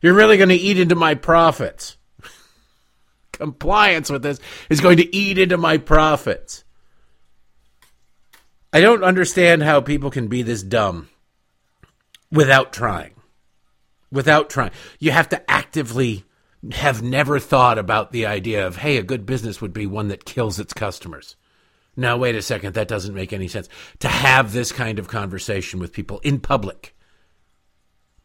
You're 0.02 0.14
really 0.14 0.38
going 0.38 0.50
to 0.50 0.56
eat 0.56 0.80
into 0.80 0.96
my 0.96 1.16
profits. 1.16 1.98
Compliance 3.38 4.10
with 4.10 4.24
this 4.24 4.40
is 4.70 4.82
going 4.82 4.98
to 4.98 5.16
eat 5.16 5.38
into 5.38 5.58
my 5.58 5.78
profits. 5.78 6.64
I 8.72 8.82
don't 8.82 9.04
understand 9.04 9.64
how 9.64 9.82
people 9.82 10.12
can 10.12 10.28
be 10.28 10.42
this 10.42 10.64
dumb 10.64 11.10
without 12.32 12.74
trying. 12.74 13.14
Without 14.12 14.50
trying. 14.50 14.72
You 15.00 15.12
have 15.12 15.30
to 15.30 15.52
actively 15.52 16.26
have 16.72 17.02
never 17.02 17.40
thought 17.40 17.78
about 17.78 18.12
the 18.12 18.26
idea 18.26 18.66
of, 18.66 18.78
hey, 18.78 18.98
a 18.98 19.04
good 19.04 19.26
business 19.26 19.62
would 19.62 19.74
be 19.74 19.86
one 19.86 20.08
that 20.10 20.26
kills 20.26 20.60
its 20.60 20.74
customers. 20.74 21.36
Now, 21.96 22.18
wait 22.18 22.36
a 22.36 22.42
second, 22.42 22.74
that 22.74 22.88
doesn't 22.88 23.14
make 23.16 23.32
any 23.32 23.48
sense. 23.48 23.70
To 24.00 24.08
have 24.08 24.52
this 24.52 24.72
kind 24.72 25.00
of 25.00 25.08
conversation 25.08 25.80
with 25.80 25.94
people 25.94 26.20
in 26.20 26.40
public. 26.40 26.96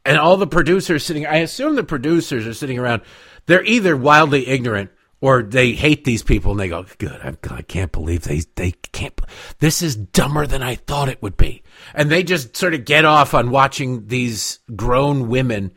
And 0.04 0.18
all 0.18 0.36
the 0.36 0.46
producers 0.46 1.04
sitting, 1.04 1.26
I 1.26 1.36
assume 1.36 1.76
the 1.76 1.84
producers 1.84 2.46
are 2.46 2.54
sitting 2.54 2.78
around, 2.78 3.02
they're 3.46 3.64
either 3.64 3.96
wildly 3.96 4.48
ignorant 4.48 4.90
or 5.20 5.42
they 5.42 5.72
hate 5.72 6.04
these 6.04 6.22
people 6.22 6.52
and 6.52 6.60
they 6.60 6.68
go, 6.68 6.84
good, 6.98 7.20
I, 7.22 7.54
I 7.54 7.62
can't 7.62 7.92
believe 7.92 8.22
they, 8.22 8.42
they 8.54 8.72
can't, 8.92 9.18
this 9.58 9.82
is 9.82 9.96
dumber 9.96 10.46
than 10.46 10.62
I 10.62 10.76
thought 10.76 11.08
it 11.08 11.22
would 11.22 11.36
be. 11.36 11.62
And 11.94 12.10
they 12.10 12.22
just 12.22 12.56
sort 12.56 12.74
of 12.74 12.84
get 12.84 13.04
off 13.04 13.34
on 13.34 13.50
watching 13.50 14.06
these 14.06 14.60
grown 14.74 15.28
women 15.28 15.72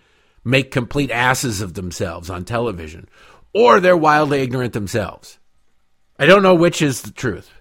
make 0.46 0.72
complete 0.72 1.12
asses 1.12 1.62
of 1.62 1.74
themselves 1.74 2.30
on 2.30 2.46
television, 2.46 3.08
or 3.54 3.80
they're 3.80 3.98
wildly 3.98 4.42
ignorant 4.42 4.74
themselves. 4.74 5.40
I 6.18 6.26
don't 6.26 6.44
know 6.44 6.56
which 6.56 6.82
is 6.82 7.02
the 7.02 7.12
truth, 7.12 7.52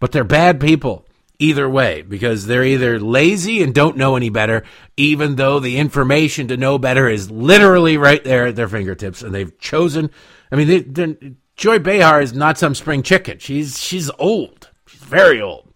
but 0.00 0.12
they're 0.12 0.24
bad 0.24 0.60
people 0.60 1.06
either 1.38 1.68
way 1.68 2.02
because 2.02 2.46
they're 2.46 2.64
either 2.64 2.98
lazy 3.00 3.62
and 3.62 3.74
don't 3.74 3.96
know 3.96 4.16
any 4.16 4.30
better, 4.30 4.64
even 4.96 5.36
though 5.36 5.58
the 5.58 5.78
information 5.78 6.48
to 6.48 6.56
know 6.56 6.78
better 6.78 7.08
is 7.08 7.30
literally 7.30 7.96
right 7.96 8.22
there 8.24 8.46
at 8.46 8.56
their 8.56 8.68
fingertips, 8.68 9.22
and 9.22 9.34
they've 9.34 9.58
chosen. 9.58 10.10
I 10.50 10.56
mean, 10.56 10.92
they, 10.92 11.34
Joy 11.56 11.78
Behar 11.78 12.20
is 12.20 12.32
not 12.32 12.58
some 12.58 12.74
spring 12.74 13.02
chicken. 13.02 13.38
She's 13.38 13.80
she's 13.80 14.10
old. 14.18 14.70
She's 14.86 15.02
very 15.02 15.40
old. 15.40 15.72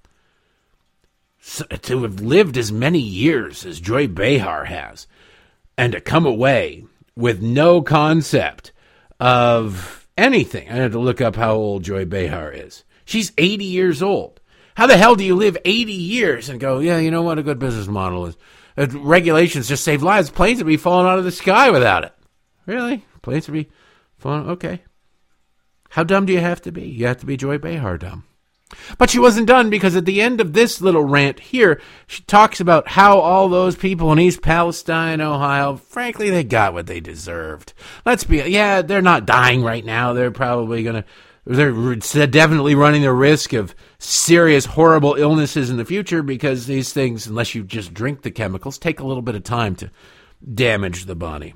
So, 1.40 1.64
to 1.64 2.02
have 2.02 2.20
lived 2.20 2.56
as 2.58 2.70
many 2.70 2.98
years 2.98 3.64
as 3.64 3.80
Joy 3.80 4.06
Behar 4.06 4.66
has, 4.66 5.06
and 5.76 5.92
to 5.92 6.00
come 6.00 6.26
away 6.26 6.84
with 7.16 7.42
no 7.42 7.82
concept 7.82 8.72
of 9.18 10.06
anything. 10.16 10.68
I 10.68 10.74
had 10.74 10.92
to 10.92 10.98
look 10.98 11.20
up 11.20 11.36
how 11.36 11.54
old 11.54 11.84
Joy 11.84 12.04
Behar 12.04 12.52
is. 12.52 12.84
She's 13.04 13.32
80 13.38 13.64
years 13.64 14.02
old. 14.02 14.40
How 14.76 14.86
the 14.86 14.96
hell 14.96 15.16
do 15.16 15.24
you 15.24 15.34
live 15.34 15.56
80 15.64 15.92
years 15.92 16.48
and 16.48 16.60
go, 16.60 16.78
yeah, 16.78 16.98
you 16.98 17.10
know 17.10 17.22
what 17.22 17.38
a 17.38 17.42
good 17.42 17.58
business 17.58 17.88
model 17.88 18.26
is? 18.26 18.36
Uh, 18.76 18.86
regulations 18.92 19.68
just 19.68 19.82
save 19.82 20.02
lives. 20.02 20.30
Planes 20.30 20.58
would 20.58 20.68
be 20.68 20.76
falling 20.76 21.08
out 21.08 21.18
of 21.18 21.24
the 21.24 21.32
sky 21.32 21.70
without 21.70 22.04
it. 22.04 22.12
Really? 22.66 23.04
Planes 23.22 23.48
would 23.48 23.54
be 23.54 23.68
falling? 24.18 24.48
Okay. 24.50 24.82
How 25.90 26.04
dumb 26.04 26.26
do 26.26 26.32
you 26.32 26.40
have 26.40 26.60
to 26.62 26.72
be? 26.72 26.82
You 26.82 27.06
have 27.06 27.20
to 27.20 27.26
be 27.26 27.36
Joy 27.36 27.58
Behar 27.58 27.98
dumb. 27.98 28.24
But 28.98 29.08
she 29.08 29.18
wasn't 29.18 29.48
done 29.48 29.70
because 29.70 29.96
at 29.96 30.04
the 30.04 30.20
end 30.20 30.40
of 30.40 30.52
this 30.52 30.80
little 30.80 31.04
rant 31.04 31.40
here, 31.40 31.80
she 32.06 32.22
talks 32.24 32.60
about 32.60 32.88
how 32.88 33.18
all 33.18 33.48
those 33.48 33.76
people 33.76 34.12
in 34.12 34.18
East 34.18 34.42
Palestine, 34.42 35.22
Ohio, 35.22 35.76
frankly, 35.76 36.28
they 36.28 36.44
got 36.44 36.74
what 36.74 36.86
they 36.86 37.00
deserved. 37.00 37.72
Let's 38.04 38.24
be, 38.24 38.38
yeah, 38.38 38.82
they're 38.82 39.00
not 39.00 39.24
dying 39.24 39.62
right 39.62 39.84
now. 39.84 40.12
They're 40.12 40.30
probably 40.30 40.82
going 40.82 41.02
to, 41.02 41.04
they're 41.46 42.26
definitely 42.26 42.74
running 42.74 43.00
the 43.00 43.12
risk 43.12 43.54
of 43.54 43.74
serious, 43.98 44.66
horrible 44.66 45.14
illnesses 45.14 45.70
in 45.70 45.78
the 45.78 45.84
future 45.86 46.22
because 46.22 46.66
these 46.66 46.92
things, 46.92 47.26
unless 47.26 47.54
you 47.54 47.64
just 47.64 47.94
drink 47.94 48.20
the 48.20 48.30
chemicals, 48.30 48.76
take 48.76 49.00
a 49.00 49.06
little 49.06 49.22
bit 49.22 49.34
of 49.34 49.44
time 49.44 49.76
to 49.76 49.90
damage 50.54 51.06
the 51.06 51.16
body. 51.16 51.54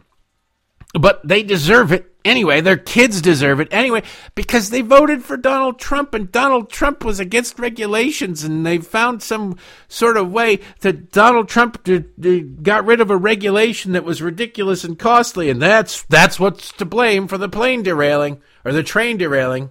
But 0.94 1.26
they 1.26 1.42
deserve 1.42 1.90
it 1.90 2.12
anyway. 2.24 2.60
Their 2.60 2.76
kids 2.76 3.20
deserve 3.20 3.60
it 3.60 3.68
anyway 3.70 4.02
because 4.34 4.70
they 4.70 4.82
voted 4.82 5.24
for 5.24 5.36
Donald 5.36 5.78
Trump 5.78 6.14
and 6.14 6.30
Donald 6.30 6.70
Trump 6.70 7.04
was 7.04 7.20
against 7.20 7.58
regulations 7.58 8.44
and 8.44 8.64
they 8.64 8.78
found 8.78 9.22
some 9.22 9.56
sort 9.88 10.16
of 10.16 10.30
way 10.30 10.60
that 10.80 11.10
Donald 11.10 11.48
Trump 11.48 11.82
did, 11.84 12.20
did, 12.20 12.62
got 12.62 12.84
rid 12.84 13.00
of 13.00 13.10
a 13.10 13.16
regulation 13.16 13.92
that 13.92 14.04
was 14.04 14.22
ridiculous 14.22 14.84
and 14.84 14.98
costly 14.98 15.50
and 15.50 15.60
that's 15.60 16.02
that's 16.04 16.38
what's 16.38 16.72
to 16.72 16.84
blame 16.84 17.26
for 17.26 17.38
the 17.38 17.48
plane 17.48 17.82
derailing 17.82 18.40
or 18.64 18.72
the 18.72 18.82
train 18.82 19.16
derailing. 19.16 19.70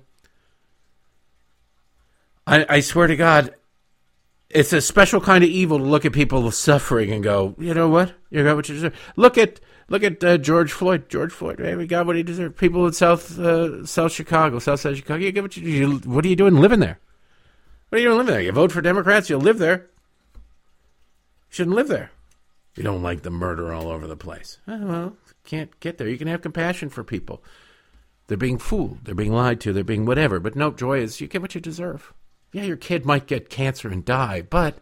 I, 2.48 2.66
I 2.68 2.80
swear 2.80 3.08
to 3.08 3.16
God, 3.16 3.54
it's 4.50 4.74
a 4.74 4.82
special 4.82 5.22
kind 5.22 5.44
of 5.44 5.50
evil 5.50 5.78
to 5.78 5.84
look 5.84 6.06
at 6.06 6.14
people 6.14 6.50
suffering 6.52 7.12
and 7.12 7.24
go, 7.24 7.56
you 7.58 7.74
know 7.74 7.88
what? 7.88 8.14
You 8.30 8.44
got 8.44 8.56
what 8.56 8.68
you 8.68 8.76
deserve. 8.76 8.96
Look 9.16 9.38
at 9.38 9.60
Look 9.92 10.04
at 10.04 10.24
uh, 10.24 10.38
George 10.38 10.72
Floyd. 10.72 11.10
George 11.10 11.34
Floyd, 11.34 11.60
hey, 11.60 11.76
we 11.76 11.86
got 11.86 12.06
what 12.06 12.16
he 12.16 12.24
deserved. 12.24 12.56
People 12.56 12.88
in 12.88 12.94
South 12.94 13.38
uh, 13.38 13.86
South 13.86 14.14
Chicago, 14.14 14.58
South 14.58 14.80
Side 14.80 14.96
Chicago, 14.96 15.22
you 15.22 15.34
get 15.34 15.44
what 15.44 15.58
you, 15.58 15.68
you 15.68 15.98
What 16.06 16.24
are 16.24 16.30
you 16.30 16.38
doing 16.38 16.56
living 16.56 16.80
there? 16.80 16.98
What 17.90 17.98
are 17.98 18.02
you 18.02 18.08
doing 18.08 18.20
living 18.20 18.34
there? 18.34 18.42
You 18.42 18.54
vote 18.54 18.72
for 18.72 18.82
Democrats, 18.82 19.30
you'll 19.30 19.42
live 19.42 19.58
there. 19.58 19.90
You 20.34 21.50
shouldn't 21.50 21.76
live 21.76 21.90
there. 21.90 22.12
You 22.78 22.84
don't 22.84 23.04
like 23.04 23.24
the 23.24 23.30
murder 23.32 23.74
all 23.74 23.90
over 23.90 24.08
the 24.08 24.16
place. 24.16 24.60
Oh, 24.66 24.86
well, 24.86 25.18
can't 25.44 25.78
get 25.82 25.98
there. 25.98 26.08
You 26.08 26.18
can 26.18 26.30
have 26.30 26.42
compassion 26.42 26.88
for 26.88 27.04
people. 27.04 27.44
They're 28.28 28.38
being 28.38 28.60
fooled. 28.60 29.00
They're 29.04 29.14
being 29.14 29.34
lied 29.34 29.60
to. 29.60 29.74
They're 29.74 29.84
being 29.84 30.06
whatever. 30.06 30.40
But 30.40 30.56
no, 30.56 30.72
joy 30.72 31.00
is 31.00 31.20
you 31.20 31.28
get 31.28 31.42
what 31.42 31.54
you 31.54 31.60
deserve. 31.60 32.14
Yeah, 32.54 32.64
your 32.64 32.78
kid 32.78 33.06
might 33.06 33.28
get 33.28 33.50
cancer 33.50 33.90
and 33.90 34.06
die, 34.06 34.42
but 34.42 34.78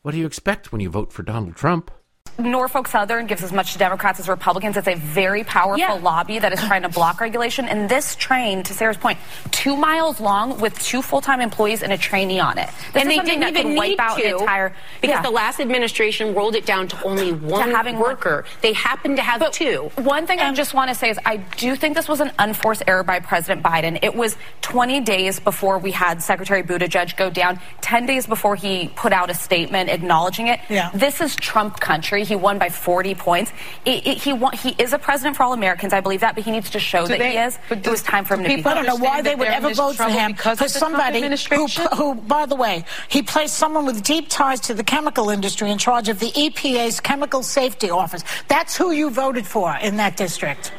what 0.00 0.12
do 0.12 0.18
you 0.18 0.24
expect 0.24 0.72
when 0.72 0.80
you 0.80 0.88
vote 0.88 1.12
for 1.12 1.22
Donald 1.22 1.54
Trump? 1.54 1.90
Norfolk 2.38 2.88
Southern 2.88 3.26
gives 3.26 3.42
as 3.42 3.52
much 3.52 3.72
to 3.72 3.78
Democrats 3.78 4.20
as 4.20 4.28
Republicans. 4.28 4.76
It's 4.76 4.88
a 4.88 4.94
very 4.94 5.44
powerful 5.44 5.78
yeah. 5.78 5.92
lobby 5.92 6.38
that 6.38 6.52
is 6.52 6.60
trying 6.60 6.82
to 6.82 6.88
block 6.88 7.20
regulation. 7.20 7.66
And 7.66 7.88
this 7.88 8.14
train, 8.16 8.62
to 8.64 8.74
Sarah's 8.74 8.96
point, 8.96 9.18
two 9.50 9.76
miles 9.76 10.20
long 10.20 10.60
with 10.60 10.78
two 10.78 11.00
full-time 11.00 11.40
employees 11.40 11.82
and 11.82 11.92
a 11.92 11.98
trainee 11.98 12.40
on 12.40 12.58
it. 12.58 12.68
This 12.92 13.02
and 13.02 13.10
they 13.10 13.18
didn't 13.20 13.48
even 13.48 13.74
need 13.74 13.96
to 13.96 14.38
entire, 14.38 14.74
because 15.00 15.16
yeah. 15.16 15.22
the 15.22 15.30
last 15.30 15.60
administration 15.60 16.34
rolled 16.34 16.54
it 16.54 16.66
down 16.66 16.88
to 16.88 17.02
only 17.04 17.32
one 17.32 17.68
to 17.68 17.74
having 17.74 17.98
worker. 17.98 18.42
One. 18.42 18.44
They 18.60 18.72
happened 18.74 19.16
to 19.16 19.22
have 19.22 19.40
but 19.40 19.52
two. 19.52 19.90
One 19.96 20.26
thing 20.26 20.40
I 20.40 20.52
just 20.52 20.74
want 20.74 20.90
to 20.90 20.94
say 20.94 21.10
is 21.10 21.18
I 21.24 21.36
do 21.36 21.74
think 21.74 21.96
this 21.96 22.08
was 22.08 22.20
an 22.20 22.32
unforced 22.38 22.82
error 22.86 23.02
by 23.02 23.20
President 23.20 23.62
Biden. 23.62 23.98
It 24.02 24.14
was 24.14 24.36
20 24.60 25.00
days 25.00 25.40
before 25.40 25.78
we 25.78 25.90
had 25.90 26.22
Secretary 26.22 26.62
Buttigieg 26.62 27.16
go 27.16 27.30
down, 27.30 27.60
10 27.80 28.04
days 28.04 28.26
before 28.26 28.56
he 28.56 28.88
put 28.94 29.12
out 29.12 29.30
a 29.30 29.34
statement 29.34 29.88
acknowledging 29.88 30.48
it. 30.48 30.60
Yeah. 30.68 30.90
This 30.92 31.20
is 31.20 31.34
Trump 31.36 31.80
country. 31.80 32.25
He 32.26 32.36
won 32.36 32.58
by 32.58 32.68
40 32.68 33.14
points. 33.14 33.52
It, 33.84 34.06
it, 34.06 34.18
he 34.18 34.36
he 34.56 34.82
is 34.82 34.92
a 34.92 34.98
president 34.98 35.36
for 35.36 35.44
all 35.44 35.52
Americans. 35.52 35.92
I 35.92 36.00
believe 36.00 36.20
that, 36.20 36.34
but 36.34 36.44
he 36.44 36.50
needs 36.50 36.70
to 36.70 36.78
show 36.78 37.02
do 37.02 37.08
that 37.08 37.18
they, 37.18 37.32
he 37.32 37.38
is. 37.38 37.58
But 37.68 37.78
it 37.78 37.90
was 37.90 38.02
time 38.02 38.24
for 38.24 38.34
him 38.34 38.42
to 38.42 38.48
be. 38.48 38.64
I 38.64 38.74
don't 38.74 38.86
know 38.86 38.96
why 38.96 39.22
they 39.22 39.34
would 39.34 39.48
ever 39.48 39.72
vote 39.72 39.96
for 39.96 40.08
him 40.08 40.34
for 40.34 40.68
somebody 40.68 41.22
who, 41.50 41.66
who, 41.66 42.14
by 42.14 42.46
the 42.46 42.56
way, 42.56 42.84
he 43.08 43.22
placed 43.22 43.54
someone 43.54 43.86
with 43.86 44.02
deep 44.02 44.28
ties 44.28 44.60
to 44.60 44.74
the 44.74 44.84
chemical 44.84 45.30
industry 45.30 45.70
in 45.70 45.78
charge 45.78 46.08
of 46.08 46.18
the 46.18 46.30
EPA's 46.32 47.00
Chemical 47.00 47.42
Safety 47.42 47.90
Office. 47.90 48.24
That's 48.48 48.76
who 48.76 48.90
you 48.90 49.10
voted 49.10 49.46
for 49.46 49.76
in 49.80 49.96
that 49.96 50.16
district. 50.16 50.72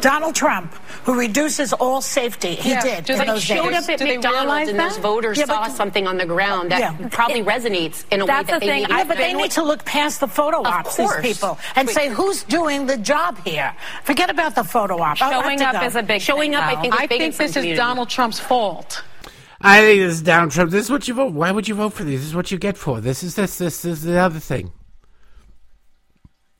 Donald 0.00 0.34
Trump, 0.34 0.74
who 1.04 1.18
reduces 1.18 1.72
all 1.72 2.00
safety, 2.00 2.54
he 2.54 2.70
yeah, 2.70 2.82
did. 2.82 3.06
Just 3.06 3.10
in 3.10 3.18
like 3.18 3.28
those 3.28 3.42
showed 3.42 3.70
days. 3.70 3.84
up 3.84 3.90
at 3.90 3.98
Do 3.98 4.04
McDonald's 4.06 4.70
and 4.70 4.78
that? 4.78 4.90
those 4.90 4.98
voters 4.98 5.38
Yeah, 5.38 5.46
saw 5.46 5.66
but- 5.66 5.72
something 5.76 6.06
on 6.06 6.16
the 6.18 6.26
ground 6.26 6.70
that 6.72 6.80
Yeah. 6.80 7.08
probably 7.10 7.42
resonates 7.42 8.04
in 8.10 8.20
a 8.20 8.24
way 8.24 8.28
that 8.32 8.46
the 8.46 8.52
they 8.60 8.66
thing. 8.66 8.82
need. 8.82 8.88
Yeah, 8.90 9.04
but 9.04 9.16
they 9.16 9.32
need 9.32 9.50
to 9.52 9.62
look 9.62 9.84
past 9.84 10.20
the 10.20 10.28
photo 10.28 10.60
Of 10.60 10.66
ops, 10.66 10.96
these 10.96 11.14
people, 11.22 11.58
and 11.76 11.86
Wait. 11.88 11.94
say 11.94 12.08
who's 12.08 12.42
doing 12.44 12.86
the 12.86 12.96
job 12.96 13.38
here. 13.44 13.74
Forget 14.04 14.30
about 14.30 14.54
the 14.54 14.64
photo 14.64 15.00
op. 15.00 15.16
Showing 15.16 15.62
up 15.62 15.72
go. 15.80 15.82
is 15.86 15.96
a 15.96 16.02
big 16.02 16.20
Showing 16.20 16.52
thing, 16.52 16.54
up, 16.60 16.64
I 16.64 16.80
think, 16.80 16.94
is 16.94 17.00
I 17.00 17.06
big 17.06 17.20
think 17.20 17.34
some 17.34 17.46
this 17.46 17.56
is. 17.56 17.76
Donald 17.76 18.08
Trump's 18.08 18.38
fault. 18.40 19.02
I 19.62 19.80
think 19.82 20.00
this 20.00 20.14
is 20.14 20.22
Donald 20.22 20.52
Trump. 20.52 20.70
This 20.70 20.86
is 20.86 20.90
what 20.90 21.06
you 21.06 21.14
vote. 21.14 21.32
Why 21.32 21.50
would 21.50 21.68
you 21.68 21.74
vote 21.74 21.92
for 21.92 22.02
these? 22.04 22.20
This 22.20 22.28
is 22.28 22.34
what 22.34 22.50
you 22.50 22.56
get 22.58 22.76
for. 22.78 23.00
This 23.00 23.22
is 23.22 23.34
this. 23.34 23.58
This, 23.58 23.82
this 23.82 23.98
is 23.98 24.02
the 24.04 24.18
other 24.18 24.38
thing. 24.38 24.72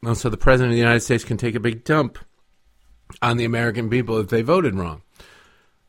Well, 0.02 0.14
so 0.14 0.28
the 0.28 0.36
president 0.36 0.72
of 0.72 0.74
the 0.74 0.80
United 0.80 1.00
States 1.00 1.24
can 1.24 1.36
take 1.36 1.54
a 1.54 1.60
big 1.60 1.84
dump 1.84 2.18
on 3.22 3.36
the 3.36 3.44
American 3.44 3.90
people 3.90 4.18
if 4.18 4.28
they 4.28 4.42
voted 4.42 4.74
wrong. 4.74 5.02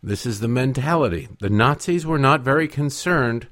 This 0.04 0.26
is 0.26 0.40
the 0.40 0.48
mentality. 0.48 1.30
The 1.40 1.50
Nazis 1.50 2.06
were 2.06 2.20
not 2.20 2.42
very 2.42 2.68
concerned 2.68 3.48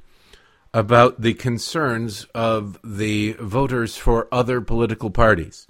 about 0.73 1.21
the 1.21 1.33
concerns 1.33 2.25
of 2.35 2.79
the 2.83 3.33
voters 3.33 3.97
for 3.97 4.27
other 4.31 4.61
political 4.61 5.09
parties. 5.09 5.67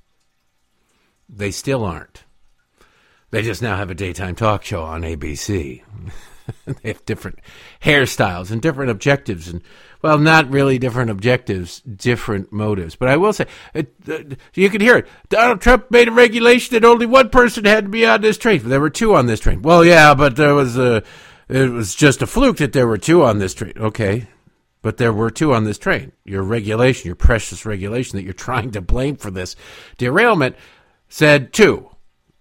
They 1.28 1.52
still 1.52 1.84
aren't. 1.84 2.24
They 3.32 3.42
just 3.42 3.62
now 3.62 3.76
have 3.78 3.92
a 3.92 3.96
daytime 3.96 4.36
talk 4.36 4.64
show 4.64 4.84
on 4.84 5.02
ABC. 5.02 5.84
they 6.66 6.90
have 6.90 7.06
different 7.06 7.40
hairstyles 7.84 8.50
and 8.52 8.62
different 8.62 8.92
objectives 8.92 9.48
and 9.48 9.62
well 10.02 10.18
not 10.18 10.50
really 10.50 10.78
different 10.78 11.10
objectives 11.10 11.82
different 11.82 12.52
motives. 12.52 12.96
But 12.96 13.10
i 13.10 13.18
will 13.18 13.34
say 13.34 13.48
it, 13.74 13.94
uh, 14.08 14.36
you 14.54 14.70
can 14.70 14.82
hear 14.82 14.98
it. 14.98 15.08
Donald 15.30 15.62
trump 15.62 15.92
made 15.92 16.08
a 16.08 16.12
regulation 16.12 16.74
that 16.74 16.86
only 16.86 17.06
one 17.06 17.30
person 17.30 17.66
had 17.66 17.86
to 17.86 17.90
be 17.90 18.06
on 18.06 18.22
this 18.22 18.38
train. 18.38 18.62
There 18.64 18.82
were 18.82 18.90
two 18.90 19.16
on 19.16 19.26
this 19.26 19.40
train. 19.40 19.62
Well 19.62 19.84
yeah 19.86 20.14
but 20.14 20.36
there 20.36 20.56
was 20.56 20.78
a 20.78 21.04
it 21.48 21.72
was 21.72 21.96
just 21.96 22.22
a 22.22 22.28
fluke 22.28 22.58
that 22.58 22.74
there 22.74 22.88
were 22.88 22.98
two 22.98 23.24
on 23.24 23.40
this 23.40 23.54
train. 23.54 23.74
Okay. 23.76 24.28
But 24.82 24.98
there 24.98 25.12
were 25.12 25.32
two 25.32 25.54
on 25.54 25.66
this 25.66 25.78
train. 25.78 26.14
Your 26.24 26.44
regulation 26.44 27.08
your 27.08 27.16
precious 27.16 27.66
regulation 27.66 28.18
that 28.18 28.24
you're 28.24 28.34
trying 28.34 28.72
to 28.72 28.82
blame 28.82 29.18
for 29.18 29.32
this 29.32 29.56
derailment 29.98 30.56
said 31.10 31.52
two. 31.52 31.90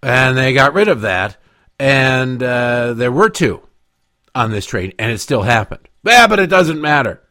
And 0.02 0.36
they 0.36 0.52
got 0.52 0.74
rid 0.74 0.88
of 0.88 1.00
that. 1.00 1.36
And 1.78 2.42
uh, 2.42 2.94
there 2.94 3.12
were 3.12 3.30
two 3.30 3.62
on 4.34 4.50
this 4.50 4.66
train, 4.66 4.92
and 4.98 5.12
it 5.12 5.18
still 5.18 5.42
happened. 5.42 5.88
Yeah, 6.04 6.26
but 6.26 6.38
it 6.38 6.48
doesn't 6.48 6.80
matter. 6.80 7.22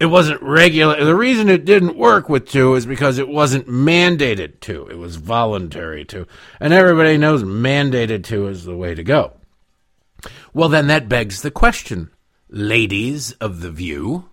It 0.00 0.06
wasn't 0.06 0.42
regular. 0.42 1.04
The 1.04 1.16
reason 1.16 1.48
it 1.48 1.64
didn't 1.64 1.96
work 1.96 2.28
with 2.28 2.48
two 2.48 2.74
is 2.74 2.86
because 2.86 3.18
it 3.18 3.28
wasn't 3.28 3.66
mandated 3.66 4.60
to. 4.60 4.86
It 4.86 4.96
was 4.96 5.16
voluntary 5.16 6.04
to. 6.06 6.26
And 6.60 6.72
everybody 6.72 7.18
knows 7.18 7.42
mandated 7.42 8.22
to 8.24 8.46
is 8.46 8.64
the 8.64 8.76
way 8.76 8.94
to 8.94 9.02
go. 9.02 9.32
Well, 10.54 10.68
then 10.68 10.86
that 10.86 11.08
begs 11.08 11.42
the 11.42 11.50
question, 11.50 12.10
ladies 12.48 13.32
of 13.32 13.60
the 13.60 13.72
view. 13.72 14.28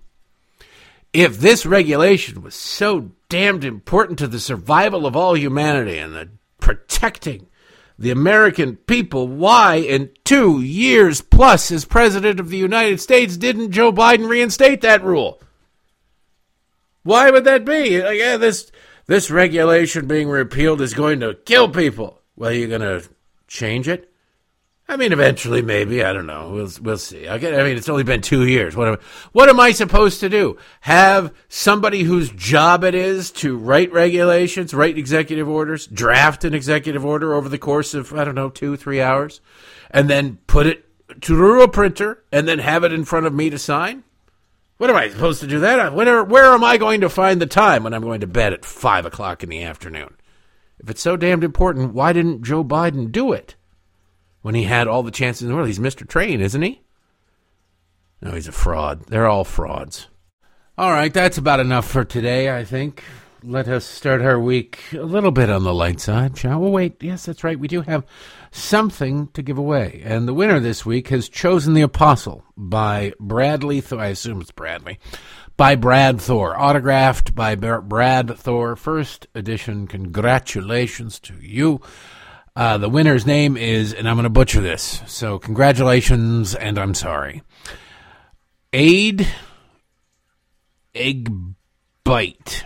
If 1.13 1.39
this 1.39 1.65
regulation 1.65 2.43
was 2.43 2.53
so 2.53 3.11
damned 3.29 3.63
important 3.63 4.19
to 4.19 4.27
the 4.27 4.39
survival 4.39 5.07
of 5.07 5.15
all 5.15 5.35
humanity 5.35 5.97
and 5.97 6.13
the 6.13 6.29
protecting 6.59 7.47
the 7.97 8.11
American 8.11 8.75
people 8.75 9.27
why 9.27 9.75
in 9.75 10.09
two 10.23 10.61
years 10.61 11.21
plus 11.21 11.71
as 11.71 11.85
president 11.85 12.39
of 12.39 12.49
the 12.49 12.57
United 12.57 12.99
States 12.99 13.37
didn't 13.37 13.71
Joe 13.71 13.91
Biden 13.91 14.27
reinstate 14.27 14.81
that 14.81 15.03
rule? 15.03 15.41
Why 17.05 17.29
would 17.29 17.43
that 17.43 17.65
be? 17.65 18.01
Like, 18.01 18.17
yeah, 18.17 18.35
this 18.35 18.71
this 19.05 19.29
regulation 19.29 20.07
being 20.07 20.27
repealed 20.27 20.81
is 20.81 20.95
going 20.95 21.19
to 21.19 21.35
kill 21.35 21.69
people. 21.69 22.19
Well, 22.35 22.51
you're 22.51 22.67
going 22.67 22.81
to 22.81 23.07
change 23.47 23.87
it? 23.87 24.11
I 24.87 24.97
mean, 24.97 25.13
eventually, 25.13 25.61
maybe. 25.61 26.03
I 26.03 26.13
don't 26.13 26.25
know. 26.25 26.49
We'll 26.49 26.71
we'll 26.81 26.97
see. 26.97 27.27
I, 27.27 27.37
get, 27.37 27.59
I 27.59 27.63
mean, 27.63 27.77
it's 27.77 27.89
only 27.89 28.03
been 28.03 28.21
two 28.21 28.47
years. 28.47 28.75
What 28.75 28.87
am, 28.87 28.97
what 29.33 29.49
am 29.49 29.59
I 29.59 29.71
supposed 29.71 30.19
to 30.21 30.29
do? 30.29 30.57
Have 30.81 31.31
somebody 31.47 32.01
whose 32.01 32.31
job 32.31 32.83
it 32.83 32.95
is 32.95 33.29
to 33.33 33.55
write 33.55 33.93
regulations, 33.93 34.73
write 34.73 34.97
executive 34.97 35.47
orders, 35.47 35.85
draft 35.85 36.43
an 36.43 36.55
executive 36.55 37.05
order 37.05 37.35
over 37.35 37.49
the 37.49 37.59
course 37.59 37.93
of 37.93 38.13
I 38.13 38.23
don't 38.23 38.35
know 38.35 38.49
two, 38.49 38.77
three 38.77 38.99
hours, 38.99 39.41
and 39.91 40.09
then 40.09 40.39
put 40.47 40.65
it 40.65 40.85
through 41.21 41.61
a 41.61 41.67
printer 41.67 42.23
and 42.31 42.47
then 42.47 42.57
have 42.57 42.83
it 42.83 42.91
in 42.91 43.05
front 43.05 43.27
of 43.27 43.33
me 43.33 43.51
to 43.51 43.59
sign? 43.59 44.03
What 44.77 44.89
am 44.89 44.95
I 44.95 45.09
supposed 45.09 45.39
to 45.41 45.47
do 45.47 45.59
that? 45.59 45.93
Where, 45.93 46.23
where 46.23 46.53
am 46.53 46.63
I 46.63 46.77
going 46.77 47.01
to 47.01 47.09
find 47.09 47.41
the 47.41 47.45
time 47.45 47.83
when 47.83 47.93
I'm 47.93 48.01
going 48.01 48.21
to 48.21 48.27
bed 48.27 48.53
at 48.53 48.65
five 48.65 49.05
o'clock 49.05 49.43
in 49.43 49.49
the 49.49 49.63
afternoon? 49.63 50.15
If 50.79 50.89
it's 50.89 51.01
so 51.01 51.15
damned 51.15 51.43
important, 51.43 51.93
why 51.93 52.11
didn't 52.11 52.43
Joe 52.43 52.63
Biden 52.63 53.11
do 53.11 53.31
it? 53.31 53.55
when 54.45 54.53
he 54.53 54.65
had 54.65 54.87
all 54.87 55.01
the 55.01 55.09
chances 55.09 55.41
in 55.41 55.47
the 55.47 55.55
world. 55.55 55.65
He's 55.65 55.79
Mr. 55.79 56.07
Train, 56.07 56.39
isn't 56.39 56.61
he? 56.61 56.83
No, 58.21 58.33
he's 58.33 58.47
a 58.47 58.51
fraud. 58.51 59.07
They're 59.07 59.25
all 59.25 59.43
frauds. 59.43 60.07
All 60.77 60.91
right, 60.91 61.11
that's 61.11 61.39
about 61.39 61.59
enough 61.59 61.87
for 61.87 62.05
today, 62.05 62.55
I 62.55 62.63
think. 62.63 63.03
Let 63.41 63.67
us 63.67 63.85
start 63.85 64.21
our 64.21 64.39
week 64.39 64.81
a 64.93 64.97
little 64.97 65.31
bit 65.31 65.49
on 65.49 65.63
the 65.63 65.73
light 65.73 65.99
side, 65.99 66.37
shall 66.37 66.61
we? 66.61 66.69
Wait, 66.69 67.01
yes, 67.01 67.25
that's 67.25 67.43
right. 67.43 67.59
We 67.59 67.67
do 67.67 67.81
have 67.81 68.05
something 68.55 69.27
to 69.33 69.41
give 69.41 69.57
away. 69.57 70.01
And 70.03 70.27
the 70.27 70.33
winner 70.33 70.59
this 70.59 70.85
week 70.85 71.09
has 71.09 71.29
chosen 71.29 71.73
The 71.73 71.81
Apostle 71.81 72.43
by 72.55 73.13
Bradley 73.19 73.81
Thor. 73.81 73.99
I 73.99 74.07
assume 74.07 74.41
it's 74.41 74.51
Bradley. 74.51 74.99
By 75.57 75.75
Brad 75.75 76.19
Thor. 76.21 76.59
Autographed 76.59 77.35
by 77.35 77.55
Brad 77.55 78.37
Thor. 78.37 78.75
First 78.75 79.27
edition. 79.35 79.87
Congratulations 79.87 81.19
to 81.21 81.33
you. 81.41 81.81
Uh, 82.55 82.77
the 82.77 82.89
winner's 82.89 83.25
name 83.25 83.57
is, 83.57 83.93
and 83.93 84.07
I'm 84.07 84.15
going 84.15 84.23
to 84.23 84.29
butcher 84.29 84.61
this, 84.61 85.01
so 85.07 85.37
congratulations, 85.37 86.55
and 86.55 86.77
I'm 86.77 86.93
sorry. 86.93 87.43
Aid 88.71 89.27
Egg 90.93 91.29
Bite. 92.05 92.63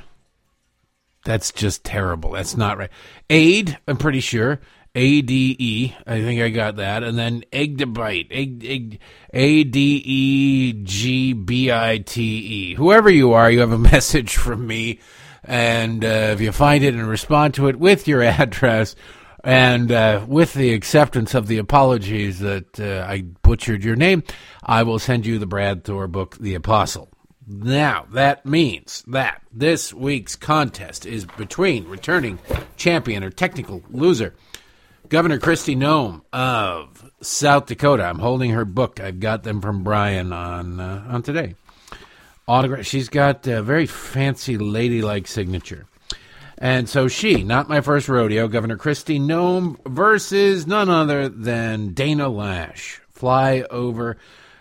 That's 1.25 1.51
just 1.51 1.83
terrible. 1.83 2.31
That's 2.31 2.55
not 2.55 2.77
right. 2.77 2.91
Aid, 3.31 3.79
I'm 3.87 3.97
pretty 3.97 4.19
sure. 4.19 4.61
A 4.95 5.21
D 5.21 5.55
E. 5.57 5.95
I 6.05 6.21
think 6.21 6.41
I 6.41 6.49
got 6.49 6.77
that. 6.77 7.03
And 7.03 7.17
then 7.17 7.43
egg 7.53 7.77
to 7.79 7.85
bite. 7.85 8.27
Egg, 8.31 8.99
A 9.33 9.63
D 9.63 10.01
E 10.05 10.73
G 10.83 11.33
B 11.33 11.71
I 11.71 11.99
T 11.99 12.21
E. 12.21 12.75
Whoever 12.75 13.09
you 13.09 13.33
are, 13.33 13.49
you 13.49 13.59
have 13.59 13.71
a 13.71 13.77
message 13.93 14.35
from 14.35 14.65
me. 14.65 14.99
And 15.43 16.03
uh, 16.03 16.31
if 16.33 16.41
you 16.41 16.51
find 16.51 16.83
it 16.83 16.93
and 16.93 17.07
respond 17.07 17.53
to 17.55 17.67
it 17.67 17.77
with 17.77 18.07
your 18.07 18.21
address, 18.23 18.95
and 19.43 19.91
uh, 19.91 20.25
with 20.27 20.53
the 20.53 20.73
acceptance 20.73 21.33
of 21.33 21.47
the 21.47 21.59
apologies 21.59 22.39
that 22.39 22.79
uh, 22.79 23.05
I 23.07 23.21
butchered 23.21 23.83
your 23.83 23.95
name, 23.95 24.23
I 24.61 24.83
will 24.83 24.99
send 24.99 25.25
you 25.25 25.39
the 25.39 25.45
Brad 25.45 25.85
Thor 25.85 26.07
book, 26.07 26.37
The 26.37 26.55
Apostle. 26.55 27.09
Now, 27.47 28.05
that 28.11 28.45
means 28.45 29.03
that 29.07 29.41
this 29.51 29.91
week's 29.91 30.35
contest 30.35 31.05
is 31.05 31.25
between 31.25 31.87
returning 31.87 32.37
champion 32.77 33.23
or 33.23 33.31
technical 33.31 33.81
loser, 33.89 34.35
Governor 35.09 35.39
Kristi 35.39 35.75
Noem 35.75 36.21
of 36.31 37.11
South 37.19 37.65
Dakota. 37.65 38.03
I'm 38.03 38.19
holding 38.19 38.51
her 38.51 38.63
book. 38.63 38.99
I've 38.99 39.19
got 39.19 39.41
them 39.41 39.59
from 39.59 39.83
Brian 39.83 40.31
on 40.31 40.79
uh, 40.79 41.03
on 41.09 41.23
today. 41.23 41.55
Autograph. 42.47 42.85
She's 42.85 43.09
got 43.09 43.47
a 43.47 43.63
very 43.63 43.87
fancy 43.87 44.59
ladylike 44.59 45.25
signature. 45.25 45.87
And 46.59 46.87
so 46.87 47.07
she, 47.07 47.41
not 47.41 47.69
my 47.69 47.81
first 47.81 48.07
rodeo, 48.07 48.47
Governor 48.47 48.77
Kristi 48.77 49.19
Noem 49.19 49.77
versus 49.87 50.67
none 50.67 50.89
other 50.89 51.27
than 51.27 51.93
Dana 51.93 52.29
Loesch. 52.29 52.99
Flyover 53.17 54.15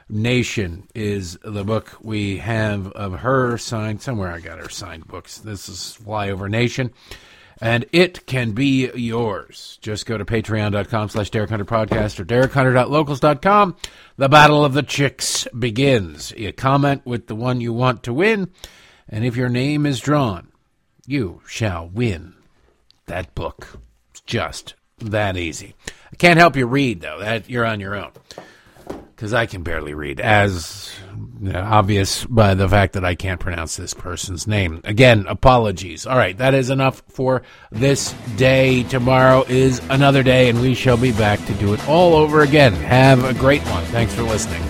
Nation 0.09 0.89
is 0.95 1.39
the 1.45 1.65
book 1.65 1.99
we 2.01 2.39
have 2.39 2.91
of 2.93 3.21
her 3.21 3.59
signed. 3.59 4.01
Somewhere 4.01 4.33
I 4.33 4.41
got 4.41 4.59
her 4.59 4.71
signed 4.71 5.07
books. 5.07 5.39
This 5.39 5.69
is 5.69 5.99
Flyover 6.03 6.49
Nation. 6.49 6.91
And 7.61 7.87
it 7.93 8.27
can 8.27 8.53
be 8.53 8.91
yours. 8.95 9.79
Just 9.83 10.07
go 10.07 10.17
to 10.17 10.25
patreon.com 10.25 11.09
slash 11.09 11.31
Derek 11.31 11.51
Hunter 11.51 11.65
Podcast 11.65 12.21
or 12.21 12.25
DerekHunter.locals.com. 12.25 13.77
The 14.17 14.29
Battle 14.29 14.65
of 14.65 14.75
the 14.75 14.83
Chicks 14.83 15.49
begins. 15.59 16.33
You 16.37 16.53
comment 16.53 17.05
with 17.05 17.27
the 17.27 17.35
one 17.35 17.61
you 17.61 17.73
want 17.73 18.05
to 18.05 18.13
win. 18.13 18.51
And 19.09 19.25
if 19.25 19.37
your 19.37 19.49
name 19.49 19.87
is 19.87 20.01
drawn, 20.01 20.53
you 21.07 21.41
shall 21.49 21.89
win 21.89 22.35
that 23.07 23.35
book. 23.35 23.81
It's 24.11 24.21
just 24.21 24.75
that 24.99 25.37
easy. 25.37 25.75
I 26.13 26.17
can't 26.17 26.39
help 26.39 26.57
you 26.57 26.67
read 26.67 27.01
though. 27.01 27.19
That 27.19 27.49
you're 27.51 27.67
on 27.67 27.81
your 27.81 27.97
own 27.97 28.13
because 28.87 29.33
I 29.35 29.47
can 29.47 29.65
barely 29.65 29.95
read, 29.95 30.21
as 30.21 30.95
obvious 31.55 32.25
by 32.25 32.55
the 32.55 32.69
fact 32.69 32.95
that 32.95 33.05
I 33.05 33.15
can't 33.15 33.41
pronounce 33.41 33.77
this 33.77 33.95
person's 33.95 34.47
name. 34.47 34.81
Again, 34.85 35.27
apologies. 35.29 36.07
All 36.07 36.17
right, 36.17 36.37
that 36.39 36.55
is 36.55 36.71
enough 36.71 37.03
for 37.09 37.43
this 37.71 38.13
day. 38.37 38.83
Tomorrow 38.85 39.45
is 39.49 39.81
another 39.91 40.23
day, 40.23 40.49
and 40.49 40.61
we 40.61 40.75
shall 40.75 40.97
be 40.97 41.13
back 41.13 41.45
to 41.47 41.55
do 41.55 41.75
it 41.75 41.89
all 41.89 42.15
over 42.15 42.43
again. 42.43 42.73
Have 42.75 43.25
a 43.25 43.35
great 43.35 43.63
one. 43.63 43.85
Thanks 43.87 44.15
for 44.15 44.23
listening. 44.23 44.63